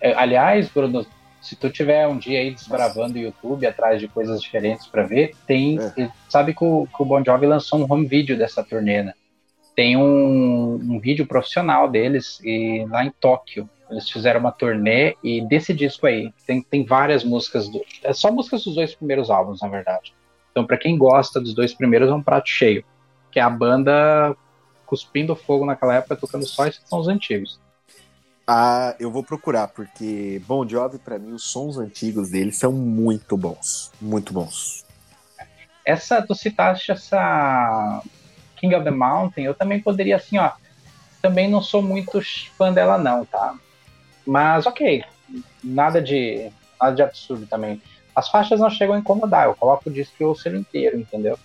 É, 0.01 0.13
aliás, 0.15 0.69
Bruno, 0.69 1.07
se 1.41 1.55
tu 1.57 1.71
tiver 1.71 2.07
um 2.09 2.19
dia 2.19 2.41
aí 2.41 2.55
desbravando 2.55 3.17
o 3.17 3.21
YouTube 3.21 3.67
atrás 3.67 4.01
de 4.01 4.09
coisas 4.09 4.41
diferentes 4.41 4.87
pra 4.87 5.03
ver, 5.03 5.37
tem. 5.47 5.79
É. 5.79 6.11
Sabe 6.29 6.55
que 6.55 6.65
o, 6.65 6.87
que 6.87 7.03
o 7.03 7.05
Bon 7.05 7.23
Jovi 7.23 7.47
lançou 7.47 7.79
um 7.79 7.87
home 7.91 8.07
video 8.07 8.37
dessa 8.37 8.65
turnê, 8.65 9.03
né? 9.03 9.15
Tem 9.75 9.97
um, 9.97 10.75
um 10.75 11.01
vídeo 11.01 11.27
profissional 11.27 11.89
deles 11.91 12.41
e 12.45 12.87
lá 12.89 13.05
em 13.05 13.11
Tóquio. 13.11 13.69
Eles 13.91 14.09
fizeram 14.09 14.41
uma 14.41 14.53
turnê 14.53 15.17
e 15.23 15.41
desse 15.47 15.75
disco 15.75 16.07
aí 16.07 16.33
tem, 16.47 16.63
tem 16.63 16.85
várias 16.85 17.23
músicas 17.25 17.69
do. 17.69 17.81
É 18.03 18.13
só 18.13 18.31
músicas 18.31 18.65
dos 18.65 18.75
dois 18.75 18.95
primeiros 18.95 19.31
álbuns, 19.31 19.61
na 19.61 19.69
verdade. 19.69 20.15
Então, 20.51 20.65
pra 20.65 20.79
quem 20.79 20.97
gosta 20.97 21.41
dos 21.41 21.55
dois 21.55 21.75
primeiros, 21.75 22.09
é 22.09 22.15
um 22.15 22.23
prato 22.23 22.49
cheio. 22.49 22.85
Que 23.31 23.41
é 23.41 23.43
a 23.43 23.51
banda 23.51 24.37
cuspindo 24.87 25.35
fogo 25.35 25.67
naquela 25.67 25.95
época, 25.95 26.15
tocando 26.15 26.47
só 26.47 26.67
esses 26.67 26.83
são 26.89 27.01
os 27.01 27.09
antigos. 27.09 27.59
Ah, 28.47 28.95
eu 29.01 29.11
vou 29.11 29.25
procurar, 29.25 29.69
porque 29.69 30.41
Bon 30.47 30.69
Jovi, 30.69 30.99
pra 30.99 31.19
mim, 31.19 31.33
os 31.33 31.51
sons 31.51 31.79
antigos 31.79 32.31
dele 32.31 32.53
são 32.53 32.71
muito 32.71 33.37
bons. 33.37 33.91
Muito 34.01 34.33
bons. 34.33 34.85
essa 35.85 36.23
tu 36.23 36.35
citaste 36.35 36.93
essa 36.93 38.03
King 38.65 38.75
of 38.75 38.85
the 38.85 38.91
Mountain, 38.91 39.45
eu 39.45 39.55
também 39.55 39.81
poderia 39.81 40.17
assim, 40.17 40.39
ó. 40.39 40.53
Também 41.21 41.49
não 41.49 41.61
sou 41.61 41.83
muito 41.83 42.21
fã 42.57 42.73
dela 42.73 42.97
não, 42.97 43.25
tá? 43.25 43.55
Mas 44.27 44.67
ok, 44.67 45.05
nada 45.63 46.01
de 46.01 46.51
nada 46.81 46.97
de 46.97 47.03
absurdo 47.03 47.47
também. 47.47 47.81
As 48.15 48.29
faixas 48.29 48.61
não 48.61 48.71
chegam 48.71 48.95
a 48.95 48.99
incomodar, 48.99 49.47
eu 49.47 49.55
coloco 49.55 49.89
o 49.89 49.93
disco 49.93 50.15
e 50.21 50.25
ouço 50.25 50.49
ele 50.49 50.59
inteiro, 50.59 50.99
entendeu? 50.99 51.39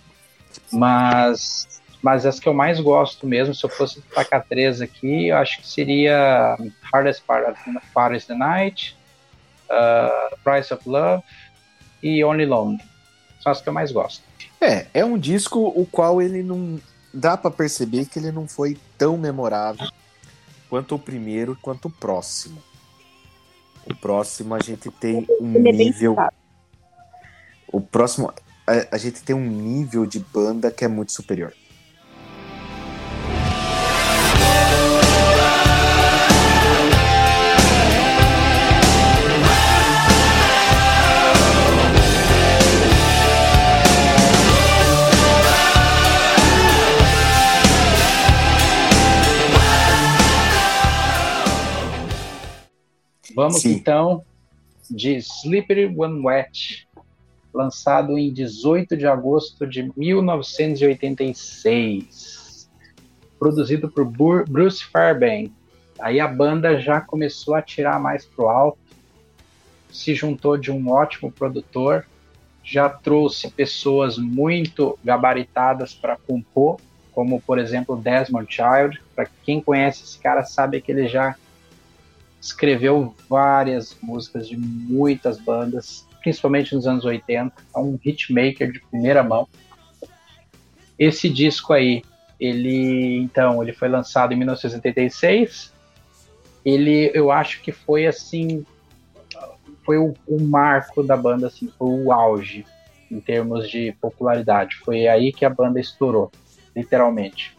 Mas 0.72 1.82
mas 2.02 2.24
as 2.24 2.40
que 2.40 2.48
eu 2.48 2.54
mais 2.54 2.80
gosto 2.80 3.26
mesmo, 3.26 3.54
se 3.54 3.62
eu 3.64 3.68
fosse 3.68 4.00
tacar 4.00 4.42
três 4.48 4.80
aqui, 4.80 5.28
eu 5.28 5.36
acho 5.36 5.60
que 5.60 5.68
seria 5.68 6.56
Hardest 6.92 7.22
Part 7.24 7.54
Part 7.92 8.16
is 8.16 8.24
the 8.24 8.34
Night, 8.34 8.96
uh, 9.68 10.36
Price 10.42 10.72
of 10.72 10.88
Love 10.88 11.22
e 12.02 12.24
Only 12.24 12.46
Lonely. 12.46 12.82
São 13.42 13.52
as 13.52 13.60
que 13.60 13.68
eu 13.68 13.72
mais 13.72 13.92
gosto. 13.92 14.22
É, 14.60 14.86
é 14.92 15.04
um 15.04 15.18
disco 15.18 15.58
o 15.74 15.86
qual 15.86 16.20
ele 16.20 16.42
não. 16.42 16.78
Dá 17.12 17.36
pra 17.36 17.50
perceber 17.50 18.06
que 18.06 18.18
ele 18.18 18.30
não 18.30 18.46
foi 18.46 18.78
tão 18.96 19.16
memorável 19.16 19.88
quanto 20.68 20.94
o 20.94 20.98
primeiro 20.98 21.58
quanto 21.60 21.88
o 21.88 21.90
próximo. 21.90 22.62
O 23.86 23.94
próximo 23.94 24.54
a 24.54 24.60
gente 24.60 24.90
tem 24.90 25.26
um 25.40 25.66
é 25.66 25.72
nível. 25.72 26.16
O 27.72 27.80
próximo. 27.80 28.32
A, 28.66 28.94
a 28.94 28.98
gente 28.98 29.22
tem 29.22 29.34
um 29.34 29.44
nível 29.44 30.06
de 30.06 30.20
banda 30.20 30.70
que 30.70 30.84
é 30.84 30.88
muito 30.88 31.12
superior. 31.12 31.52
Vamos 53.40 53.62
Sim. 53.62 53.72
então 53.72 54.22
de 54.90 55.16
Slippery 55.16 55.86
When 55.86 56.20
Wet, 56.22 56.86
lançado 57.54 58.18
em 58.18 58.30
18 58.30 58.98
de 58.98 59.06
agosto 59.06 59.66
de 59.66 59.90
1986, 59.96 62.68
produzido 63.38 63.88
por 63.88 64.04
Bruce 64.46 64.84
Fairbairn. 64.84 65.50
Aí 65.98 66.20
a 66.20 66.28
banda 66.28 66.78
já 66.78 67.00
começou 67.00 67.54
a 67.54 67.62
tirar 67.62 67.98
mais 67.98 68.26
pro 68.26 68.50
alto, 68.50 68.78
se 69.90 70.14
juntou 70.14 70.58
de 70.58 70.70
um 70.70 70.90
ótimo 70.90 71.32
produtor, 71.32 72.04
já 72.62 72.90
trouxe 72.90 73.50
pessoas 73.50 74.18
muito 74.18 74.98
gabaritadas 75.02 75.94
para 75.94 76.18
compor, 76.18 76.78
como 77.10 77.40
por 77.40 77.58
exemplo 77.58 77.96
Desmond 77.96 78.52
Child. 78.52 79.00
Para 79.16 79.30
quem 79.42 79.62
conhece 79.62 80.04
esse 80.04 80.18
cara 80.18 80.44
sabe 80.44 80.82
que 80.82 80.92
ele 80.92 81.08
já 81.08 81.36
escreveu 82.40 83.14
várias 83.28 83.96
músicas 84.02 84.48
de 84.48 84.56
muitas 84.56 85.38
bandas, 85.38 86.06
principalmente 86.20 86.74
nos 86.74 86.86
anos 86.86 87.04
80. 87.04 87.52
É 87.74 87.78
um 87.78 87.98
hitmaker 88.02 88.72
de 88.72 88.80
primeira 88.80 89.22
mão. 89.22 89.46
Esse 90.98 91.28
disco 91.28 91.72
aí, 91.72 92.02
ele 92.38 93.18
então, 93.18 93.62
ele 93.62 93.72
foi 93.72 93.88
lançado 93.88 94.32
em 94.32 94.36
1986. 94.36 95.72
Ele, 96.64 97.10
eu 97.14 97.30
acho 97.30 97.60
que 97.62 97.72
foi 97.72 98.06
assim, 98.06 98.64
foi 99.84 99.98
o, 99.98 100.14
o 100.26 100.40
marco 100.42 101.02
da 101.02 101.16
banda, 101.16 101.46
assim, 101.46 101.70
foi 101.78 101.88
o 101.88 102.12
auge 102.12 102.64
em 103.10 103.20
termos 103.20 103.68
de 103.68 103.92
popularidade. 104.00 104.76
Foi 104.76 105.08
aí 105.08 105.32
que 105.32 105.44
a 105.44 105.50
banda 105.50 105.80
estourou, 105.80 106.30
literalmente. 106.74 107.56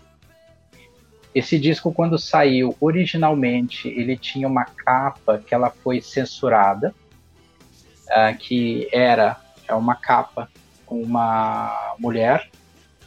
Esse 1.34 1.58
disco, 1.58 1.94
quando 1.94 2.18
saiu 2.18 2.76
originalmente, 2.80 3.88
ele 3.88 4.18
tinha 4.18 4.48
uma 4.48 4.66
capa 4.66 5.38
que 5.38 5.56
ela 5.56 5.70
foi 5.70 6.02
censurada, 6.02 6.94
uh, 8.08 8.38
que 8.38 8.90
era 8.92 9.40
é 9.68 9.74
uma 9.74 9.96
capa 9.96 10.50
com 10.86 11.02
uma 11.02 11.96
mulher, 11.98 12.50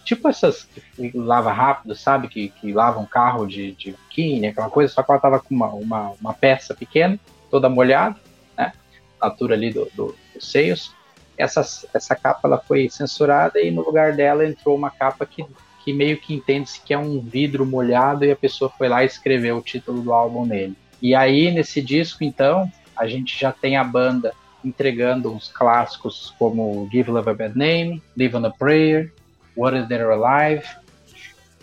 tipo 0.05 0.29
essas 0.29 0.65
que 0.65 1.11
lava 1.15 1.53
rápido, 1.53 1.95
sabe? 1.95 2.29
Que, 2.29 2.49
que 2.49 2.73
lava 2.73 2.99
um 2.99 3.07
carro 3.07 3.47
de, 3.47 3.73
de 3.73 3.93
biquíni, 3.93 4.47
aquela 4.47 4.71
coisa, 4.71 4.93
só 4.93 5.03
que 5.03 5.11
ela 5.11 5.21
tava 5.21 5.41
com 5.41 5.55
uma, 5.55 5.69
uma, 5.69 6.11
uma 6.21 6.35
peça 6.35 6.75
pequena, 6.75 7.19
toda 7.51 7.69
molhada, 7.69 8.17
né? 8.57 8.73
Na 9.21 9.29
altura 9.29 9.55
ali 9.55 9.71
do, 9.71 9.91
do, 9.95 10.17
dos 10.33 10.51
seios. 10.51 10.95
Essa, 11.37 11.63
essa 11.93 12.15
capa 12.15 12.41
ela 12.45 12.59
foi 12.59 12.89
censurada 12.89 13.61
e 13.61 13.71
no 13.71 13.83
lugar 13.83 14.15
dela 14.15 14.47
entrou 14.47 14.77
uma 14.77 14.91
capa 14.91 15.27
que 15.27 15.45
que 15.85 15.93
meio 15.93 16.17
que 16.17 16.33
entende-se 16.33 16.81
que 16.81 16.95
é 16.95 16.99
um 16.99 17.21
vidro 17.21 17.67
molhado 17.67 18.25
e 18.25 18.31
a 18.31 18.37
pessoa 18.37 18.71
foi 18.71 18.89
lá 18.89 19.03
e 19.03 19.07
escreveu 19.07 19.59
o 19.59 19.63
título 19.63 20.01
do 20.01 20.15
álbum 20.15 20.47
nele. 20.47 20.75
E 21.01 21.15
aí, 21.15 21.53
nesse 21.53 21.83
disco, 21.83 22.25
então, 22.25 22.73
a 22.97 23.07
gente 23.07 23.39
já 23.39 23.53
tem 23.53 23.77
a 23.77 23.85
banda 23.85 24.33
entregando 24.65 25.31
uns 25.31 25.49
clássicos 25.49 26.35
como 26.39 26.89
Give 26.91 27.11
Love 27.11 27.29
a 27.29 27.35
Bad 27.35 27.59
Name, 27.59 28.03
Live 28.17 28.35
on 28.35 28.47
a 28.47 28.51
Prayer, 28.51 29.13
What 29.55 29.77
Is 29.77 29.87
There 29.87 30.05
Alive 30.05 30.65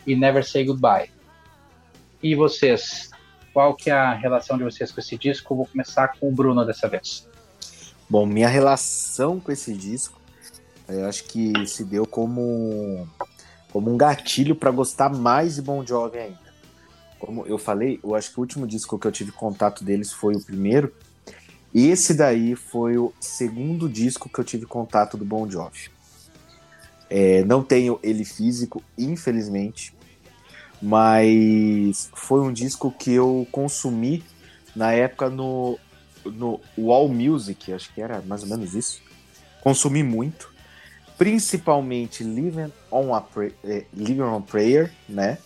e 0.06 0.16
Never 0.16 0.46
Say 0.46 0.66
Goodbye. 0.66 1.10
E 2.22 2.36
vocês? 2.36 3.10
Qual 3.52 3.76
que 3.76 3.90
é 3.90 3.94
a 3.94 4.14
relação 4.14 4.56
de 4.56 4.64
vocês 4.64 4.92
com 4.92 5.00
esse 5.00 5.18
disco? 5.18 5.56
vou 5.56 5.66
começar 5.66 6.10
com 6.10 6.30
o 6.30 6.32
Bruno 6.32 6.64
dessa 6.64 6.88
vez. 6.88 7.28
Bom, 8.08 8.28
minha 8.28 8.48
relação 8.48 9.40
com 9.40 9.52
esse 9.52 9.74
disco, 9.74 10.22
eu 10.88 11.06
acho 11.08 11.24
que 11.24 11.66
se 11.66 11.84
deu 11.84 12.06
como 12.06 13.08
como 13.72 13.92
um 13.92 13.98
gatilho 13.98 14.56
para 14.56 14.72
gostar 14.72 15.10
mais 15.10 15.56
de 15.56 15.62
Bon 15.62 15.86
Jovi 15.86 16.18
ainda. 16.18 16.52
Como 17.20 17.46
eu 17.46 17.58
falei, 17.58 18.00
eu 18.04 18.16
acho 18.16 18.32
que 18.32 18.38
o 18.38 18.42
último 18.42 18.68
disco 18.68 18.98
que 18.98 19.08
eu 19.08 19.12
tive 19.12 19.32
contato 19.32 19.84
deles 19.84 20.12
foi 20.12 20.36
o 20.36 20.42
primeiro. 20.42 20.94
Esse 21.74 22.14
daí 22.14 22.56
foi 22.56 22.98
o 22.98 23.14
segundo 23.20 23.88
disco 23.88 24.28
que 24.28 24.40
eu 24.40 24.44
tive 24.44 24.66
contato 24.66 25.16
do 25.16 25.24
Bon 25.24 25.50
Jovi. 25.50 25.90
É, 27.10 27.44
não 27.46 27.64
tenho 27.64 28.00
ele 28.02 28.26
físico, 28.26 28.84
infelizmente, 28.98 29.94
mas 30.82 32.10
foi 32.14 32.42
um 32.42 32.52
disco 32.52 32.92
que 32.92 33.12
eu 33.12 33.48
consumi 33.52 34.24
na 34.76 34.92
época 34.94 35.30
no, 35.30 35.78
no 36.26 36.60
Wall 36.78 37.10
Music, 37.10 37.72
acho 37.72 37.94
que 37.94 38.02
era 38.02 38.22
mais 38.22 38.44
ou 38.44 38.50
menos 38.50 38.74
isso. 38.74 39.02
Consumi 39.62 40.04
muito 40.04 40.51
principalmente 41.22 42.24
Living 42.24 42.72
on 42.92 43.14
a 43.14 43.24
eh, 43.64 43.86
Living 43.94 44.22
on 44.22 44.42
Prayer, 44.42 44.92
né? 45.08 45.38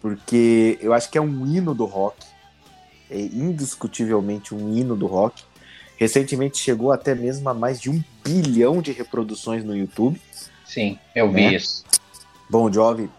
Porque 0.00 0.78
eu 0.80 0.94
acho 0.94 1.10
que 1.10 1.18
é 1.18 1.20
um 1.20 1.46
hino 1.46 1.74
do 1.74 1.84
rock, 1.84 2.24
é 3.10 3.20
indiscutivelmente 3.20 4.54
um 4.54 4.74
hino 4.74 4.96
do 4.96 5.06
rock. 5.06 5.44
Recentemente 5.98 6.56
chegou 6.56 6.92
até 6.92 7.14
mesmo 7.14 7.46
a 7.50 7.52
mais 7.52 7.78
de 7.78 7.90
um 7.90 8.02
bilhão 8.24 8.80
de 8.80 8.90
reproduções 8.90 9.62
no 9.62 9.76
YouTube. 9.76 10.18
Sim, 10.64 10.98
eu 11.14 11.30
vi 11.30 11.42
né? 11.42 11.54
isso. 11.56 11.84
Bon 12.48 12.72
Jovi, 12.72 13.10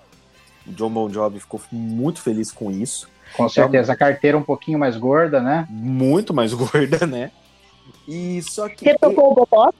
John 0.65 0.89
Bon 0.89 1.07
Jovi 1.13 1.39
ficou 1.39 1.61
muito 1.71 2.23
feliz 2.23 2.51
com 2.51 2.71
isso. 2.71 3.07
Com 3.35 3.47
certeza, 3.47 3.91
é, 3.91 3.93
a 3.93 3.95
carteira 3.95 4.35
um 4.35 4.43
pouquinho 4.43 4.79
mais 4.79 4.97
gorda, 4.97 5.39
né? 5.39 5.67
Muito 5.69 6.33
mais 6.33 6.53
gorda, 6.57 7.05
né? 7.05 7.29
E 8.07 8.41
só 8.41 8.67
que. 8.67 8.83
Retocou 8.83 9.33
o? 9.33 9.73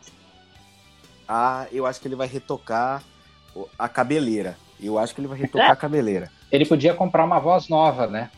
Ah, 1.28 1.68
eu 1.72 1.86
acho 1.86 2.00
que 2.00 2.08
ele 2.08 2.16
vai 2.16 2.28
retocar 2.28 3.04
a 3.78 3.90
cabeleira. 3.90 4.58
Eu 4.80 4.98
acho 4.98 5.14
que 5.14 5.22
ele 5.22 5.28
vai 5.28 5.38
retocar 5.38 5.70
é. 5.70 5.72
a 5.72 5.76
cabeleira. 5.76 6.32
Ele 6.52 6.66
podia 6.66 6.94
comprar 6.94 7.26
uma 7.26 7.40
voz 7.40 7.68
nova, 7.68 8.08
né? 8.08 8.30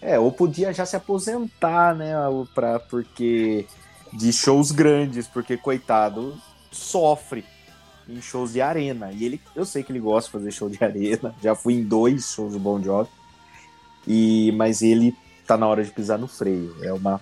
É, 0.00 0.18
ou 0.18 0.32
podia 0.32 0.72
já 0.72 0.84
se 0.84 0.96
aposentar, 0.96 1.94
né? 1.94 2.12
Pra, 2.54 2.78
porque 2.78 3.66
de 4.12 4.32
shows 4.32 4.70
grandes, 4.70 5.26
porque 5.26 5.56
coitado 5.56 6.36
sofre 6.70 7.44
em 8.08 8.20
shows 8.20 8.52
de 8.52 8.60
arena. 8.60 9.10
E 9.12 9.24
ele, 9.24 9.40
eu 9.54 9.64
sei 9.64 9.82
que 9.82 9.92
ele 9.92 10.00
gosta 10.00 10.28
de 10.28 10.32
fazer 10.32 10.50
show 10.52 10.68
de 10.68 10.82
arena. 10.82 11.34
Já 11.42 11.54
fui 11.54 11.74
em 11.74 11.84
dois 11.84 12.32
shows 12.32 12.52
do 12.52 12.58
Bon 12.58 12.82
Jovi. 12.82 13.08
E 14.06 14.52
mas 14.52 14.82
ele 14.82 15.14
tá 15.46 15.56
na 15.56 15.66
hora 15.66 15.84
de 15.84 15.90
pisar 15.90 16.18
no 16.18 16.28
freio. 16.28 16.76
É 16.82 16.92
uma 16.92 17.20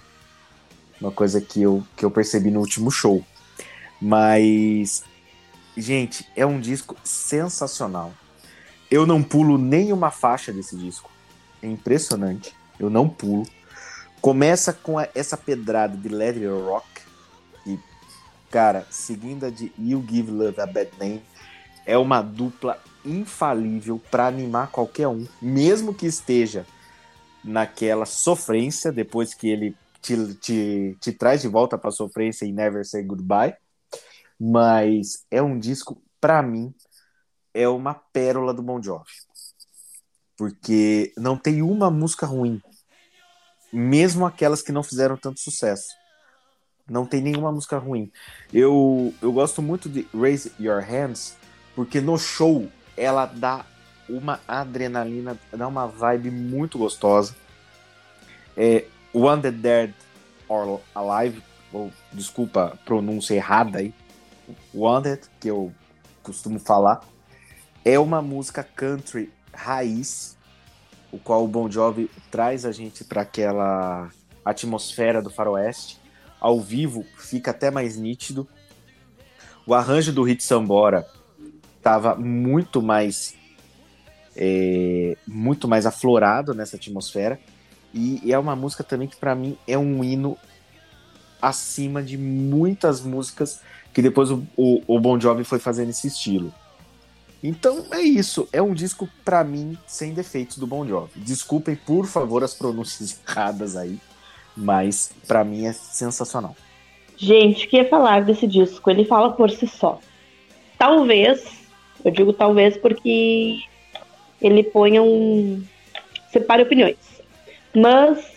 uma 1.01 1.11
coisa 1.11 1.41
que 1.41 1.61
eu, 1.61 1.83
que 1.97 2.05
eu 2.05 2.11
percebi 2.11 2.51
no 2.51 2.61
último 2.61 2.91
show. 2.91 3.25
Mas, 4.05 5.05
gente, 5.77 6.29
é 6.35 6.45
um 6.45 6.59
disco 6.59 6.97
sensacional. 7.05 8.13
Eu 8.91 9.07
não 9.07 9.23
pulo 9.23 9.57
nenhuma 9.57 10.11
faixa 10.11 10.53
desse 10.53 10.77
disco. 10.77 11.09
É 11.63 11.69
impressionante. 11.69 12.53
Eu 12.81 12.91
não 12.91 13.09
pulo. 13.09 13.47
Começa 14.21 14.73
com 14.73 14.97
essa 15.15 15.37
pedrada 15.37 15.97
de 15.97 16.09
Let 16.09 16.37
Rock. 16.65 16.85
E, 17.65 17.79
cara, 18.51 18.85
seguida 18.91 19.53
de 19.53 19.73
You 19.79 20.05
Give 20.11 20.33
Love 20.33 20.61
a 20.61 20.67
Bad 20.67 20.91
Name. 20.99 21.23
É 21.87 21.97
uma 21.97 22.23
dupla 22.23 22.83
infalível 23.05 24.01
para 24.11 24.27
animar 24.27 24.69
qualquer 24.73 25.07
um, 25.07 25.27
mesmo 25.41 25.95
que 25.95 26.07
esteja 26.07 26.67
naquela 27.45 28.05
sofrência 28.05 28.91
depois 28.91 29.33
que 29.33 29.49
ele 29.49 29.77
te, 30.01 30.35
te, 30.35 30.97
te 31.01 31.13
traz 31.13 31.43
de 31.43 31.49
volta 31.49 31.79
para 31.79 31.91
a 31.91 31.93
sofrência 31.93 32.45
e 32.45 32.53
Never 32.53 32.85
Say 32.85 33.03
Goodbye 33.05 33.55
mas 34.45 35.25
é 35.31 35.41
um 35.41 35.57
disco, 35.57 36.03
para 36.21 36.43
mim, 36.43 36.75
é 37.55 37.69
uma 37.69 37.95
pérola 37.95 38.53
do 38.53 38.61
Bon 38.61 38.83
Jovi. 38.83 39.05
Porque 40.37 41.13
não 41.17 41.37
tem 41.37 41.63
uma 41.63 41.89
música 41.93 42.27
ruim, 42.27 42.61
mesmo 43.73 44.27
aquelas 44.27 44.61
que 44.61 44.73
não 44.73 44.83
fizeram 44.83 45.17
tanto 45.17 45.39
sucesso. 45.39 45.95
Não 46.91 47.07
tem 47.07 47.21
nenhuma 47.21 47.53
música 47.53 47.79
ruim. 47.79 48.11
Eu, 48.53 49.15
eu 49.23 49.33
gosto 49.33 49.63
muito 49.63 49.89
de 49.89 50.09
Raise 50.13 50.53
Your 50.59 50.83
Hands, 50.83 51.37
porque 51.77 52.01
no 52.01 52.19
show 52.19 52.69
ela 52.97 53.27
dá 53.27 53.65
uma 54.09 54.41
adrenalina, 54.49 55.39
dá 55.53 55.69
uma 55.69 55.87
vibe 55.87 56.33
muito 56.33 56.79
gostosa. 56.79 57.37
É, 58.57 58.87
One 59.15 59.41
Dead 59.41 59.55
Dead 59.55 59.95
or 60.49 60.81
Alive, 60.93 61.41
ou 61.73 61.93
desculpa 62.13 62.65
a 62.65 62.77
pronúncia 62.79 63.35
errada 63.35 63.79
aí, 63.79 63.95
Wanted, 64.75 65.23
que 65.41 65.49
eu 65.49 65.73
costumo 66.23 66.59
falar, 66.59 67.01
é 67.85 67.99
uma 67.99 68.23
música 68.23 68.63
country 68.63 69.33
raiz, 69.53 70.37
o 71.11 71.19
qual 71.19 71.45
o 71.45 71.49
Bon 71.49 71.71
Jovi 71.71 72.11
traz 72.31 72.65
a 72.65 72.73
gente 72.73 73.05
para 73.05 73.23
aquela 73.23 74.11
atmosfera 74.45 75.21
do 75.21 75.31
faroeste. 75.31 75.99
Ao 76.41 76.61
vivo 76.61 77.05
fica 77.19 77.51
até 77.51 77.71
mais 77.71 77.97
nítido. 77.97 78.49
O 79.67 79.75
arranjo 79.75 80.13
do 80.13 80.23
Hit 80.23 80.43
Sambora 80.43 81.07
estava 81.77 82.15
muito 82.15 82.83
mais 82.83 83.35
é, 84.35 85.17
muito 85.27 85.69
mais 85.69 85.87
aflorado 85.87 86.55
nessa 86.55 86.77
atmosfera 86.77 87.39
e, 87.93 88.33
é 88.33 88.39
uma 88.39 88.57
música 88.57 88.83
também 88.83 89.07
que 89.07 89.17
para 89.17 89.35
mim 89.35 89.57
é 89.67 89.77
um 89.77 90.03
hino 90.03 90.37
acima 91.43 92.03
de 92.03 92.17
muitas 92.17 93.01
músicas 93.01 93.61
que 93.93 94.01
depois 94.01 94.31
o, 94.31 94.43
o, 94.57 94.81
o 94.87 95.01
Bon 95.01 95.19
Jovi 95.21 95.45
foi 95.45 95.59
fazendo 95.59 95.91
esse 95.91 96.07
estilo. 96.07 96.55
Então 97.43 97.87
é 97.91 98.01
isso, 98.01 98.49
é 98.53 98.63
um 98.63 98.73
disco 98.73 99.09
para 99.25 99.43
mim 99.43 99.77
sem 99.85 100.15
defeitos 100.15 100.59
do 100.59 100.67
Bon 100.67 100.87
Jovi. 100.87 101.11
Desculpem 101.17 101.75
por 101.75 102.07
favor 102.07 102.45
as 102.45 102.55
pronúncias 102.55 103.21
erradas 103.29 103.77
aí, 103.77 103.99
mas 104.57 105.13
para 105.27 105.43
mim 105.43 105.67
é 105.67 105.73
sensacional. 105.73 106.57
Gente, 107.17 107.67
o 107.67 107.69
que 107.69 107.77
ia 107.77 107.89
falar 107.89 108.23
desse 108.25 108.47
disco? 108.47 108.89
Ele 108.91 109.05
fala 109.05 109.33
por 109.33 109.51
si 109.51 109.67
só. 109.67 109.99
Talvez, 110.79 111.45
eu 112.05 112.11
digo 112.11 112.33
talvez 112.33 112.77
porque 112.77 113.61
ele 114.41 114.63
ponha 114.63 115.03
um 115.03 115.63
separe 116.33 116.63
opiniões. 116.63 116.97
Mas 117.75 118.32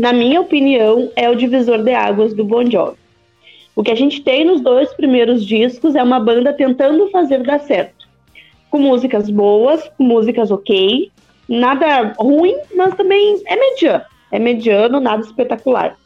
na 0.00 0.14
minha 0.14 0.40
opinião 0.40 1.10
é 1.14 1.28
o 1.28 1.34
divisor 1.34 1.82
de 1.82 1.92
águas 1.92 2.32
do 2.32 2.42
Bon 2.42 2.64
Jovi. 2.64 2.96
O 3.76 3.82
que 3.82 3.90
a 3.90 3.94
gente 3.94 4.22
tem 4.22 4.46
nos 4.46 4.62
dois 4.62 4.90
primeiros 4.94 5.44
discos 5.44 5.94
é 5.94 6.02
uma 6.02 6.18
banda 6.18 6.54
tentando 6.54 7.10
fazer 7.10 7.42
dar 7.42 7.60
certo. 7.60 8.08
Com 8.70 8.78
músicas 8.78 9.28
boas, 9.28 9.90
com 9.98 10.04
músicas 10.04 10.50
ok, 10.50 11.10
nada 11.46 12.14
ruim, 12.18 12.56
mas 12.74 12.94
também 12.94 13.42
é 13.44 13.56
mediano. 13.56 14.04
É 14.32 14.38
mediano, 14.38 15.00
nada 15.00 15.22
espetacular. 15.22 15.98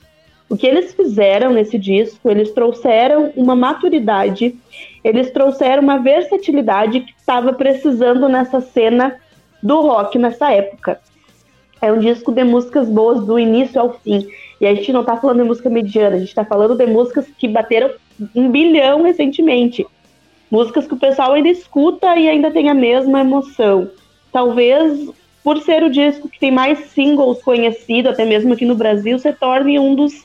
O 0.48 0.56
que 0.56 0.66
eles 0.66 0.92
fizeram 0.92 1.52
nesse 1.52 1.78
disco, 1.78 2.28
eles 2.28 2.50
trouxeram 2.50 3.32
uma 3.36 3.54
maturidade, 3.54 4.56
eles 5.04 5.30
trouxeram 5.30 5.84
uma 5.84 5.98
versatilidade 5.98 7.00
que 7.00 7.14
estava 7.16 7.52
precisando 7.52 8.28
nessa 8.28 8.60
cena 8.60 9.14
do 9.62 9.80
rock 9.82 10.18
nessa 10.18 10.50
época. 10.50 11.00
É 11.84 11.92
um 11.92 11.98
disco 11.98 12.32
de 12.32 12.42
músicas 12.44 12.88
boas 12.88 13.26
do 13.26 13.38
início 13.38 13.78
ao 13.78 13.92
fim. 13.92 14.26
E 14.58 14.66
a 14.66 14.74
gente 14.74 14.90
não 14.90 15.04
tá 15.04 15.18
falando 15.18 15.42
de 15.42 15.44
música 15.44 15.68
mediana, 15.68 16.16
a 16.16 16.18
gente 16.18 16.34
tá 16.34 16.42
falando 16.42 16.74
de 16.74 16.86
músicas 16.86 17.26
que 17.36 17.46
bateram 17.46 17.90
um 18.34 18.50
bilhão 18.50 19.02
recentemente. 19.02 19.86
Músicas 20.50 20.86
que 20.86 20.94
o 20.94 20.98
pessoal 20.98 21.34
ainda 21.34 21.50
escuta 21.50 22.16
e 22.16 22.26
ainda 22.26 22.50
tem 22.50 22.70
a 22.70 22.74
mesma 22.74 23.20
emoção. 23.20 23.90
Talvez 24.32 25.10
por 25.42 25.60
ser 25.60 25.82
o 25.82 25.90
disco 25.90 26.26
que 26.26 26.40
tem 26.40 26.50
mais 26.50 26.78
singles 26.86 27.42
conhecido, 27.42 28.08
até 28.08 28.24
mesmo 28.24 28.54
aqui 28.54 28.64
no 28.64 28.74
Brasil, 28.74 29.18
se 29.18 29.30
torne 29.34 29.78
um 29.78 29.94
dos, 29.94 30.24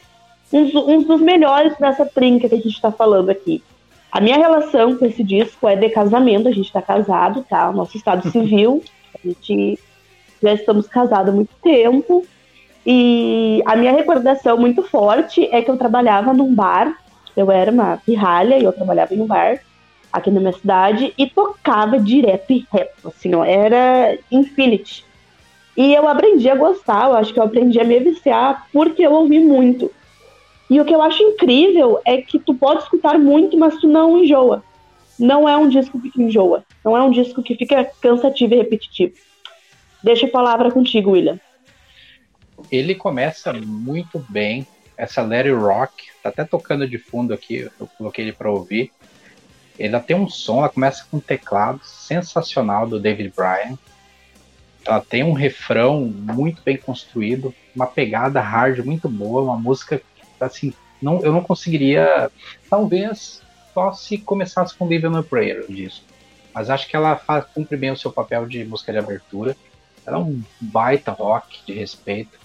um, 0.53 0.62
um 0.93 1.03
dos 1.03 1.20
melhores 1.20 1.78
dessa 1.78 2.05
trinca 2.05 2.47
que 2.47 2.55
a 2.55 2.57
gente 2.57 2.70
está 2.70 2.89
falando 2.89 3.30
aqui. 3.30 3.62
A 4.10 4.22
minha 4.22 4.38
relação 4.38 4.95
com 4.95 5.05
esse 5.05 5.26
disco 5.26 5.68
é 5.68 5.76
de 5.76 5.89
casamento, 5.89 6.47
a 6.47 6.53
gente 6.53 6.68
está 6.68 6.82
casado, 6.82 7.45
tá? 7.49 7.70
Nosso 7.74 7.97
estado 7.97 8.32
civil, 8.32 8.82
a 9.14 9.28
gente 9.28 9.78
já 10.42 10.54
estamos 10.54 10.88
casados 10.88 11.30
há 11.30 11.36
muito 11.36 11.54
tempo. 11.62 12.26
E 12.86 13.62
a 13.66 13.76
minha 13.76 13.92
recordação 13.92 14.58
muito 14.58 14.82
forte 14.84 15.48
é 15.52 15.62
que 15.62 15.70
eu 15.70 15.78
trabalhava 15.78 16.34
num 16.34 16.54
bar, 16.54 16.98
eu 17.36 17.52
era 17.52 17.72
uma 17.72 17.98
pirralha 17.98 18.58
e 18.58 18.64
eu 18.64 18.72
trabalhava 18.72 19.14
em 19.14 19.22
um 19.22 19.28
bar 19.28 19.60
aqui 20.12 20.32
na 20.32 20.40
minha 20.40 20.54
cidade 20.54 21.14
e 21.18 21.30
tocava 21.30 22.00
direto 22.00 22.52
e 22.52 22.66
reto, 22.72 23.08
assim, 23.08 23.36
ó, 23.36 23.44
era 23.44 24.18
Infinity. 24.32 25.06
E 25.78 25.94
eu 25.94 26.08
aprendi 26.08 26.50
a 26.50 26.56
gostar, 26.56 27.10
eu 27.10 27.16
acho 27.16 27.34
que 27.34 27.40
eu 27.40 27.44
aprendi 27.44 27.80
a 27.80 27.84
me 27.84 28.00
viciar 28.00 28.68
porque 28.74 29.04
eu 29.04 29.14
ouvi 29.14 29.40
muito. 29.40 29.92
E 30.70 30.80
o 30.80 30.86
que 30.86 30.94
eu 30.94 31.02
acho 31.02 31.22
incrível 31.24 32.00
é 32.06 32.18
que 32.22 32.38
tu 32.38 32.54
pode 32.54 32.84
escutar 32.84 33.18
muito, 33.18 33.58
mas 33.58 33.78
tu 33.78 33.88
não 33.88 34.18
enjoa. 34.18 34.64
Não 35.18 35.48
é 35.48 35.58
um 35.58 35.68
disco 35.68 36.00
que 36.00 36.22
enjoa. 36.22 36.64
Não 36.84 36.96
é 36.96 37.02
um 37.02 37.12
disco 37.12 37.42
que 37.42 37.56
fica 37.56 37.90
cansativo 38.02 38.54
e 38.54 38.58
repetitivo. 38.58 39.14
Deixa 40.04 40.26
a 40.26 40.30
palavra 40.30 40.72
contigo, 40.72 41.12
William. 41.12 41.39
Ele 42.72 42.95
começa 42.95 43.54
muito 43.54 44.24
bem. 44.30 44.66
Essa 44.97 45.22
Larry 45.22 45.52
Rock, 45.52 46.08
tá 46.22 46.28
até 46.28 46.43
tocando 46.43 46.86
de 46.88 46.97
fundo 46.97 47.34
aqui, 47.34 47.70
eu 47.80 47.88
coloquei 47.97 48.26
ele 48.26 48.34
para 48.34 48.52
ouvir. 48.52 48.91
Ela 49.80 50.02
tem 50.02 50.16
um 50.16 50.28
som, 50.28 50.60
ela 50.60 50.68
começa 50.68 51.06
com 51.10 51.18
um 51.18 51.22
teclado 51.22 51.80
sensacional 51.86 52.86
do 52.86 53.00
David 53.00 53.32
Bryan. 53.34 53.78
Ela 54.86 55.00
tem 55.00 55.24
um 55.24 55.32
refrão 55.32 56.02
muito 56.02 56.62
bem 56.64 56.76
construído, 56.76 57.54
uma 57.74 57.88
pegada 57.88 58.41
hard 58.41 58.80
muito 58.80 59.08
boa, 59.08 59.41
uma 59.41 59.58
música 59.58 60.02
assim, 60.39 60.74
não, 61.02 61.22
eu 61.22 61.32
não 61.32 61.41
conseguiria, 61.41 62.30
talvez 62.70 63.41
só 63.74 63.93
se 63.93 64.18
começasse 64.18 64.76
com 64.76 64.88
Live 64.88 65.08
on 65.08 65.18
a 65.18 65.24
Prayer 65.24 65.66
o 65.68 65.74
disco. 65.74 66.06
Mas 66.54 66.70
acho 66.70 66.88
que 66.88 66.95
ela 66.95 67.16
faz, 67.16 67.45
cumpre 67.54 67.78
bem 67.78 67.91
o 67.91 67.97
seu 67.97 68.12
papel 68.12 68.45
de 68.45 68.66
música 68.66 68.91
de 68.91 68.97
abertura. 68.97 69.56
Ela 70.10 70.18
é 70.18 70.22
um 70.22 70.41
baita 70.60 71.12
rock 71.12 71.60
de 71.68 71.74
respeito. 71.74 72.39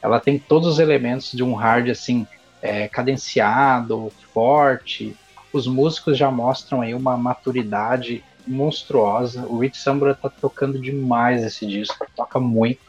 Ela 0.00 0.20
tem 0.20 0.38
todos 0.38 0.68
os 0.68 0.78
elementos 0.78 1.32
de 1.32 1.42
um 1.42 1.54
hard 1.54 1.90
assim, 1.90 2.24
é, 2.62 2.86
cadenciado, 2.86 4.12
forte. 4.32 5.16
Os 5.52 5.66
músicos 5.66 6.16
já 6.16 6.30
mostram 6.30 6.80
aí 6.80 6.94
uma 6.94 7.16
maturidade 7.16 8.22
monstruosa. 8.46 9.44
O 9.46 9.58
Rich 9.58 9.78
Sambora 9.78 10.14
tá 10.14 10.30
tocando 10.30 10.78
demais 10.78 11.42
esse 11.42 11.66
disco, 11.66 12.06
toca 12.14 12.38
muito. 12.38 12.80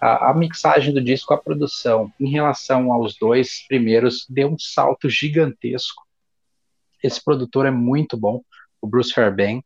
A, 0.00 0.30
a 0.30 0.34
mixagem 0.34 0.94
do 0.94 1.02
disco, 1.02 1.34
a 1.34 1.38
produção, 1.38 2.10
em 2.18 2.30
relação 2.30 2.90
aos 2.90 3.18
dois 3.18 3.66
primeiros, 3.68 4.24
deu 4.28 4.48
um 4.48 4.58
salto 4.58 5.10
gigantesco. 5.10 6.02
Esse 7.02 7.22
produtor 7.22 7.66
é 7.66 7.70
muito 7.70 8.16
bom, 8.16 8.40
o 8.80 8.86
Bruce 8.86 9.12
Fairbairn. 9.12 9.62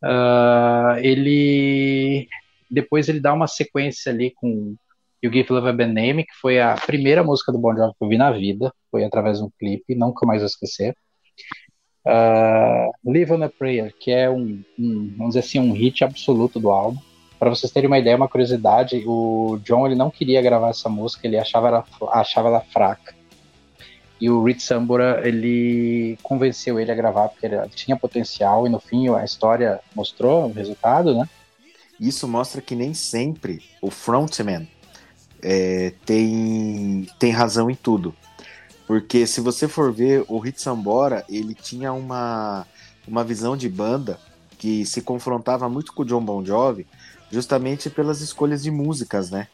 Uh, 0.00 0.98
ele 1.02 2.28
depois 2.70 3.08
ele 3.08 3.20
dá 3.20 3.32
uma 3.32 3.46
sequência 3.46 4.12
ali 4.12 4.30
com 4.30 4.76
You 5.22 5.32
Give 5.32 5.52
Love 5.52 5.68
a 5.68 5.72
Bad 5.72 5.92
Name, 5.92 6.24
que 6.24 6.34
foi 6.40 6.60
a 6.60 6.74
primeira 6.74 7.24
música 7.24 7.50
do 7.50 7.58
Bon 7.58 7.74
Jovi 7.74 7.92
que 7.98 8.04
eu 8.04 8.08
vi 8.08 8.16
na 8.16 8.30
vida, 8.30 8.72
foi 8.90 9.04
através 9.04 9.38
de 9.38 9.44
um 9.44 9.50
clipe, 9.58 9.94
nunca 9.94 10.24
mais 10.26 10.40
vou 10.40 10.46
esquecer. 10.46 10.96
Uh, 12.06 12.90
Live 13.04 13.32
on 13.32 13.42
a 13.42 13.48
Prayer, 13.48 13.92
que 13.98 14.10
é 14.10 14.30
um, 14.30 14.62
um, 14.78 15.12
vamos 15.16 15.34
dizer 15.34 15.40
assim, 15.40 15.58
um 15.58 15.72
hit 15.72 16.04
absoluto 16.04 16.60
do 16.60 16.70
álbum. 16.70 17.00
Para 17.38 17.50
vocês 17.50 17.70
terem 17.70 17.88
uma 17.88 17.98
ideia, 17.98 18.16
uma 18.16 18.28
curiosidade, 18.28 19.02
o 19.06 19.58
John 19.62 19.86
ele 19.86 19.94
não 19.94 20.10
queria 20.10 20.42
gravar 20.42 20.70
essa 20.70 20.88
música, 20.88 21.26
ele 21.26 21.36
achava 21.36 21.68
ela, 21.68 21.84
achava 22.12 22.48
ela 22.48 22.60
fraca. 22.60 23.14
E 24.20 24.28
o 24.28 24.42
Rich 24.42 24.62
Sambora, 24.62 25.20
ele 25.26 26.18
convenceu 26.22 26.80
ele 26.80 26.90
a 26.90 26.94
gravar 26.94 27.28
porque 27.28 27.46
ele 27.46 27.56
tinha 27.68 27.96
potencial 27.96 28.66
e 28.66 28.70
no 28.70 28.80
fim 28.80 29.08
a 29.14 29.24
história 29.24 29.78
mostrou 29.94 30.46
o 30.46 30.52
resultado, 30.52 31.14
né? 31.14 31.28
Isso 31.98 32.28
mostra 32.28 32.62
que 32.62 32.76
nem 32.76 32.94
sempre 32.94 33.62
o 33.82 33.90
frontman 33.90 34.68
é, 35.42 35.92
tem, 36.04 37.08
tem 37.18 37.30
razão 37.30 37.70
em 37.70 37.74
tudo. 37.74 38.14
Porque 38.86 39.26
se 39.26 39.40
você 39.40 39.68
for 39.68 39.92
ver, 39.92 40.24
o 40.28 40.38
Hit 40.38 40.60
Sambora, 40.62 41.24
ele 41.28 41.54
tinha 41.54 41.92
uma, 41.92 42.66
uma 43.06 43.22
visão 43.22 43.56
de 43.56 43.68
banda 43.68 44.18
que 44.56 44.86
se 44.86 45.02
confrontava 45.02 45.68
muito 45.68 45.92
com 45.92 46.02
o 46.02 46.04
John 46.06 46.24
Bon 46.24 46.44
Jovi, 46.44 46.86
justamente 47.30 47.90
pelas 47.90 48.20
escolhas 48.20 48.62
de 48.62 48.70
músicas, 48.70 49.30
né? 49.30 49.48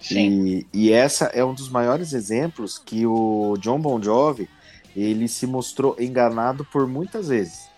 Sim. 0.00 0.46
E, 0.46 0.66
e 0.72 0.92
essa 0.92 1.26
é 1.26 1.44
um 1.44 1.54
dos 1.54 1.68
maiores 1.68 2.12
exemplos 2.12 2.78
que 2.78 3.06
o 3.06 3.56
John 3.58 3.80
Bon 3.80 4.00
Jovi, 4.00 4.48
ele 4.94 5.26
se 5.26 5.46
mostrou 5.46 5.96
enganado 5.98 6.64
por 6.64 6.86
muitas 6.86 7.28
vezes. 7.28 7.69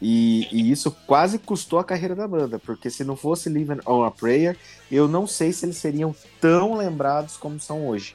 E, 0.00 0.48
e, 0.50 0.70
isso 0.70 0.90
quase 1.06 1.38
custou 1.38 1.78
a 1.78 1.84
carreira 1.84 2.14
da 2.14 2.26
banda, 2.26 2.58
porque 2.58 2.88
se 2.88 3.04
não 3.04 3.16
fosse 3.16 3.50
Living 3.50 3.80
on 3.86 4.02
a 4.02 4.10
Prayer, 4.10 4.56
eu 4.90 5.06
não 5.06 5.26
sei 5.26 5.52
se 5.52 5.66
eles 5.66 5.76
seriam 5.76 6.14
tão 6.40 6.74
lembrados 6.74 7.36
como 7.36 7.60
são 7.60 7.86
hoje. 7.86 8.14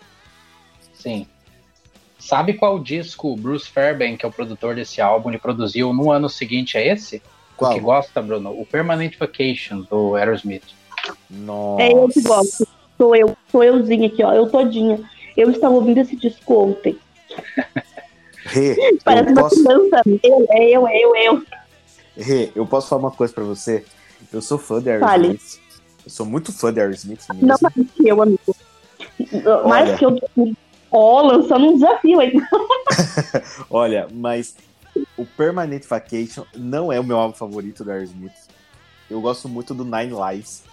Sim. 0.94 1.28
Sabe 2.18 2.54
qual 2.54 2.80
disco 2.80 3.32
o 3.32 3.36
Bruce 3.36 3.70
Fairbairn, 3.70 4.18
que 4.18 4.26
é 4.26 4.30
o 4.30 4.32
produtor 4.32 4.74
desse 4.74 5.00
álbum, 5.00 5.30
ele 5.30 5.38
produziu 5.38 5.94
no 5.94 6.12
ano 6.12 6.28
seguinte 6.28 6.76
a 6.76 6.84
esse? 6.84 7.22
Qual? 7.56 7.74
Que 7.74 7.80
gosta, 7.80 8.20
Bruno? 8.22 8.50
O 8.50 8.66
Permanent 8.66 9.16
Vacation, 9.18 9.82
do 9.82 10.16
Aerosmith. 10.16 10.64
Nossa. 11.30 11.84
É 11.84 11.94
eu 11.94 12.10
que 12.10 12.22
gosto. 12.22 12.68
Sou 12.98 13.16
eu, 13.16 13.38
sou 13.52 13.64
euzinha 13.64 14.08
aqui, 14.08 14.24
ó, 14.24 14.34
eu 14.34 14.50
todinha. 14.50 15.00
Eu 15.36 15.52
estava 15.52 15.76
ouvindo 15.76 16.00
esse 16.00 16.16
disco 16.16 16.56
ontem. 16.56 16.98
Rê, 18.46 18.98
Parece 19.04 19.30
eu 19.30 19.34
uma 19.34 19.42
posso, 19.42 19.64
criança. 19.64 20.02
Eu, 20.24 20.48
é 20.50 20.70
eu, 20.70 20.88
é 20.88 20.98
eu, 20.98 21.16
eu. 21.16 21.44
Rê, 22.18 22.51
eu 22.55 22.66
posso 22.66 22.88
falar 22.88 23.01
uma 23.01 23.11
coisa 23.11 23.34
pra 23.34 23.43
você? 23.43 23.86
Eu 24.32 24.41
sou 24.41 24.57
fã 24.57 24.80
de 24.80 24.99
Fale. 24.99 25.28
Aerosmith. 25.28 25.59
Eu 26.05 26.11
sou 26.11 26.26
muito 26.26 26.53
fã 26.53 26.74
de 26.74 26.80
Aerosmith 26.80 27.22
mesmo. 27.30 27.47
Não 27.47 27.57
mais 27.61 27.91
que 27.91 28.07
eu, 28.07 28.22
amigo. 28.22 28.55
Mais 29.68 29.99
que 29.99 30.05
eu. 30.05 30.18
Ó, 30.91 31.22
lançando 31.22 31.66
um 31.66 31.74
desafio 31.74 32.20
aí. 32.20 32.34
Olha, 33.70 34.07
mas 34.13 34.55
o 35.18 35.26
Permanent 35.26 35.84
Vacation 35.86 36.45
não 36.55 36.91
é 36.91 36.99
o 36.99 37.03
meu 37.03 37.18
álbum 37.18 37.36
favorito 37.36 37.84
do 37.84 37.91
Aerosmith. 37.91 38.34
Eu 39.09 39.20
gosto 39.20 39.49
muito 39.49 39.74
do 39.74 39.84
Nine 39.84 40.13
Lives. 40.13 40.63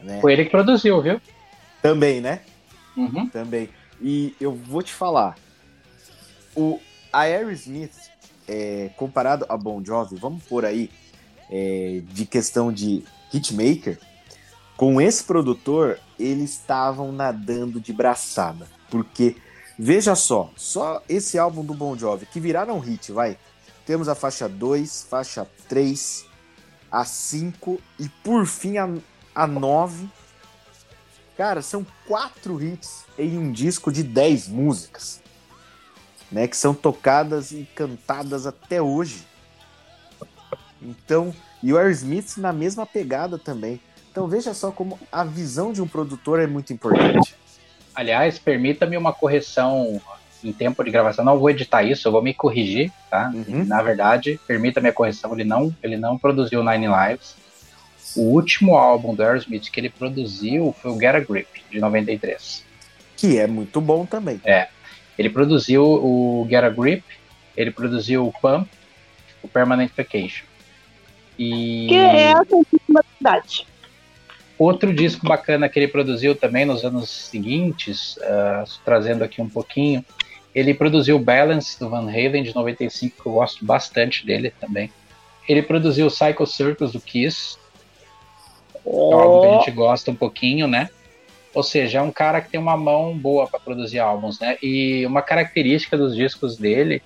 Né? 0.00 0.20
Foi 0.20 0.32
ele 0.32 0.44
que 0.44 0.50
produziu, 0.50 1.02
viu? 1.02 1.20
Também, 1.82 2.20
né? 2.20 2.42
Uhum. 2.96 3.28
Também. 3.28 3.68
E 4.00 4.34
eu 4.40 4.52
vou 4.52 4.82
te 4.82 4.92
falar. 4.92 5.36
O 6.54 6.80
a 7.12 7.20
Aerosmith, 7.20 8.07
é, 8.48 8.90
comparado 8.96 9.44
a 9.48 9.56
Bon 9.56 9.84
Jovi, 9.84 10.16
vamos 10.16 10.42
por 10.44 10.64
aí, 10.64 10.90
é, 11.50 12.02
de 12.12 12.24
questão 12.26 12.72
de 12.72 13.04
hitmaker, 13.32 13.98
com 14.76 15.00
esse 15.00 15.24
produtor, 15.24 15.98
eles 16.18 16.52
estavam 16.52 17.10
nadando 17.10 17.80
de 17.80 17.92
braçada. 17.92 18.68
Porque, 18.88 19.36
veja 19.76 20.14
só, 20.14 20.52
só 20.56 21.02
esse 21.08 21.36
álbum 21.36 21.64
do 21.64 21.74
Bon 21.74 21.96
Jovi, 21.96 22.26
que 22.26 22.38
viraram 22.38 22.78
hit, 22.78 23.10
vai. 23.10 23.36
Temos 23.84 24.08
a 24.08 24.14
faixa 24.14 24.48
2, 24.48 25.06
faixa 25.10 25.46
3, 25.68 26.26
a 26.90 27.04
5 27.04 27.80
e 27.98 28.08
por 28.22 28.46
fim 28.46 28.78
a, 28.78 28.88
a 29.34 29.46
9. 29.46 30.08
Cara, 31.36 31.60
são 31.60 31.84
quatro 32.06 32.62
hits 32.62 33.04
em 33.18 33.36
um 33.36 33.50
disco 33.50 33.90
de 33.90 34.02
10 34.02 34.48
músicas, 34.48 35.20
né, 36.30 36.46
que 36.46 36.56
são 36.56 36.74
tocadas 36.74 37.52
e 37.52 37.68
cantadas 37.74 38.46
até 38.46 38.80
hoje. 38.80 39.26
Então, 40.80 41.34
e 41.62 41.72
o 41.72 41.78
Aerosmith 41.78 42.36
na 42.36 42.52
mesma 42.52 42.86
pegada 42.86 43.38
também. 43.38 43.80
Então 44.10 44.26
veja 44.26 44.54
só 44.54 44.70
como 44.70 44.98
a 45.10 45.24
visão 45.24 45.72
de 45.72 45.82
um 45.82 45.88
produtor 45.88 46.40
é 46.40 46.46
muito 46.46 46.72
importante. 46.72 47.34
Aliás, 47.94 48.38
permita-me 48.38 48.96
uma 48.96 49.12
correção 49.12 50.00
em 50.42 50.52
tempo 50.52 50.84
de 50.84 50.90
gravação. 50.90 51.24
Não 51.24 51.38
vou 51.38 51.50
editar 51.50 51.82
isso, 51.82 52.06
eu 52.06 52.12
vou 52.12 52.22
me 52.22 52.32
corrigir, 52.32 52.92
tá? 53.10 53.30
Uhum. 53.34 53.64
Na 53.64 53.82
verdade, 53.82 54.38
permita-me 54.46 54.88
a 54.88 54.92
correção, 54.92 55.32
ele 55.32 55.44
não, 55.44 55.74
ele 55.82 55.96
não 55.96 56.16
produziu 56.16 56.62
Nine 56.62 56.86
Lives. 56.86 57.36
O 58.16 58.22
último 58.22 58.76
álbum 58.76 59.14
do 59.14 59.22
Aerosmith 59.22 59.70
que 59.70 59.80
ele 59.80 59.90
produziu 59.90 60.74
foi 60.80 60.90
o 60.90 60.98
Get 60.98 61.14
a 61.14 61.20
Grip, 61.20 61.48
de 61.70 61.80
93. 61.80 62.64
Que 63.16 63.38
é 63.38 63.46
muito 63.46 63.80
bom 63.80 64.06
também. 64.06 64.40
Ele 65.18 65.28
produziu 65.28 65.82
o 65.84 66.46
Get 66.48 66.62
a 66.62 66.70
Grip, 66.70 67.02
ele 67.56 67.70
produziu 67.70 68.26
o 68.26 68.32
Pump, 68.32 68.68
o 69.42 69.48
Permanent 69.48 69.90
Vacation. 69.96 70.44
E 71.38 71.86
Que 71.88 71.96
é 71.96 72.32
a 72.32 72.44
cidade. 73.16 73.66
outro 74.58 74.92
disco 74.92 75.26
bacana 75.26 75.68
que 75.68 75.78
ele 75.78 75.88
produziu 75.88 76.34
também 76.34 76.64
nos 76.64 76.84
anos 76.84 77.10
seguintes, 77.10 78.18
ah, 78.22 78.64
trazendo 78.84 79.24
aqui 79.24 79.42
um 79.42 79.48
pouquinho, 79.48 80.04
ele 80.54 80.74
produziu 80.74 81.16
o 81.16 81.20
Balance 81.20 81.78
do 81.78 81.88
Van 81.88 82.08
Halen 82.08 82.42
de 82.42 82.54
95, 82.54 83.22
que 83.22 83.28
eu 83.28 83.32
gosto 83.32 83.64
bastante 83.64 84.24
dele 84.24 84.52
também. 84.60 84.90
Ele 85.48 85.62
produziu 85.62 86.06
o 86.06 86.10
Psycho 86.10 86.46
Circus 86.46 86.92
do 86.92 87.00
Kiss, 87.00 87.56
álbum 88.84 89.40
que 89.40 89.46
a 89.46 89.58
gente 89.58 89.70
gosta 89.70 90.10
um 90.10 90.14
pouquinho, 90.14 90.66
né? 90.66 90.90
Ou 91.58 91.64
seja, 91.64 91.98
é 91.98 92.02
um 92.02 92.12
cara 92.12 92.40
que 92.40 92.50
tem 92.50 92.60
uma 92.60 92.76
mão 92.76 93.18
boa 93.18 93.48
para 93.48 93.58
produzir 93.58 93.98
álbuns, 93.98 94.38
né? 94.38 94.56
E 94.62 95.04
uma 95.04 95.20
característica 95.22 95.98
dos 95.98 96.14
discos 96.14 96.56
dele, 96.56 97.02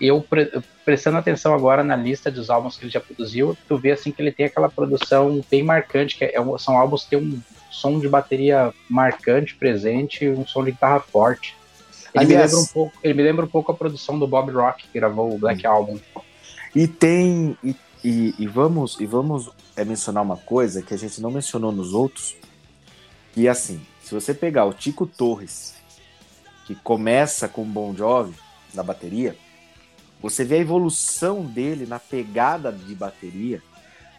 eu 0.00 0.20
pre 0.20 0.50
prestando 0.84 1.16
atenção 1.16 1.54
agora 1.54 1.84
na 1.84 1.94
lista 1.94 2.28
dos 2.28 2.50
álbuns 2.50 2.76
que 2.76 2.82
ele 2.84 2.90
já 2.90 2.98
produziu, 2.98 3.56
tu 3.68 3.78
vê 3.78 3.92
assim 3.92 4.10
que 4.10 4.20
ele 4.20 4.32
tem 4.32 4.46
aquela 4.46 4.68
produção 4.68 5.40
bem 5.48 5.62
marcante, 5.62 6.16
que 6.18 6.24
é, 6.24 6.34
são 6.58 6.76
álbuns 6.76 7.04
que 7.04 7.10
tem 7.10 7.20
um 7.20 7.40
som 7.70 8.00
de 8.00 8.08
bateria 8.08 8.74
marcante, 8.90 9.54
presente, 9.54 10.24
e 10.24 10.30
um 10.30 10.44
som 10.44 10.64
de 10.64 10.72
guitarra 10.72 10.98
forte. 10.98 11.54
Ele 12.12 12.24
Aliás- 12.24 12.50
me 12.50 12.56
lembra 12.58 12.58
um 12.58 12.74
pouco, 12.74 12.98
ele 13.00 13.14
me 13.14 13.22
lembra 13.22 13.44
um 13.44 13.48
pouco 13.48 13.70
a 13.70 13.74
produção 13.76 14.18
do 14.18 14.26
Bob 14.26 14.50
Rock, 14.50 14.88
que 14.88 14.98
gravou 14.98 15.32
o 15.32 15.38
Black 15.38 15.64
Album. 15.64 16.00
E 16.74 16.88
tem. 16.88 17.56
E, 17.62 17.76
e- 18.04 18.34
e 18.40 18.46
vamos, 18.48 18.98
e 18.98 19.06
vamos 19.06 19.50
é, 19.76 19.84
mencionar 19.84 20.24
uma 20.24 20.36
coisa 20.36 20.82
que 20.82 20.92
a 20.92 20.98
gente 20.98 21.22
não 21.22 21.30
mencionou 21.30 21.70
nos 21.70 21.94
outros. 21.94 22.34
E 23.36 23.48
assim, 23.48 23.84
se 24.02 24.14
você 24.14 24.32
pegar 24.32 24.64
o 24.64 24.72
Tico 24.72 25.06
Torres, 25.06 25.74
que 26.66 26.74
começa 26.74 27.48
com 27.48 27.64
Bon 27.64 27.94
Jovi 27.94 28.34
na 28.72 28.82
bateria, 28.82 29.36
você 30.20 30.44
vê 30.44 30.56
a 30.56 30.60
evolução 30.60 31.44
dele 31.44 31.84
na 31.86 31.98
pegada 31.98 32.72
de 32.72 32.94
bateria 32.94 33.62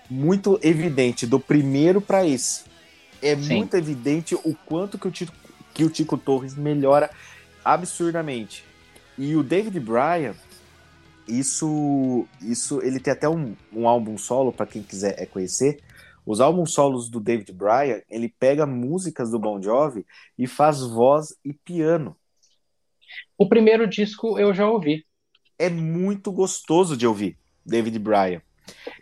muito 0.09 0.59
evidente 0.61 1.26
do 1.26 1.39
primeiro 1.39 1.99
para 1.99 2.26
esse. 2.26 2.63
É 3.22 3.36
Sim. 3.36 3.57
muito 3.57 3.76
evidente 3.76 4.36
o 4.36 4.55
quanto 4.66 4.99
que 4.99 5.07
o, 5.07 5.11
Tico, 5.11 5.34
que 5.74 5.84
o 5.84 5.89
Tico 5.89 6.18
Torres 6.18 6.55
melhora 6.55 7.09
absurdamente. 7.63 8.63
E 9.18 9.36
o 9.36 9.41
David 9.41 9.80
Bryan, 9.80 10.36
isso, 11.28 12.28
isso 12.41 12.82
ele 12.84 12.99
tem 12.99 13.13
até 13.13 13.28
um, 13.28 13.55
um 13.74 13.88
álbum 13.88 14.18
solo 14.18 14.51
para 14.51 14.68
quem 14.68 14.84
quiser 14.84 15.16
é 15.18 15.26
conhecer. 15.26 15.80
Os 16.26 16.42
álbuns 16.42 16.74
solos 16.74 17.10
do 17.10 17.20
David 17.20 17.52
Bryan, 17.54 18.02
ele 18.10 18.28
pega 18.28 18.66
músicas 18.66 19.30
do 19.30 19.40
Bon 19.40 19.62
Jovi 19.62 20.06
e 20.38 20.48
faz 20.48 20.82
voz 20.82 21.36
e 21.44 21.54
piano. 21.54 22.16
O 23.38 23.48
primeiro 23.48 23.88
disco 23.88 24.40
eu 24.40 24.54
já 24.54 24.68
ouvi. 24.68 25.06
É 25.58 25.70
muito 25.70 26.32
gostoso 26.32 26.98
de 26.98 27.06
ouvir, 27.06 27.38
David 27.66 28.00
Bryan. 28.00 28.42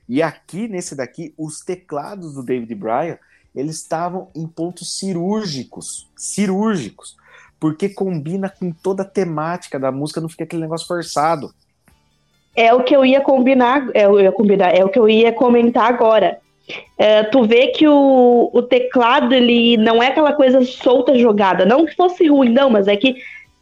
E 0.07 0.21
aqui 0.21 0.67
nesse 0.67 0.95
daqui, 0.95 1.33
os 1.37 1.59
teclados 1.59 2.33
do 2.33 2.43
David 2.43 2.75
Bryan, 2.75 3.17
eles 3.55 3.77
estavam 3.77 4.29
em 4.35 4.47
pontos 4.47 4.97
cirúrgicos, 4.97 6.09
cirúrgicos, 6.15 7.15
porque 7.59 7.87
combina 7.87 8.49
com 8.49 8.71
toda 8.71 9.03
a 9.03 9.05
temática 9.09 9.79
da 9.79 9.91
música, 9.91 10.19
não 10.19 10.27
fica 10.27 10.43
aquele 10.43 10.63
negócio 10.63 10.85
forçado. 10.85 11.53
É 12.55 12.73
o 12.73 12.83
que 12.83 12.95
eu 12.95 13.05
ia 13.05 13.21
combinar, 13.21 13.89
é, 13.93 14.05
eu 14.05 14.19
ia 14.19 14.31
combinar, 14.31 14.75
é 14.75 14.83
o 14.83 14.89
que 14.89 14.99
eu 14.99 15.07
ia 15.07 15.31
comentar 15.31 15.85
agora. 15.85 16.39
É, 16.97 17.23
tu 17.23 17.43
vê 17.43 17.67
que 17.67 17.87
o, 17.87 18.49
o 18.53 18.61
teclado 18.61 19.33
ele 19.33 19.75
não 19.77 20.01
é 20.01 20.07
aquela 20.07 20.33
coisa 20.33 20.63
solta 20.63 21.17
jogada, 21.17 21.65
não 21.65 21.85
que 21.85 21.95
fosse 21.95 22.27
ruim, 22.27 22.49
não, 22.49 22.69
mas 22.69 22.87
é 22.87 22.95
que 22.95 23.15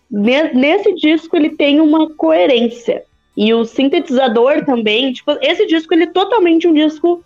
ne- 0.10 0.54
nesse 0.54 0.94
disco 0.96 1.36
ele 1.36 1.52
tem 1.52 1.80
uma 1.80 2.14
coerência. 2.14 3.04
E 3.36 3.54
o 3.54 3.66
sintetizador 3.66 4.66
também, 4.66 5.14
tipo, 5.14 5.32
esse 5.42 5.66
disco 5.66 5.94
ele 5.94 6.04
é 6.04 6.12
totalmente 6.12 6.68
um 6.68 6.74
disco 6.74 7.24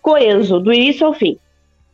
coeso, 0.00 0.60
do 0.60 0.72
início 0.72 1.06
ao 1.06 1.12
fim. 1.12 1.36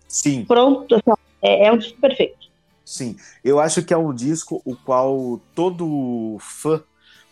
Sim, 0.07 0.45
Pronto, 0.45 0.95
assim, 0.95 1.21
é, 1.43 1.67
é 1.67 1.73
um 1.73 1.79
disco 1.79 1.99
perfeito. 2.01 2.47
Sim, 2.85 3.17
eu 3.45 3.59
acho 3.59 3.83
que 3.83 3.93
é 3.93 3.97
um 3.97 4.15
disco 4.15 4.63
o 4.65 4.77
qual 4.77 5.41
todo 5.55 6.37
fã, 6.39 6.81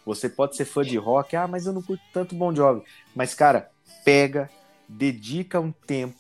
você 0.04 0.28
pode 0.28 0.56
ser 0.56 0.64
fã 0.64 0.82
de 0.82 0.96
rock, 0.96 1.36
ah, 1.36 1.46
mas 1.46 1.66
eu 1.66 1.72
não 1.72 1.80
curto 1.80 2.02
tanto 2.12 2.34
Bon 2.34 2.52
Jovi, 2.52 2.82
mas 3.14 3.34
cara, 3.34 3.70
pega, 4.04 4.50
dedica 4.88 5.60
um 5.60 5.72
tempo 5.72 6.16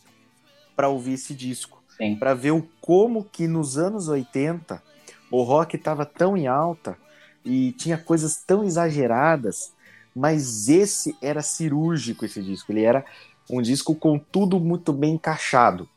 pra 0.76 0.88
ouvir 0.88 1.14
esse 1.14 1.34
disco. 1.34 1.82
Pra 2.18 2.34
ver 2.34 2.50
o 2.50 2.68
como 2.80 3.24
que 3.24 3.46
nos 3.46 3.78
anos 3.78 4.08
80 4.08 4.82
o 5.30 5.42
rock 5.42 5.78
tava 5.78 6.04
tão 6.04 6.36
em 6.36 6.46
alta 6.46 6.96
e 7.44 7.72
tinha 7.72 7.96
coisas 7.96 8.36
tão 8.36 8.64
exageradas, 8.64 9.72
mas 10.14 10.68
esse 10.68 11.16
era 11.20 11.42
cirúrgico 11.42 12.24
esse 12.24 12.42
disco, 12.42 12.72
ele 12.72 12.82
era 12.82 13.04
um 13.50 13.60
disco 13.60 13.94
com 13.94 14.18
tudo 14.18 14.58
muito 14.58 14.92
bem 14.92 15.14
encaixado 15.14 15.88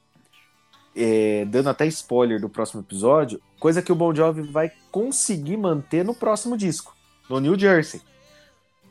é, 0.97 1.45
dando 1.45 1.69
até 1.69 1.85
spoiler 1.85 2.41
do 2.41 2.49
próximo 2.49 2.81
episódio, 2.81 3.39
coisa 3.59 3.83
que 3.83 3.91
o 3.91 3.95
Bon 3.95 4.13
Jovi 4.13 4.41
vai 4.41 4.71
conseguir 4.91 5.55
manter 5.55 6.03
no 6.03 6.15
próximo 6.15 6.57
disco, 6.57 6.95
no 7.29 7.39
New 7.39 7.57
Jersey. 7.57 8.01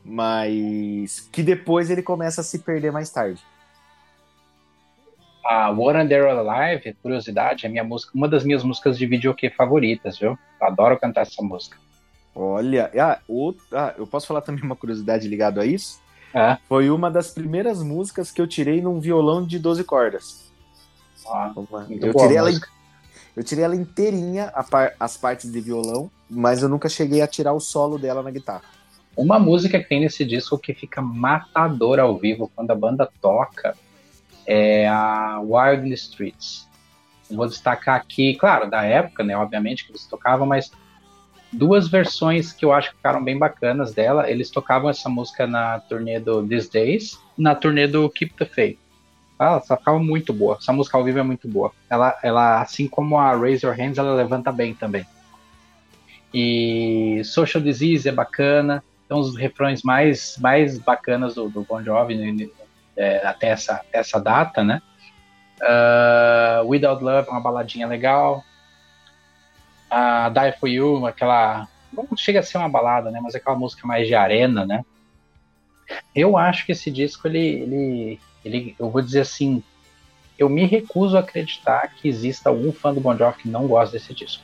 Mas 0.05 1.29
que 1.33 1.43
depois 1.43 1.91
ele 1.91 2.03
começa 2.03 2.41
a 2.41 2.45
se 2.45 2.61
perder 2.61 2.93
mais 2.93 3.11
tarde. 3.11 3.43
A 5.49 5.69
and 5.69 6.09
They're 6.09 6.29
Alive, 6.29 6.97
curiosidade, 7.03 7.67
é 7.67 7.69
minha 7.69 7.85
música, 7.85 8.11
uma 8.15 8.29
das 8.29 8.43
minhas 8.45 8.65
músicas 8.65 8.99
de 8.99 9.07
videokê 9.07 9.49
favoritas, 9.49 10.19
viu? 10.19 10.37
Eu 10.61 10.67
adoro 10.67 10.99
cantar 10.99 11.23
essa 11.23 11.43
música. 11.43 11.79
Olha, 12.35 12.91
ah, 12.99 13.19
outro, 13.29 13.65
ah, 13.73 13.95
eu 13.97 14.07
posso 14.07 14.27
falar 14.27 14.41
também 14.41 14.63
uma 14.63 14.77
curiosidade 14.77 15.29
ligado 15.29 15.61
a 15.61 15.65
isso? 15.65 16.01
É. 16.35 16.59
Foi 16.69 16.91
uma 16.91 17.11
das 17.11 17.31
primeiras 17.31 17.83
músicas 17.83 18.31
que 18.31 18.41
eu 18.41 18.47
tirei 18.47 18.83
num 18.83 19.01
violão 19.01 19.47
de 19.47 19.59
12 19.59 19.85
cordas. 19.85 20.53
Muito 21.89 22.07
Eu 22.07 22.15
tirei, 22.15 22.37
ela, 22.37 22.51
eu 23.37 23.43
tirei 23.43 23.65
ela 23.65 23.75
inteirinha, 23.75 24.53
par- 24.71 24.95
as 24.99 25.17
partes 25.17 25.51
de 25.51 25.61
violão, 25.61 26.11
mas 26.29 26.63
eu 26.63 26.69
nunca 26.69 26.89
cheguei 26.89 27.23
a 27.23 27.27
tirar 27.27 27.53
o 27.53 27.61
solo 27.61 27.99
dela 27.99 28.23
na 28.23 28.31
guitarra. 28.31 28.65
Uma 29.17 29.39
música 29.39 29.79
que 29.79 29.89
tem 29.89 30.01
nesse 30.01 30.25
disco 30.25 30.59
que 30.59 30.75
fica 30.75 31.01
matadora 31.01 32.03
ao 32.03 32.19
vivo 32.19 32.51
quando 32.55 32.71
a 32.71 32.75
banda 32.75 33.09
toca 33.21 33.75
é 34.47 34.87
a 34.89 35.41
Wild 35.41 35.87
in 35.87 35.91
the 35.91 35.95
Streets. 35.95 36.67
Vou 37.31 37.47
destacar 37.47 37.97
aqui, 37.97 38.35
claro, 38.35 38.71
da 38.71 38.85
época, 38.85 39.25
né, 39.25 39.37
obviamente, 39.37 39.85
que 39.85 39.91
eles 39.91 40.07
tocavam, 40.07 40.47
mas 40.47 40.71
duas 41.53 41.89
versões 41.89 42.53
que 42.53 42.65
eu 42.65 42.73
acho 42.73 42.91
que 42.91 42.97
ficaram 42.97 43.23
bem 43.23 43.39
bacanas 43.39 43.93
dela. 43.93 44.31
Eles 44.31 44.51
tocavam 44.51 44.89
essa 44.89 45.09
música 45.09 45.47
na 45.47 45.81
turnê 45.81 46.21
do 46.21 46.47
These 46.47 46.71
Days, 46.71 47.19
na 47.37 47.55
turnê 47.55 47.87
do 47.87 48.09
Keep 48.11 48.35
the 48.35 48.45
Faith. 48.45 48.79
Ah, 49.39 49.47
ela 49.47 49.61
ficava 49.61 49.99
muito 49.99 50.33
boa. 50.33 50.57
Essa 50.61 50.73
música 50.73 50.97
ao 50.97 51.05
vivo 51.05 51.19
é 51.19 51.23
muito 51.23 51.47
boa. 51.47 51.73
Ela, 51.91 52.19
ela, 52.23 52.63
assim 52.63 52.89
como 52.89 53.19
a 53.19 53.37
Raise 53.37 53.67
Your 53.67 53.77
Hands, 53.77 53.99
ela 53.99 54.15
levanta 54.15 54.51
bem 54.51 54.73
também. 54.73 55.05
E 56.33 57.21
Social 57.25 57.63
Disease 57.63 58.09
é 58.09 58.13
bacana. 58.13 58.83
Então, 59.05 59.19
os 59.19 59.37
refrões 59.37 59.83
mais, 59.83 60.37
mais 60.41 60.79
bacanas 60.79 61.35
do, 61.35 61.49
do 61.49 61.63
Bon 61.63 61.83
Jovi 61.83 62.15
né, 62.15 62.49
é, 62.97 63.27
até 63.27 63.49
essa, 63.49 63.85
essa 63.93 64.21
data, 64.21 64.65
né? 64.65 64.81
Uh, 65.61 66.67
Without 66.69 67.03
Love, 67.03 67.29
uma 67.29 67.41
baladinha 67.41 67.87
legal. 67.87 68.45
A 69.91 70.29
Die 70.29 70.59
For 70.59 70.69
You, 70.69 71.07
aquela. 71.07 71.69
Não 71.93 72.17
chega 72.17 72.41
a 72.41 72.43
ser 72.43 72.59
uma 72.59 72.69
balada, 72.69 73.11
né? 73.11 73.21
Mas 73.23 73.35
é 73.35 73.39
aquela 73.39 73.57
música 73.57 73.87
mais 73.87 74.07
de 74.07 74.15
arena, 74.15 74.67
né? 74.67 74.85
Eu 76.15 76.37
acho 76.37 76.67
que 76.67 76.73
esse 76.73 76.91
disco, 76.91 77.27
ele, 77.29 77.39
ele, 77.39 78.21
ele. 78.45 78.77
Eu 78.79 78.91
vou 78.91 79.01
dizer 79.01 79.21
assim. 79.21 79.63
Eu 80.39 80.51
me 80.51 80.67
recuso 80.67 81.17
a 81.17 81.21
acreditar 81.21 81.95
que 81.95 82.09
exista 82.09 82.51
algum 82.51 82.71
fã 82.71 82.93
do 82.93 83.01
Bon 83.01 83.17
Jovi 83.17 83.39
que 83.39 83.49
não 83.49 83.67
gosta 83.67 83.97
desse 83.97 84.13
disco. 84.13 84.43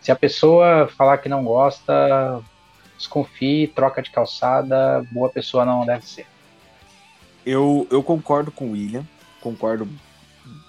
Se 0.00 0.10
a 0.10 0.16
pessoa 0.16 0.88
falar 0.88 1.18
que 1.18 1.28
não 1.28 1.44
gosta, 1.44 2.40
desconfie, 2.96 3.66
troca 3.66 4.00
de 4.00 4.10
calçada, 4.10 5.06
boa 5.10 5.28
pessoa 5.28 5.66
não 5.66 5.84
deve 5.84 6.06
ser. 6.06 6.26
Eu, 7.46 7.86
eu 7.92 8.02
concordo 8.02 8.50
com 8.50 8.66
o 8.66 8.72
William, 8.72 9.06
concordo 9.40 9.88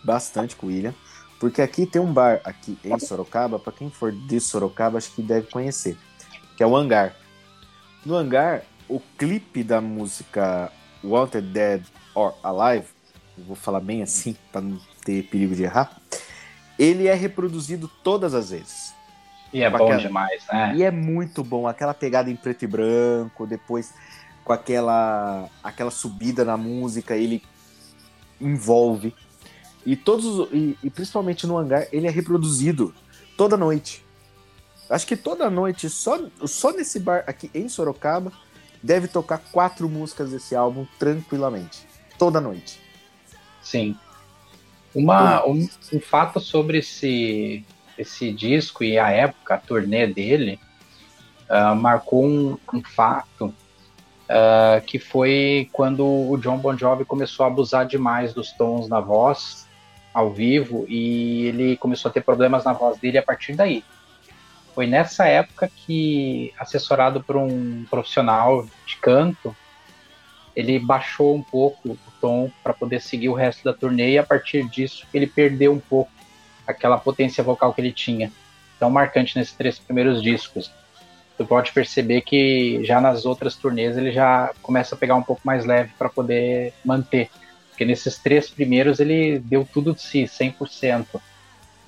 bastante 0.03 0.55
com 0.55 0.67
o 0.67 0.69
William, 0.69 0.93
porque 1.39 1.59
aqui 1.59 1.87
tem 1.87 1.99
um 1.99 2.13
bar 2.13 2.39
aqui 2.43 2.77
em 2.83 2.99
Sorocaba, 2.99 3.57
para 3.57 3.73
quem 3.73 3.89
for 3.89 4.11
de 4.11 4.39
Sorocaba, 4.39 4.99
acho 4.99 5.11
que 5.11 5.23
deve 5.23 5.47
conhecer, 5.47 5.97
que 6.55 6.61
é 6.61 6.67
o 6.67 6.75
Hangar. 6.75 7.15
No 8.05 8.15
Hangar, 8.15 8.61
o 8.87 9.01
clipe 9.17 9.63
da 9.63 9.81
música 9.81 10.71
Wanted 11.03 11.47
Dead 11.47 11.83
or 12.13 12.35
Alive, 12.43 12.87
vou 13.35 13.55
falar 13.55 13.79
bem 13.79 14.03
assim 14.03 14.35
para 14.51 14.61
não 14.61 14.79
ter 15.03 15.23
perigo 15.23 15.55
de 15.55 15.63
errar, 15.63 15.99
ele 16.77 17.07
é 17.07 17.13
reproduzido 17.15 17.89
todas 18.03 18.35
as 18.35 18.51
vezes. 18.51 18.93
E 19.51 19.63
é 19.63 19.69
Bacana. 19.69 19.95
bom 19.95 19.97
demais, 19.97 20.43
né? 20.51 20.73
E 20.75 20.83
é 20.83 20.91
muito 20.91 21.43
bom, 21.43 21.67
aquela 21.67 21.93
pegada 21.93 22.29
em 22.29 22.35
preto 22.35 22.65
e 22.65 22.67
branco, 22.67 23.47
depois 23.47 23.93
com 24.47 24.53
aquela 24.53 25.49
aquela 25.61 25.91
subida 25.91 26.45
na 26.45 26.55
música, 26.55 27.17
ele 27.17 27.43
envolve. 28.39 29.13
E 29.85 29.93
todos 29.93 30.25
os- 30.25 30.49
e, 30.53 30.77
e 30.81 30.89
principalmente 30.89 31.45
no 31.45 31.57
hangar, 31.57 31.85
ele 31.91 32.07
é 32.07 32.09
reproduzido 32.09 32.95
toda 33.35 33.57
noite. 33.57 34.05
Acho 34.89 35.05
que 35.05 35.17
toda 35.17 35.49
noite, 35.49 35.89
só, 35.89 36.17
só 36.45 36.71
nesse 36.71 36.97
bar 36.97 37.25
aqui 37.27 37.51
em 37.53 37.67
Sorocaba, 37.67 38.31
deve 38.81 39.09
tocar 39.09 39.39
quatro 39.51 39.89
músicas 39.89 40.31
desse 40.31 40.55
álbum 40.55 40.87
tranquilamente. 40.97 41.85
Toda 42.17 42.39
noite. 42.39 42.79
Sim. 43.61 43.97
Uma, 44.95 45.45
um, 45.45 45.67
um 45.91 45.99
fato 45.99 46.39
sobre 46.39 46.77
esse, 46.77 47.65
esse 47.97 48.31
disco 48.31 48.81
e 48.81 48.97
a 48.97 49.09
época, 49.09 49.55
a 49.55 49.57
turnê 49.57 50.07
dele, 50.07 50.57
ah, 51.49 51.75
marcou 51.75 52.25
um, 52.25 52.57
um 52.73 52.81
fato 52.81 53.53
ah, 54.29 54.81
que 54.85 54.99
foi 54.99 55.69
quando 55.71 56.05
o 56.05 56.37
John 56.37 56.57
Bon 56.57 56.77
Jovi 56.77 57.05
começou 57.05 57.45
a 57.45 57.47
abusar 57.47 57.85
demais 57.85 58.33
dos 58.33 58.51
tons 58.51 58.87
na 58.89 58.99
voz 58.99 59.67
ao 60.13 60.31
vivo 60.31 60.85
e 60.89 61.45
ele 61.45 61.77
começou 61.77 62.09
a 62.09 62.13
ter 62.13 62.21
problemas 62.21 62.65
na 62.65 62.73
voz 62.73 62.97
dele 62.97 63.17
a 63.17 63.23
partir 63.23 63.55
daí. 63.55 63.83
Foi 64.75 64.85
nessa 64.85 65.25
época 65.25 65.69
que, 65.75 66.53
assessorado 66.59 67.23
por 67.23 67.35
um 67.35 67.85
profissional 67.89 68.65
de 68.85 68.97
canto, 68.97 69.55
ele 70.55 70.77
baixou 70.77 71.35
um 71.35 71.41
pouco 71.41 71.89
o 71.89 71.97
tom 72.19 72.51
para 72.63 72.73
poder 72.73 73.01
seguir 73.01 73.29
o 73.29 73.33
resto 73.33 73.63
da 73.63 73.73
turnê 73.73 74.11
e 74.11 74.17
a 74.17 74.23
partir 74.23 74.67
disso 74.67 75.05
ele 75.13 75.27
perdeu 75.27 75.71
um 75.71 75.79
pouco 75.79 76.11
aquela 76.65 76.97
potência 76.97 77.43
vocal 77.43 77.73
que 77.73 77.79
ele 77.79 77.93
tinha, 77.93 78.31
tão 78.79 78.89
marcante 78.89 79.37
nesses 79.37 79.53
três 79.53 79.79
primeiros 79.79 80.21
discos. 80.21 80.71
Tu 81.37 81.45
pode 81.45 81.71
perceber 81.71 82.21
que 82.21 82.83
já 82.83 82.99
nas 82.99 83.25
outras 83.25 83.55
turnês 83.55 83.95
ele 83.95 84.11
já 84.11 84.51
começa 84.61 84.95
a 84.95 84.97
pegar 84.97 85.15
um 85.15 85.21
pouco 85.21 85.41
mais 85.43 85.65
leve 85.65 85.91
para 85.97 86.09
poder 86.09 86.73
manter, 86.83 87.29
porque 87.69 87.85
nesses 87.85 88.17
três 88.17 88.49
primeiros 88.49 88.99
ele 88.99 89.37
deu 89.39 89.67
tudo 89.71 89.93
de 89.93 90.01
si, 90.01 90.23
100%. 90.23 91.21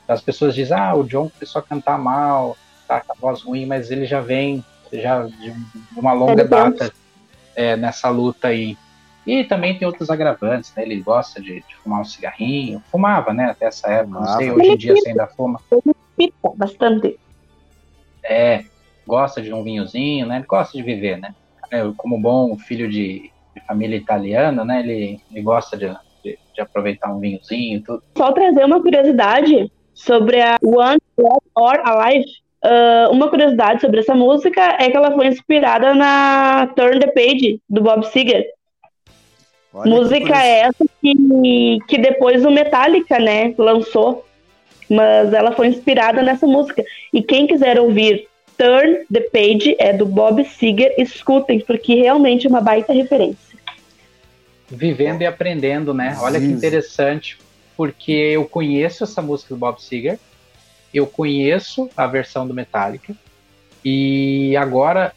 As 0.07 0.21
pessoas 0.21 0.53
dizem, 0.53 0.77
ah, 0.77 0.93
o 0.95 1.03
John 1.03 1.29
começou 1.29 1.59
a 1.59 1.63
cantar 1.63 1.97
mal, 1.97 2.55
tá 2.87 3.01
com 3.01 3.11
a 3.11 3.15
voz 3.19 3.41
ruim, 3.41 3.65
mas 3.65 3.89
ele 3.89 4.05
já 4.05 4.21
vem 4.21 4.63
já 4.91 5.23
de 5.23 5.53
uma 5.95 6.13
longa 6.13 6.33
Ele 6.33 6.41
tem- 6.41 6.49
data 6.49 6.93
é, 7.55 7.75
nessa 7.75 8.09
luta 8.09 8.47
aí. 8.49 8.77
E 9.25 9.43
também 9.43 9.77
tem 9.77 9.87
outros 9.87 10.09
agravantes, 10.09 10.73
né? 10.75 10.83
Ele 10.83 11.01
gosta 11.01 11.41
de, 11.41 11.59
de 11.67 11.75
fumar 11.83 12.01
um 12.01 12.05
cigarrinho, 12.05 12.81
fumava, 12.91 13.33
né? 13.33 13.45
Até 13.51 13.65
essa 13.65 13.87
época, 13.91 14.19
não 14.19 14.37
sei, 14.37 14.49
hoje 14.51 14.71
em 14.71 14.77
dia 14.77 14.95
você 14.95 15.09
ainda 15.09 15.27
fuma. 15.27 15.59
Pita 16.17 16.49
bastante. 16.55 17.19
É, 18.23 18.63
gosta 19.09 19.41
de 19.41 19.53
um 19.53 19.63
vinhozinho, 19.63 20.25
né? 20.27 20.37
Ele 20.37 20.45
gosta 20.45 20.77
de 20.77 20.83
viver, 20.83 21.17
né? 21.17 21.33
É, 21.71 21.81
Como 21.97 22.19
bom 22.19 22.55
filho 22.57 22.89
de, 22.89 23.31
de 23.55 23.61
família 23.67 23.97
italiana, 23.97 24.63
né? 24.63 24.79
Ele, 24.79 25.19
ele 25.31 25.41
gosta 25.41 25.75
de, 25.75 25.87
de, 26.23 26.37
de 26.53 26.61
aproveitar 26.61 27.11
um 27.11 27.19
vinhozinho 27.19 27.77
e 27.77 27.81
tudo. 27.81 28.03
Só 28.17 28.31
trazer 28.31 28.63
uma 28.63 28.81
curiosidade 28.81 29.71
sobre 29.93 30.41
a 30.41 30.57
One 30.63 30.99
Dead 31.17 31.41
or 31.55 31.81
Alive. 31.83 32.25
Ah, 32.61 33.09
uma 33.11 33.29
curiosidade 33.29 33.81
sobre 33.81 33.99
essa 33.99 34.13
música 34.13 34.61
é 34.79 34.89
que 34.89 34.97
ela 34.97 35.11
foi 35.11 35.27
inspirada 35.27 35.93
na 35.93 36.67
Turn 36.75 36.99
the 36.99 37.07
Page, 37.07 37.61
do 37.69 37.81
Bob 37.81 38.05
Seger. 38.05 38.45
Olha 39.73 39.83
que 39.83 39.89
música 39.89 40.19
curioso. 40.19 40.41
é 40.41 40.59
essa 40.61 40.85
que, 41.01 41.79
que 41.87 41.97
depois 41.97 42.45
o 42.45 42.51
Metallica, 42.51 43.19
né, 43.19 43.53
lançou. 43.57 44.25
Mas 44.89 45.31
ela 45.33 45.51
foi 45.51 45.67
inspirada 45.67 46.23
nessa 46.23 46.47
música. 46.47 46.83
E 47.13 47.21
quem 47.21 47.45
quiser 47.45 47.79
ouvir 47.79 48.27
Turn 48.59 49.05
the 49.09 49.21
Page 49.21 49.77
é 49.79 49.93
do 49.93 50.05
Bob 50.05 50.43
Seger, 50.43 50.93
escutem, 50.97 51.61
porque 51.61 51.95
realmente 51.95 52.45
é 52.45 52.49
uma 52.49 52.59
baita 52.59 52.91
referência. 52.91 53.57
Vivendo 54.67 55.21
e 55.21 55.25
aprendendo, 55.25 55.93
né? 55.93 56.17
Olha 56.19 56.41
que 56.41 56.45
interessante, 56.45 57.37
porque 57.77 58.11
eu 58.11 58.43
conheço 58.43 59.05
essa 59.05 59.21
música 59.21 59.55
do 59.55 59.57
Bob 59.57 59.81
Seger, 59.81 60.19
eu 60.93 61.07
conheço 61.07 61.89
a 61.95 62.05
versão 62.05 62.45
do 62.45 62.53
Metallica, 62.53 63.15
e 63.83 64.57
agora, 64.57 65.13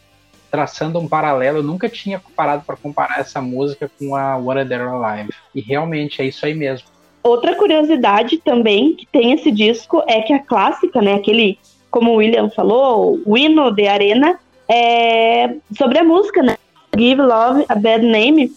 traçando 0.48 1.00
um 1.00 1.08
paralelo, 1.08 1.58
eu 1.58 1.62
nunca 1.64 1.88
tinha 1.88 2.22
parado 2.36 2.62
para 2.64 2.76
comparar 2.76 3.18
essa 3.18 3.40
música 3.40 3.90
com 3.98 4.14
a 4.14 4.36
What 4.36 4.68
Dead 4.68 4.80
or 4.80 5.04
Alive. 5.04 5.30
E 5.52 5.60
realmente 5.60 6.22
é 6.22 6.26
isso 6.26 6.46
aí 6.46 6.54
mesmo. 6.54 6.86
Outra 7.24 7.56
curiosidade 7.56 8.38
também 8.38 8.94
que 8.94 9.06
tem 9.06 9.32
esse 9.32 9.50
disco 9.50 10.02
é 10.08 10.22
que 10.22 10.32
a 10.32 10.40
clássica, 10.40 11.00
né, 11.00 11.14
aquele, 11.14 11.58
como 11.92 12.10
o 12.10 12.16
William 12.16 12.50
falou, 12.50 13.20
o 13.24 13.38
hino 13.38 13.70
de 13.70 13.86
Arena, 13.86 14.40
é 14.68 15.54
sobre 15.78 15.98
a 15.98 16.04
música, 16.04 16.42
né? 16.42 16.56
Give 16.98 17.22
Love 17.22 17.64
a 17.68 17.74
Bad 17.74 18.04
Name, 18.04 18.50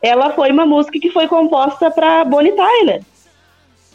ela 0.00 0.30
foi 0.30 0.52
uma 0.52 0.64
música 0.64 1.00
que 1.00 1.10
foi 1.10 1.26
composta 1.26 1.90
para 1.90 2.24
Bonnie 2.24 2.52
Tyler. 2.52 3.02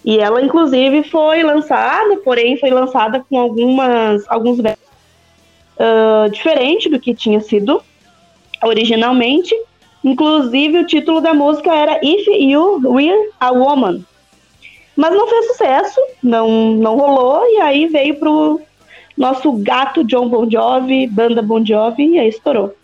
E 0.03 0.19
ela, 0.19 0.41
inclusive, 0.41 1.03
foi 1.03 1.43
lançada, 1.43 2.17
porém, 2.17 2.57
foi 2.57 2.69
lançada 2.69 3.23
com 3.29 3.39
algumas, 3.39 4.23
alguns 4.29 4.59
versos 4.59 4.87
ah, 5.79 6.27
diferente 6.31 6.89
do 6.89 6.99
que 6.99 7.13
tinha 7.13 7.39
sido 7.39 7.81
originalmente. 8.63 9.55
Inclusive, 10.03 10.79
o 10.79 10.85
título 10.85 11.21
da 11.21 11.33
música 11.33 11.73
era 11.73 11.99
If 12.03 12.25
You 12.27 12.81
Were 12.83 13.31
a 13.39 13.51
Woman. 13.51 14.03
Mas 14.95 15.13
não 15.13 15.27
fez 15.27 15.47
sucesso, 15.47 15.99
não, 16.23 16.71
não 16.71 16.97
rolou, 16.97 17.45
e 17.45 17.57
aí 17.61 17.85
veio 17.85 18.15
pro 18.15 18.61
nosso 19.17 19.51
gato 19.53 20.03
John 20.03 20.29
Bon 20.29 20.49
Jovi, 20.49 21.07
banda 21.07 21.41
Bon 21.41 21.65
Jovi, 21.65 22.15
e 22.15 22.19
aí 22.19 22.29
estourou. 22.29 22.75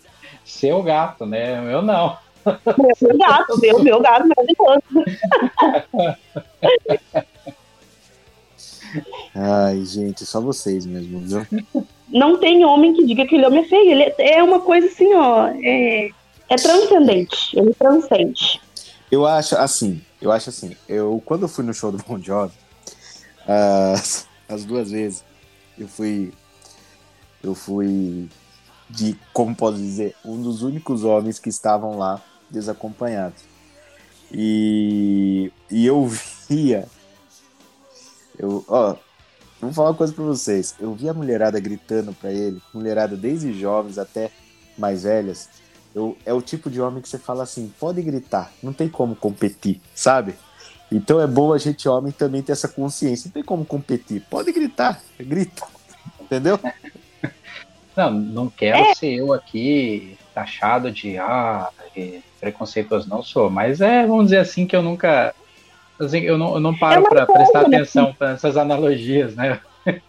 Seu 0.44 0.82
gato, 0.82 1.24
né? 1.24 1.72
Eu 1.72 1.80
não. 1.80 2.16
Meu 3.00 3.18
gato, 3.18 3.58
meu, 3.62 3.82
meu 3.82 4.00
gato 4.00 4.26
maravilhoso. 4.28 4.82
Ai, 9.34 9.84
gente, 9.84 10.26
só 10.26 10.40
vocês 10.40 10.84
mesmo, 10.84 11.20
viu? 11.20 11.46
Não 12.08 12.38
tem 12.38 12.64
homem 12.64 12.92
que 12.92 13.04
diga 13.06 13.26
que 13.26 13.34
ele 13.34 13.46
homem 13.46 13.64
é 13.64 13.68
feio. 13.68 13.90
Ele 13.90 14.14
é 14.18 14.42
uma 14.42 14.60
coisa 14.60 14.86
assim, 14.86 15.12
ó. 15.14 15.48
É, 15.62 16.10
é 16.48 16.56
transcendente. 16.56 17.58
Ele 17.58 17.72
transcende. 17.74 18.60
Eu 19.10 19.26
acho 19.26 19.56
assim, 19.56 20.02
eu 20.20 20.32
acho 20.32 20.50
assim, 20.50 20.76
eu 20.88 21.22
quando 21.24 21.42
eu 21.42 21.48
fui 21.48 21.64
no 21.64 21.72
show 21.72 21.92
do 21.92 21.98
Bon 21.98 22.18
Jovi, 22.20 22.54
as, 23.46 24.28
as 24.48 24.64
duas 24.64 24.90
vezes, 24.90 25.24
eu 25.78 25.88
fui 25.88 26.32
eu 27.42 27.54
fui 27.54 28.28
de, 28.88 29.18
como 29.32 29.54
posso 29.54 29.76
dizer, 29.76 30.14
um 30.24 30.40
dos 30.40 30.62
únicos 30.62 31.04
homens 31.04 31.38
que 31.38 31.48
estavam 31.48 31.98
lá 31.98 32.22
desacompanhados. 32.50 33.42
E, 34.32 35.52
e 35.70 35.86
eu 35.86 36.06
via 36.48 36.88
eu, 38.38 38.64
ó, 38.68 38.96
vou 39.60 39.72
falar 39.72 39.90
uma 39.90 39.96
coisa 39.96 40.12
pra 40.12 40.24
vocês. 40.24 40.74
Eu 40.78 40.94
vi 40.94 41.08
a 41.08 41.14
mulherada 41.14 41.58
gritando 41.60 42.12
pra 42.12 42.32
ele, 42.32 42.60
mulherada 42.72 43.16
desde 43.16 43.52
jovens 43.58 43.98
até 43.98 44.30
mais 44.76 45.04
velhas. 45.04 45.48
Eu, 45.94 46.16
é 46.26 46.32
o 46.32 46.42
tipo 46.42 46.68
de 46.68 46.80
homem 46.80 47.00
que 47.00 47.08
você 47.08 47.18
fala 47.18 47.44
assim, 47.44 47.72
pode 47.78 48.02
gritar, 48.02 48.52
não 48.62 48.72
tem 48.72 48.88
como 48.88 49.14
competir, 49.14 49.80
sabe? 49.94 50.34
Então 50.90 51.20
é 51.20 51.26
bom 51.26 51.52
a 51.52 51.58
gente, 51.58 51.88
homem, 51.88 52.12
também 52.12 52.42
ter 52.42 52.52
essa 52.52 52.68
consciência. 52.68 53.28
Não 53.28 53.32
tem 53.32 53.42
como 53.42 53.64
competir, 53.64 54.22
pode 54.30 54.52
gritar, 54.52 55.00
grita. 55.18 55.64
Entendeu? 56.20 56.58
Não, 57.96 58.10
não 58.10 58.50
quero 58.50 58.94
ser 58.96 59.14
eu 59.14 59.32
aqui 59.32 60.18
taxado 60.34 60.90
de 60.90 61.16
ah, 61.16 61.68
preconceituoso, 62.40 63.08
não 63.08 63.22
sou. 63.22 63.48
Mas 63.48 63.80
é, 63.80 64.06
vamos 64.06 64.24
dizer 64.24 64.38
assim, 64.38 64.66
que 64.66 64.74
eu 64.74 64.82
nunca. 64.82 65.34
assim, 66.00 66.20
eu, 66.20 66.36
não, 66.36 66.54
eu 66.54 66.60
não 66.60 66.72
É 66.72 66.78
paro 66.78 67.00
uma 67.02 67.08
para 67.08 67.26
prestar 67.26 67.68
né? 67.68 67.76
atenção 67.76 68.12
para 68.12 68.32
essas 68.32 68.56
analogias, 68.56 69.36
né? 69.36 69.60
É 69.86 70.00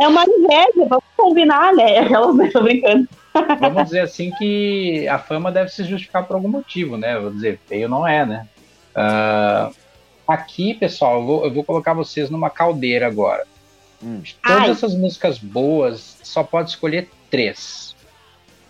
é 0.00 0.08
uma 0.08 0.24
inveja, 0.24 0.88
vamos 0.88 1.04
combinar, 1.16 1.74
né? 1.74 1.98
Aquelas, 2.06 2.36
né? 2.36 2.50
Tô 2.52 2.62
brincando. 2.62 3.08
Vamos 3.60 3.84
dizer 3.84 4.00
assim 4.00 4.30
que 4.38 5.06
a 5.08 5.18
fama 5.18 5.52
deve 5.52 5.68
se 5.70 5.84
justificar 5.84 6.24
por 6.24 6.34
algum 6.34 6.48
motivo, 6.48 6.96
né? 6.96 7.18
Vou 7.18 7.30
dizer, 7.30 7.60
feio 7.66 7.88
não 7.88 8.06
é, 8.06 8.24
né? 8.24 8.46
Ah, 8.94 9.70
aqui, 10.26 10.74
pessoal, 10.74 11.20
eu 11.20 11.26
vou, 11.26 11.44
eu 11.44 11.52
vou 11.52 11.64
colocar 11.64 11.94
vocês 11.94 12.30
numa 12.30 12.50
caldeira 12.50 13.06
agora. 13.06 13.46
Hum. 14.02 14.22
Todas 14.42 14.62
Ai. 14.62 14.70
essas 14.70 14.94
músicas 14.94 15.38
boas, 15.38 16.18
só 16.22 16.42
pode 16.42 16.70
escolher 16.70 17.08
três. 17.30 17.94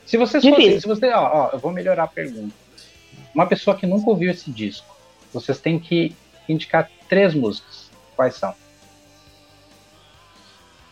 Se 0.05 0.17
vocês 0.17 0.45
fossem, 0.45 0.81
se 0.81 0.87
você, 0.87 1.11
ó, 1.11 1.49
ó, 1.49 1.51
eu 1.53 1.59
vou 1.59 1.73
melhorar 1.73 2.05
a 2.05 2.09
pergunta. 2.09 2.55
Uma 3.35 3.47
pessoa 3.47 3.77
que 3.77 3.87
nunca 3.87 4.09
ouviu 4.09 4.31
esse 4.31 4.51
disco, 4.51 4.87
vocês 5.33 5.59
têm 5.59 5.79
que 5.79 6.15
indicar 6.49 6.89
três 7.09 7.35
músicas. 7.35 7.91
Quais 8.15 8.35
são? 8.37 8.55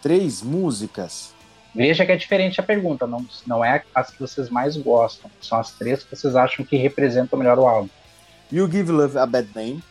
Três 0.02 0.42
músicas. 0.42 1.32
Veja 1.74 2.04
que 2.04 2.12
é 2.12 2.16
diferente 2.16 2.60
a 2.60 2.62
pergunta, 2.62 3.06
não, 3.06 3.26
não 3.46 3.64
é 3.64 3.82
as 3.94 4.10
que 4.10 4.20
vocês 4.20 4.48
mais 4.48 4.76
gostam, 4.76 5.28
são 5.40 5.58
as 5.58 5.72
três 5.72 6.04
que 6.04 6.14
vocês 6.14 6.36
acham 6.36 6.64
que 6.64 6.76
representam 6.76 7.38
melhor 7.38 7.58
o 7.58 7.66
álbum. 7.66 7.88
You 8.52 8.70
Give 8.70 8.92
Love 8.92 9.18
a 9.18 9.26
Bad 9.26 9.48
Name, 9.54 9.82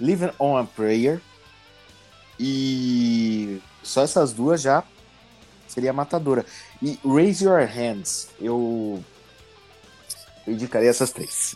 Living 0.00 0.30
on 0.38 0.56
a 0.56 0.64
Prayer 0.64 1.20
e 2.38 3.60
só 3.82 4.02
essas 4.02 4.32
duas 4.32 4.62
já 4.62 4.82
seria 5.68 5.92
matadora. 5.92 6.44
E 6.82 6.98
Raise 7.04 7.44
Your 7.44 7.66
Hands, 7.66 8.30
eu, 8.40 9.02
eu 10.46 10.52
indicaria 10.52 10.88
essas 10.88 11.12
três. 11.12 11.54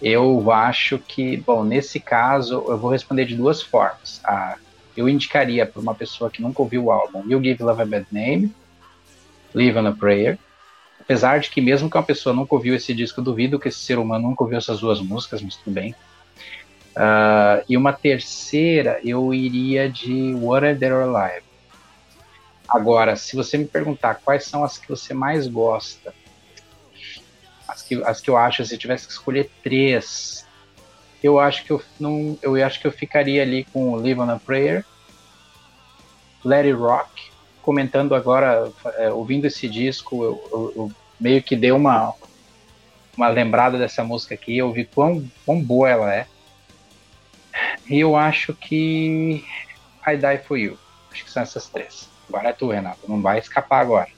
Eu 0.00 0.52
acho 0.52 0.98
que, 0.98 1.36
bom, 1.38 1.64
nesse 1.64 1.98
caso, 1.98 2.64
eu 2.68 2.78
vou 2.78 2.90
responder 2.90 3.24
de 3.24 3.34
duas 3.34 3.60
formas. 3.60 4.20
Ah, 4.24 4.56
eu 4.96 5.08
indicaria 5.08 5.66
para 5.66 5.80
uma 5.80 5.94
pessoa 5.94 6.30
que 6.30 6.42
nunca 6.42 6.62
ouviu 6.62 6.84
o 6.84 6.92
álbum 6.92 7.24
You 7.26 7.42
Give 7.42 7.62
Love 7.62 7.82
a 7.82 7.86
Bad 7.86 8.06
Name, 8.12 8.54
Live 9.54 9.78
on 9.78 9.86
a 9.86 9.92
Prayer. 9.92 10.38
Apesar 11.00 11.40
de 11.40 11.50
que, 11.50 11.60
mesmo 11.60 11.88
que 11.90 11.96
uma 11.96 12.02
pessoa 12.02 12.34
nunca 12.34 12.54
ouviu 12.54 12.74
esse 12.74 12.94
disco, 12.94 13.22
duvido 13.22 13.58
que 13.58 13.68
esse 13.68 13.78
ser 13.78 13.98
humano 13.98 14.28
nunca 14.28 14.44
ouviu 14.44 14.58
essas 14.58 14.80
duas 14.80 15.00
músicas, 15.00 15.40
mas 15.40 15.56
tudo 15.56 15.72
bem. 15.72 15.94
Ah, 16.98 17.62
e 17.68 17.76
uma 17.76 17.92
terceira, 17.92 19.00
eu 19.04 19.32
iria 19.32 19.90
de 19.90 20.34
What 20.34 20.66
Are 20.66 20.78
There 20.78 20.94
Alive. 20.94 21.44
Agora, 22.68 23.14
se 23.16 23.36
você 23.36 23.58
me 23.58 23.68
perguntar 23.68 24.20
quais 24.24 24.48
são 24.48 24.64
as 24.64 24.78
que 24.78 24.88
você 24.88 25.12
mais 25.12 25.46
gosta, 25.48 26.14
as 27.68 27.82
que, 27.82 27.94
as 28.04 28.20
que 28.20 28.30
eu 28.30 28.36
acho, 28.36 28.64
se 28.64 28.74
eu 28.74 28.78
tivesse 28.78 29.06
que 29.06 29.12
escolher 29.12 29.50
três, 29.62 30.48
eu 31.22 31.38
acho 31.38 31.64
que 31.64 31.72
eu 31.72 31.82
não, 32.00 32.38
eu 32.42 32.54
acho 32.64 32.80
que 32.80 32.86
eu 32.86 32.92
ficaria 32.92 33.42
ali 33.42 33.66
com 33.72 33.96
Live 33.96 34.20
on 34.20 34.30
a 34.30 34.40
Prayer, 34.40 34.84
Let 36.44 36.64
It 36.66 36.74
Rock, 36.76 37.10
comentando 37.60 38.14
agora, 38.14 38.72
é, 38.98 39.10
ouvindo 39.12 39.46
esse 39.46 39.68
disco, 39.68 40.24
eu, 40.24 40.48
eu- 40.52 40.72
eu 40.76 40.92
meio 41.20 41.42
que 41.44 41.56
dei 41.56 41.72
uma 41.72 42.12
uma 43.16 43.28
lembrada 43.28 43.78
dessa 43.78 44.02
música 44.04 44.34
aqui, 44.34 44.56
eu 44.56 44.72
vi 44.72 44.88
quão, 44.94 45.28
quão 45.44 45.62
boa 45.64 45.88
ela 45.90 46.14
é. 46.14 46.26
E 47.88 48.00
eu 48.00 48.16
acho 48.16 48.54
que 48.54 49.44
I 50.06 50.16
Die 50.16 50.38
For 50.46 50.56
You. 50.58 50.78
Acho 51.12 51.24
que 51.24 51.30
são 51.30 51.42
essas 51.42 51.68
três. 51.68 52.08
Agora 52.28 52.48
é 52.50 52.52
tu, 52.52 52.68
Renato. 52.68 53.00
Não 53.08 53.20
vai 53.22 53.38
escapar 53.38 53.80
agora. 53.80 54.08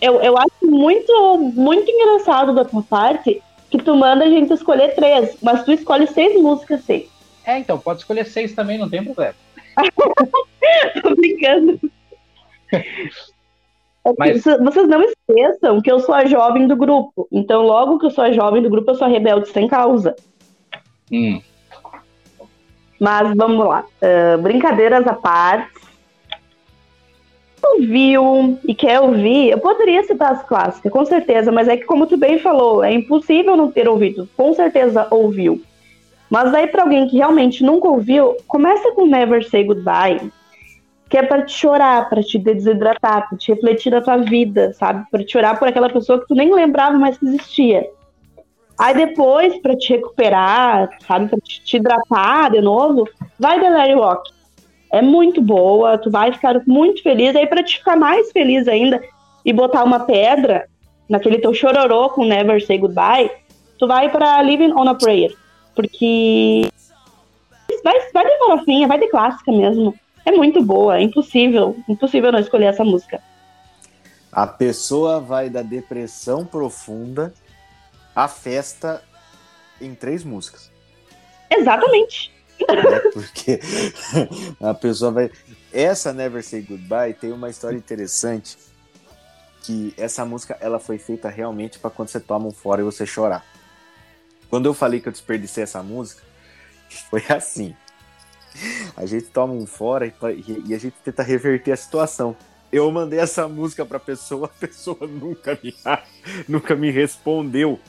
Eu, 0.00 0.20
eu 0.20 0.36
acho 0.36 0.50
muito, 0.62 1.38
muito 1.38 1.90
engraçado 1.90 2.54
da 2.54 2.64
tua 2.64 2.82
parte 2.82 3.40
que 3.70 3.78
tu 3.78 3.96
manda 3.96 4.24
a 4.24 4.28
gente 4.28 4.52
escolher 4.52 4.94
três, 4.94 5.36
mas 5.42 5.64
tu 5.64 5.72
escolhe 5.72 6.06
seis 6.06 6.40
músicas, 6.40 6.84
seis. 6.84 7.08
É, 7.44 7.58
então, 7.58 7.78
pode 7.78 8.00
escolher 8.00 8.26
seis 8.26 8.54
também, 8.54 8.78
não 8.78 8.88
tem 8.88 9.02
problema. 9.04 9.34
Tô 11.02 11.14
brincando. 11.14 11.80
É 12.72 14.12
Mas- 14.18 14.44
Vocês 14.44 14.88
não 14.88 15.02
esqueçam 15.02 15.80
que 15.80 15.90
eu 15.90 15.98
sou 16.00 16.14
a 16.14 16.26
jovem 16.26 16.66
do 16.66 16.76
grupo. 16.76 17.26
Então, 17.32 17.62
logo 17.62 17.98
que 17.98 18.06
eu 18.06 18.10
sou 18.10 18.24
a 18.24 18.32
jovem 18.32 18.62
do 18.62 18.70
grupo, 18.70 18.90
eu 18.90 18.94
sou 18.94 19.06
a 19.06 19.10
rebelde 19.10 19.48
sem 19.48 19.66
causa. 19.66 20.14
Hum, 21.10 21.40
Mas 23.00 23.34
vamos 23.36 23.66
lá. 23.66 23.84
Ah, 24.02 24.36
brincadeiras 24.38 25.06
à 25.06 25.14
parte. 25.14 25.84
Ouviu 27.62 28.58
e 28.68 28.74
quer 28.74 29.00
ouvir, 29.00 29.50
eu 29.50 29.58
poderia 29.58 30.02
citar 30.04 30.32
as 30.32 30.42
clássicas, 30.46 30.92
com 30.92 31.04
certeza, 31.06 31.50
mas 31.50 31.66
é 31.66 31.78
que, 31.78 31.84
como 31.84 32.06
tu 32.06 32.14
bem 32.14 32.38
falou, 32.38 32.84
é 32.84 32.92
impossível 32.92 33.56
não 33.56 33.70
ter 33.70 33.88
ouvido. 33.88 34.28
Com 34.36 34.52
certeza 34.52 35.06
ouviu. 35.10 35.62
Mas 36.28 36.52
aí, 36.52 36.66
pra 36.66 36.82
alguém 36.82 37.08
que 37.08 37.16
realmente 37.16 37.64
nunca 37.64 37.88
ouviu, 37.88 38.36
começa 38.46 38.92
com 38.92 39.06
Never 39.06 39.48
Say 39.48 39.64
Goodbye, 39.64 40.30
que 41.08 41.16
é 41.16 41.22
pra 41.22 41.42
te 41.42 41.52
chorar, 41.52 42.08
pra 42.10 42.22
te 42.22 42.38
desidratar, 42.38 43.28
pra 43.28 43.38
te 43.38 43.52
refletir 43.52 43.90
da 43.90 44.02
tua 44.02 44.18
vida, 44.18 44.72
sabe? 44.74 45.04
Pra 45.10 45.24
te 45.24 45.32
chorar 45.32 45.58
por 45.58 45.66
aquela 45.66 45.88
pessoa 45.88 46.20
que 46.20 46.28
tu 46.28 46.34
nem 46.34 46.52
lembrava 46.52 46.98
mais 46.98 47.16
que 47.16 47.24
existia. 47.24 47.88
Aí 48.78 48.94
depois, 48.94 49.56
pra 49.60 49.76
te 49.76 49.92
recuperar, 49.92 50.88
sabe, 51.06 51.28
pra 51.28 51.38
te, 51.40 51.76
hidratar 51.76 52.50
de 52.50 52.60
novo, 52.60 53.08
vai 53.38 53.60
The 53.60 53.70
Larry 53.70 53.94
Rock. 53.94 54.32
É 54.92 55.00
muito 55.00 55.40
boa, 55.40 55.96
tu 55.98 56.10
vai 56.10 56.32
ficar 56.32 56.60
muito 56.66 57.02
feliz. 57.02 57.34
Aí 57.36 57.46
pra 57.46 57.62
te 57.62 57.78
ficar 57.78 57.96
mais 57.96 58.32
feliz 58.32 58.66
ainda 58.66 59.00
e 59.44 59.52
botar 59.52 59.84
uma 59.84 60.00
pedra 60.00 60.68
naquele 61.08 61.38
teu 61.38 61.54
chororô 61.54 62.10
com 62.10 62.24
Never 62.24 62.64
Say 62.64 62.78
Goodbye, 62.78 63.30
tu 63.78 63.86
vai 63.86 64.10
pra 64.10 64.42
Living 64.42 64.72
on 64.72 64.88
a 64.88 64.94
Prayer. 64.94 65.34
Porque 65.74 66.68
vai, 67.82 67.94
vai 68.12 68.24
de 68.24 68.38
farofinha, 68.38 68.88
vai 68.88 68.98
de 68.98 69.08
clássica 69.08 69.52
mesmo. 69.52 69.94
É 70.24 70.32
muito 70.32 70.62
boa, 70.62 70.98
é 70.98 71.02
impossível, 71.02 71.76
impossível 71.88 72.32
não 72.32 72.38
escolher 72.38 72.66
essa 72.66 72.84
música. 72.84 73.20
A 74.32 74.46
pessoa 74.46 75.20
vai 75.20 75.48
da 75.48 75.62
depressão 75.62 76.44
profunda 76.44 77.32
à 78.14 78.28
festa 78.28 79.02
em 79.80 79.94
três 79.94 80.24
músicas. 80.24 80.70
Exatamente. 81.50 82.32
né? 82.60 83.00
Porque 83.12 83.60
a 84.60 84.74
pessoa 84.74 85.10
vai. 85.10 85.30
Essa 85.72 86.12
Never 86.12 86.42
Say 86.42 86.62
Goodbye 86.62 87.14
tem 87.14 87.32
uma 87.32 87.50
história 87.50 87.76
interessante. 87.76 88.56
Que 89.62 89.94
essa 89.96 90.26
música 90.26 90.58
ela 90.60 90.78
foi 90.78 90.98
feita 90.98 91.30
realmente 91.30 91.78
para 91.78 91.88
quando 91.90 92.08
você 92.08 92.20
toma 92.20 92.46
um 92.46 92.52
fora 92.52 92.82
e 92.82 92.84
você 92.84 93.06
chorar. 93.06 93.44
Quando 94.50 94.66
eu 94.66 94.74
falei 94.74 95.00
que 95.00 95.08
eu 95.08 95.12
desperdicei 95.12 95.64
essa 95.64 95.82
música, 95.82 96.22
foi 97.10 97.24
assim. 97.28 97.74
A 98.96 99.04
gente 99.06 99.26
toma 99.26 99.52
um 99.52 99.66
fora 99.66 100.06
e, 100.06 100.12
e 100.66 100.74
a 100.74 100.78
gente 100.78 100.94
tenta 101.02 101.22
reverter 101.22 101.72
a 101.72 101.76
situação. 101.76 102.36
Eu 102.70 102.90
mandei 102.90 103.18
essa 103.18 103.48
música 103.48 103.84
pra 103.86 103.98
pessoa, 103.98 104.46
a 104.46 104.48
pessoa 104.48 105.06
nunca 105.06 105.58
me, 105.62 105.74
nunca 106.46 106.76
me 106.76 106.90
respondeu. 106.90 107.80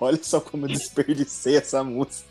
Olha 0.00 0.18
só 0.22 0.40
como 0.40 0.64
eu 0.66 0.68
desperdicei 0.68 1.56
essa 1.56 1.82
música. 1.82 2.28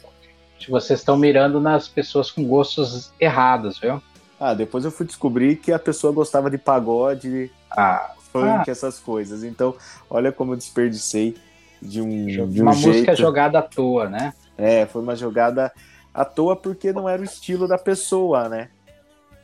vocês 0.70 1.00
estão 1.00 1.18
mirando 1.18 1.60
nas 1.60 1.88
pessoas 1.88 2.32
com 2.32 2.44
gostos 2.48 3.12
errados, 3.20 3.80
viu? 3.80 4.02
Ah, 4.40 4.54
depois 4.54 4.84
eu 4.86 4.92
fui 4.92 5.06
descobrir 5.06 5.56
que 5.58 5.72
a 5.72 5.80
pessoa 5.80 6.12
gostava 6.14 6.50
de 6.50 6.58
pagode, 6.58 7.52
Ah, 7.72 8.12
funk, 8.32 8.70
essas 8.70 9.00
coisas. 9.00 9.44
Então, 9.44 9.76
olha 10.10 10.32
como 10.32 10.54
eu 10.54 10.58
desperdicei 10.58 11.36
de 11.82 12.02
um, 12.02 12.26
de 12.26 12.42
um 12.62 12.64
uma 12.64 12.74
jeito. 12.74 12.88
música 12.88 13.16
jogada 13.16 13.60
à 13.60 13.62
toa, 13.62 14.10
né? 14.10 14.34
É, 14.58 14.86
foi 14.86 15.02
uma 15.02 15.16
jogada 15.16 15.72
à 16.14 16.24
toa 16.26 16.56
porque 16.56 16.92
não 16.94 17.08
era 17.08 17.22
o 17.22 17.26
estilo 17.26 17.68
da 17.68 17.78
pessoa, 17.78 18.48
né? 18.50 18.70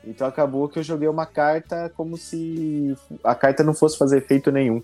Então 0.04 0.26
acabou 0.28 0.68
que 0.68 0.80
eu 0.80 0.84
joguei 0.84 1.08
uma 1.08 1.26
carta 1.26 1.92
como 1.96 2.18
se 2.18 2.96
a 3.24 3.36
carta 3.36 3.64
não 3.64 3.74
fosse 3.74 3.98
fazer 3.98 4.18
efeito 4.18 4.52
nenhum. 4.52 4.82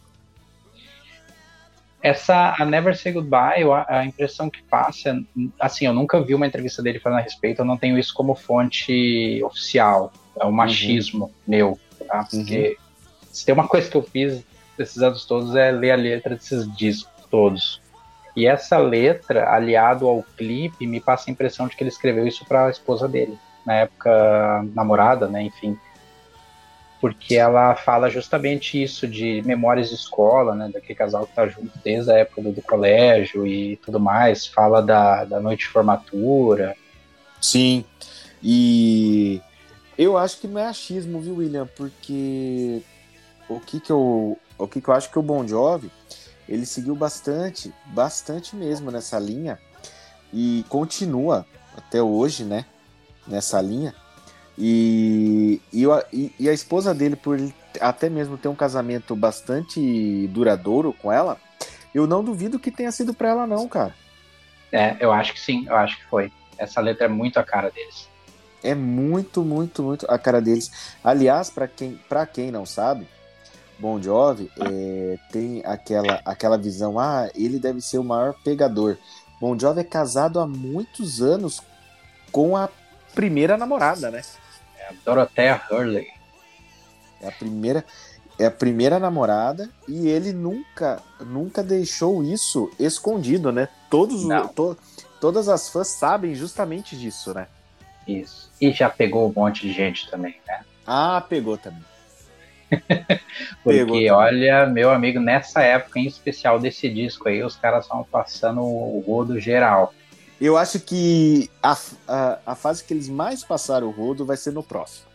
Essa, 2.02 2.56
a 2.58 2.66
Never 2.66 2.96
Say 2.96 3.12
Goodbye, 3.12 3.62
eu- 3.62 3.74
a 3.74 4.06
impressão 4.06 4.50
que 4.50 4.62
passa, 4.64 5.20
assim, 5.60 5.86
eu 5.86 5.94
nunca 5.94 6.22
vi 6.22 6.36
uma 6.36 6.46
entrevista 6.46 6.82
dele 6.84 7.00
falando 7.00 7.20
a 7.20 7.24
respeito, 7.24 7.62
eu 7.62 7.66
não 7.66 7.78
tenho 7.78 7.98
isso 7.98 8.14
como 8.14 8.36
fonte 8.36 9.42
oficial, 9.44 10.12
é 10.40 10.46
um 10.46 10.52
machismo 10.52 11.32
meu, 11.48 11.80
tá? 12.08 12.28
Porque 12.30 12.78
se 13.32 13.46
tem 13.46 13.54
uma 13.54 13.68
coisa 13.68 13.90
que 13.90 13.98
eu 13.98 14.04
fiz 14.04 14.44
desses 14.78 15.02
anos 15.02 15.26
todos 15.26 15.56
é 15.56 15.72
ler 15.72 15.92
a 15.92 15.96
letra 15.96 16.36
desses 16.36 16.72
discos 16.76 17.12
todos. 17.32 17.82
E 18.36 18.46
essa 18.46 18.78
letra, 18.78 19.52
aliado 19.52 20.08
ao 20.08 20.24
clipe, 20.38 20.86
me 20.86 21.00
passa 21.02 21.30
a 21.30 21.34
impressão 21.34 21.68
de 21.68 21.76
que 21.76 21.84
ele 21.84 21.90
escreveu 21.90 22.28
isso 22.28 22.46
para 22.46 22.68
a 22.68 22.70
esposa 22.70 23.08
dele, 23.08 23.36
na 23.66 23.74
época 23.74 24.64
namorada, 24.76 25.28
né, 25.28 25.42
enfim. 25.42 25.76
Porque 27.00 27.36
ela 27.36 27.76
fala 27.76 28.10
justamente 28.10 28.82
isso 28.82 29.08
de 29.08 29.42
memórias 29.46 29.90
de 29.90 29.96
escola, 29.96 30.56
né, 30.56 30.70
daquele 30.74 30.96
casal 30.96 31.28
que 31.28 31.36
tá 31.36 31.48
junto 31.48 31.72
desde 31.84 32.12
a 32.12 32.18
época 32.18 32.42
do, 32.42 32.62
colégio 32.62 33.46
e 33.46 33.78
tudo 33.78 34.00
mais, 34.00 34.48
fala 34.48 34.82
da, 34.82 35.24
da 35.26 35.40
noite 35.40 35.60
de 35.60 35.68
formatura. 35.68 36.76
Sim. 37.40 37.86
E 38.42 39.42
eu 39.98 40.18
acho 40.18 40.40
que 40.40 40.48
não 40.48 40.60
é 40.60 40.66
achismo, 40.66 41.20
viu, 41.22 41.36
William? 41.36 41.68
Porque 41.76 42.82
o 43.50 43.60
que 43.60 43.80
que 43.80 43.92
eu, 43.92 44.38
o 44.58 44.68
que 44.68 44.82
que 44.82 44.88
eu 44.88 44.94
acho 44.94 45.12
que 45.12 45.20
o 45.20 45.24
Bon 45.24 45.48
Jovi, 45.48 45.92
ele 46.48 46.66
seguiu 46.66 46.96
bastante, 46.96 47.74
bastante 47.88 48.56
mesmo 48.56 48.90
nessa 48.90 49.20
linha 49.20 49.60
e 50.34 50.66
continua 50.70 51.46
até 51.76 52.02
hoje, 52.02 52.44
né, 52.44 52.66
nessa 53.28 53.62
linha. 53.62 53.94
E, 54.58 55.62
e, 55.72 55.86
e- 56.40 56.50
a 56.50 56.54
esposa 56.54 56.94
dele, 56.94 57.16
por 57.16 57.40
até 57.80 58.10
mesmo 58.10 58.38
ter 58.38 58.48
um 58.48 58.56
casamento 58.56 59.16
bastante 59.16 60.28
duradouro 60.30 60.94
com 60.94 61.12
ela, 61.12 61.38
eu 61.94 62.08
não 62.08 62.24
duvido 62.24 62.60
que 62.60 62.72
tenha 62.72 62.92
sido 62.92 63.14
pra 63.14 63.30
ela 63.30 63.46
não, 63.48 63.68
cara. 63.68 63.94
É, 64.72 64.98
eu 65.00 65.12
acho 65.12 65.34
que 65.34 65.40
sim, 65.40 65.66
eu 65.68 65.76
acho 65.76 65.98
que 65.98 66.06
foi. 66.06 66.32
Essa 66.58 66.82
letra 66.82 67.06
é 67.06 67.08
muito 67.10 67.38
a 67.40 67.44
cara 67.44 67.70
deles. 67.70 68.08
É 68.64 68.74
muito, 68.74 69.44
muito, 69.44 69.84
muito 69.84 70.06
a 70.10 70.18
cara 70.18 70.42
deles. 70.42 70.72
Aliás, 71.04 71.50
para 71.50 71.68
quem, 71.68 72.00
pra 72.10 72.26
quem 72.26 72.52
não 72.52 72.66
sabe, 72.66 73.08
Bon 73.80 74.02
Jovi 74.02 74.52
é, 74.60 75.18
tem 75.32 75.62
aquela, 75.64 76.20
aquela 76.26 76.58
visão, 76.58 77.00
ah, 77.00 77.30
ele 77.36 77.60
deve 77.60 77.80
ser 77.80 78.00
o 78.00 78.04
maior 78.04 78.34
pegador. 78.44 78.98
Bon 79.40 79.58
Jovi 79.58 79.82
é 79.82 79.84
casado 79.84 80.40
há 80.40 80.48
muitos 80.48 81.22
anos 81.22 81.62
com 82.32 82.58
a 82.58 82.68
primeira 83.14 83.56
namorada, 83.56 84.10
né? 84.10 84.24
É 84.90 84.94
Dorothea 85.06 85.62
Hurley. 85.70 86.08
É 87.22 87.28
a 87.28 87.32
primeira, 87.32 87.84
é 88.40 88.46
a 88.46 88.52
primeira 88.52 89.00
namorada 89.00 89.70
e 89.88 90.08
ele 90.08 90.32
nunca, 90.32 91.02
nunca 91.20 91.64
deixou 91.64 92.24
isso 92.24 92.72
escondido, 92.80 93.52
né? 93.52 93.68
Todos, 93.90 94.24
o- 94.24 94.48
to- 94.50 94.78
todas 95.20 95.50
as 95.50 95.70
fãs 95.70 95.88
sabem 95.88 96.36
justamente 96.36 96.96
disso, 96.98 97.34
né? 97.34 97.48
Isso. 98.08 98.50
E 98.62 98.72
já 98.72 98.90
pegou 98.90 99.30
um 99.30 99.34
monte 99.36 99.62
de 99.68 99.74
gente 99.74 100.10
também, 100.10 100.36
né? 100.48 100.62
Ah, 100.86 101.22
pegou 101.28 101.58
também. 101.58 101.84
Porque, 103.64 103.80
Pegou 103.80 103.96
também. 103.96 104.12
olha, 104.12 104.66
meu 104.68 104.92
amigo, 104.92 105.20
nessa 105.20 105.62
época 105.62 106.00
em 106.00 106.06
especial 106.06 106.60
desse 106.60 106.90
disco 106.90 107.28
aí, 107.28 107.44
os 107.44 107.56
caras 107.56 107.86
estavam 107.86 108.04
passando 108.04 108.62
o 108.62 109.04
rodo 109.06 109.40
geral. 109.40 109.94
Eu 110.40 110.56
acho 110.58 110.80
que 110.80 111.50
a, 111.62 111.76
a, 112.08 112.40
a 112.46 112.56
fase 112.56 112.84
que 112.84 112.94
eles 112.94 113.10
mais 113.10 113.44
passaram 113.44 113.88
o 113.88 113.92
rodo 113.92 114.26
vai 114.26 114.38
ser 114.38 114.52
no 114.52 114.62
próximo. 114.62 115.08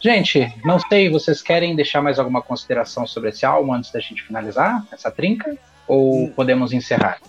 Gente, 0.00 0.52
não 0.64 0.80
sei, 0.80 1.10
vocês 1.10 1.40
querem 1.42 1.76
deixar 1.76 2.02
mais 2.02 2.18
alguma 2.18 2.42
consideração 2.42 3.06
sobre 3.06 3.28
esse 3.30 3.46
álbum 3.46 3.72
antes 3.72 3.92
da 3.92 4.00
gente 4.00 4.22
finalizar 4.22 4.84
essa 4.90 5.10
trinca? 5.10 5.56
Ou 5.86 6.24
Hum. 6.24 6.32
podemos 6.34 6.72
encerrar? 6.72 7.20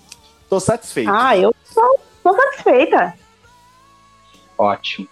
Tô 0.50 0.60
satisfeito. 0.60 1.10
Ah, 1.12 1.38
eu 1.38 1.54
tô, 1.74 2.00
tô 2.24 2.34
satisfeita. 2.36 3.14
Ótimo. 4.58 5.08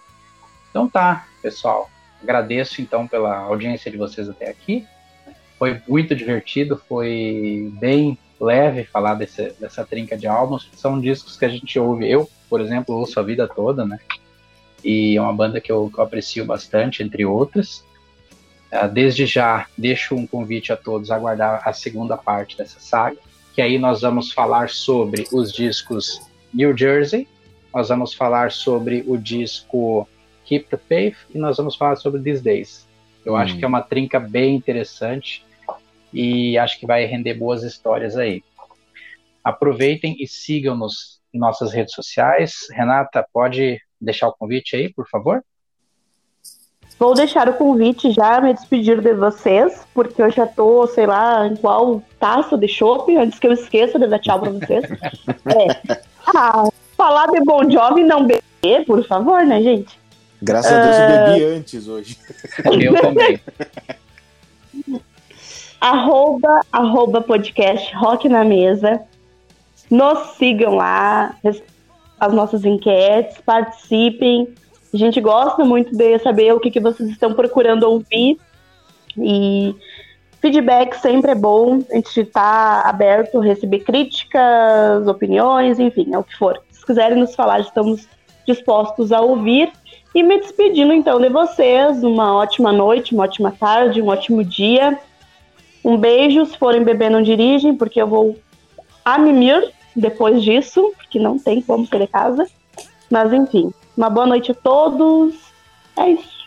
Então 0.70 0.88
tá, 0.88 1.28
pessoal. 1.42 1.90
Agradeço 2.24 2.82
então 2.82 3.08
pela 3.08 3.38
audiência 3.40 3.92
de 3.92 3.98
vocês 3.98 4.30
até 4.30 4.50
aqui. 4.50 4.88
Foi 5.60 5.82
muito 5.88 6.16
divertido, 6.16 6.82
foi 6.88 7.72
bem 7.80 8.18
leve 8.44 8.84
falar 8.84 9.16
desse, 9.16 9.54
dessa 9.60 9.86
trinca 9.86 10.18
de 10.18 10.28
álbuns. 10.28 10.70
São 10.76 11.00
discos 11.00 11.38
que 11.38 11.46
a 11.46 11.50
gente 11.50 11.78
ouve. 11.80 12.10
Eu 12.10 12.30
por 12.52 12.60
exemplo, 12.60 12.94
ouço 12.94 13.18
a 13.18 13.24
vida 13.24 13.48
toda, 13.48 13.86
né? 13.86 13.98
E 14.84 15.16
é 15.16 15.22
uma 15.22 15.32
banda 15.32 15.62
que 15.62 15.72
eu, 15.72 15.90
que 15.90 15.98
eu 15.98 16.04
aprecio 16.04 16.44
bastante, 16.44 17.02
entre 17.02 17.26
outras. 17.26 17.82
Uh, 18.70 18.90
desde 18.92 19.26
já, 19.26 19.68
deixo 19.78 20.16
um 20.16 20.28
convite 20.28 20.74
a 20.74 20.76
todos 20.76 21.10
a 21.10 21.16
aguardar 21.16 21.62
a 21.66 21.72
segunda 21.72 22.18
parte 22.18 22.58
dessa 22.58 22.78
saga, 22.82 23.16
que 23.56 23.62
aí 23.62 23.80
nós 23.80 24.02
vamos 24.02 24.34
falar 24.34 24.70
sobre 24.70 25.26
os 25.32 25.54
discos 25.54 26.22
New 26.54 26.78
Jersey, 26.78 27.26
nós 27.74 27.88
vamos 27.88 28.14
falar 28.14 28.52
sobre 28.52 29.06
o 29.08 29.18
disco 29.18 30.06
Keep 30.44 30.68
the 30.68 30.78
Faith 30.78 31.16
e 31.34 31.38
nós 31.38 31.56
vamos 31.56 31.78
falar 31.78 31.96
sobre 31.96 32.22
These 32.22 32.44
Days. 32.44 32.88
Eu 33.26 33.34
hum. 33.34 33.38
acho 33.38 33.58
que 33.58 33.64
é 33.64 33.68
uma 33.68 33.82
trinca 33.82 34.20
bem 34.20 34.56
interessante 34.58 35.46
e 36.14 36.58
acho 36.58 36.80
que 36.80 36.86
vai 36.86 37.06
render 37.06 37.34
boas 37.34 37.64
histórias 37.64 38.18
aí. 38.18 38.44
Aproveitem 39.44 40.16
e 40.20 40.28
sigam-nos 40.28 41.20
em 41.34 41.40
nossas 41.40 41.72
redes 41.72 41.94
sociais. 41.94 42.68
Renata, 42.72 43.26
pode 43.34 43.80
deixar 44.00 44.28
o 44.28 44.34
convite 44.34 44.76
aí, 44.76 44.94
por 44.94 45.08
favor? 45.08 45.44
Vou 47.00 47.16
deixar 47.16 47.50
o 47.50 47.54
convite 47.54 48.12
já, 48.12 48.40
me 48.40 48.54
despedir 48.54 49.02
de 49.02 49.14
vocês, 49.14 49.88
porque 49.92 50.22
eu 50.22 50.30
já 50.30 50.46
tô, 50.46 50.86
sei 50.86 51.08
lá, 51.08 51.48
em 51.48 51.56
qual 51.56 52.04
taça 52.20 52.56
de 52.56 52.68
chopp, 52.68 53.16
antes 53.18 53.40
que 53.40 53.48
eu 53.48 53.54
esqueça 53.54 53.98
de 53.98 54.06
dar 54.06 54.20
tchau 54.20 54.40
pra 54.40 54.52
vocês. 54.52 54.84
é. 55.50 56.00
Ah, 56.36 56.70
falar 56.96 57.26
de 57.32 57.40
Bon 57.44 57.68
Jovi 57.68 58.02
e 58.02 58.04
não 58.04 58.28
beber, 58.28 58.86
por 58.86 59.04
favor, 59.08 59.44
né, 59.44 59.64
gente? 59.64 60.00
Graças 60.44 60.72
uh... 60.72 60.76
a 60.76 60.82
Deus 60.82 60.98
eu 60.98 61.26
bebi 61.26 61.58
antes 61.58 61.88
hoje. 61.88 62.18
Eu 62.80 63.02
também. 63.02 63.40
arroba, 65.82 66.62
arroba 66.72 67.22
podcast 67.22 67.94
Rock 67.96 68.30
na 68.30 68.46
Mesa. 68.46 69.02
Nos 69.90 70.20
sigam 70.38 70.76
lá, 70.76 71.36
as 72.20 72.32
nossas 72.32 72.64
enquetes, 72.64 73.42
participem. 73.44 74.48
A 74.94 74.98
gente 74.98 75.20
gosta 75.20 75.66
muito 75.66 75.98
de 75.98 76.20
saber 76.20 76.54
o 76.54 76.60
que, 76.60 76.70
que 76.70 76.80
vocês 76.80 77.10
estão 77.10 77.34
procurando 77.34 77.84
ouvir. 77.84 78.38
E 79.18 79.76
feedback 80.40 80.94
sempre 80.96 81.32
é 81.32 81.36
bom. 81.36 81.82
A 81.90 81.96
gente 81.96 82.22
está 82.22 82.82
aberto 82.82 83.40
a 83.40 83.44
receber 83.44 83.80
críticas, 83.80 85.08
opiniões, 85.08 85.80
enfim, 85.80 86.14
é 86.14 86.18
o 86.18 86.24
que 86.24 86.38
for. 86.38 86.62
Se 86.70 86.86
quiserem 86.86 87.18
nos 87.18 87.34
falar, 87.34 87.60
estamos 87.60 88.08
dispostos 88.46 89.12
a 89.12 89.20
ouvir. 89.20 89.72
E 90.14 90.22
me 90.22 90.40
despedindo 90.40 90.94
então 90.94 91.20
de 91.20 91.30
vocês, 91.30 92.04
uma 92.04 92.36
ótima 92.36 92.72
noite, 92.72 93.14
uma 93.14 93.24
ótima 93.24 93.52
tarde, 93.52 94.02
um 94.02 94.08
ótimo 94.08 94.44
dia. 94.44 95.00
Um 95.84 95.98
beijo, 95.98 96.46
se 96.46 96.58
forem 96.58 96.84
beber 96.84 97.10
não 97.10 97.22
dirigem, 97.22 97.76
porque 97.76 98.02
eu 98.02 98.08
vou 98.08 98.38
a 99.04 99.18
mimir 99.18 99.72
depois 99.96 100.44
disso, 100.44 100.94
porque 100.96 101.20
não 101.20 101.38
tem 101.40 101.62
como 101.62 101.86
ser 101.88 102.00
de 102.00 102.08
casa. 102.08 102.48
Mas 103.10 103.34
enfim, 103.34 103.74
uma 103.96 104.10
boa 104.10 104.26
noite 104.26 104.52
a 104.52 104.56
todos. 104.56 105.36
É 105.98 106.10
isso. 106.10 106.42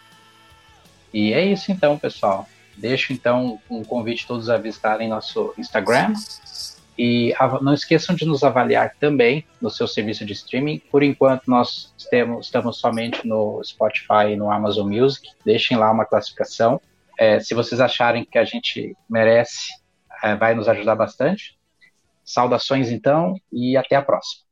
E 1.12 1.32
é 1.32 1.45
isso 1.45 1.70
então, 1.70 1.99
pessoal. 1.99 2.49
Deixo 2.76 3.12
então 3.12 3.61
um 3.70 3.85
convite 3.85 4.24
a 4.24 4.28
todos 4.28 4.49
a 4.49 4.57
visitarem 4.57 5.09
nosso 5.09 5.53
Instagram. 5.59 6.12
E 6.97 7.35
não 7.61 7.74
esqueçam 7.74 8.14
de 8.14 8.24
nos 8.24 8.45
avaliar 8.45 8.95
também 9.01 9.45
no 9.61 9.68
seu 9.68 9.87
serviço 9.87 10.24
de 10.24 10.32
streaming. 10.32 10.80
Por 10.91 11.03
enquanto, 11.03 11.43
nós 11.49 11.93
temos, 12.09 12.47
estamos 12.47 12.78
somente 12.78 13.26
no 13.26 13.61
Spotify 13.64 14.32
e 14.32 14.37
no 14.37 14.51
Amazon 14.51 14.89
Music. 14.89 15.28
Deixem 15.45 15.76
lá 15.76 15.91
uma 15.91 16.05
classificação. 16.05 16.80
É, 17.19 17.41
se 17.41 17.55
vocês 17.55 17.81
acharem 17.81 18.25
que 18.25 18.39
a 18.39 18.45
gente 18.45 18.97
merece, 19.09 19.73
é, 20.23 20.35
vai 20.35 20.55
nos 20.55 20.69
ajudar 20.69 20.97
bastante. 20.97 21.59
Saudações 22.25 22.91
então 22.91 23.35
e 23.53 23.77
até 23.77 23.97
a 23.97 24.03
próxima. 24.03 24.45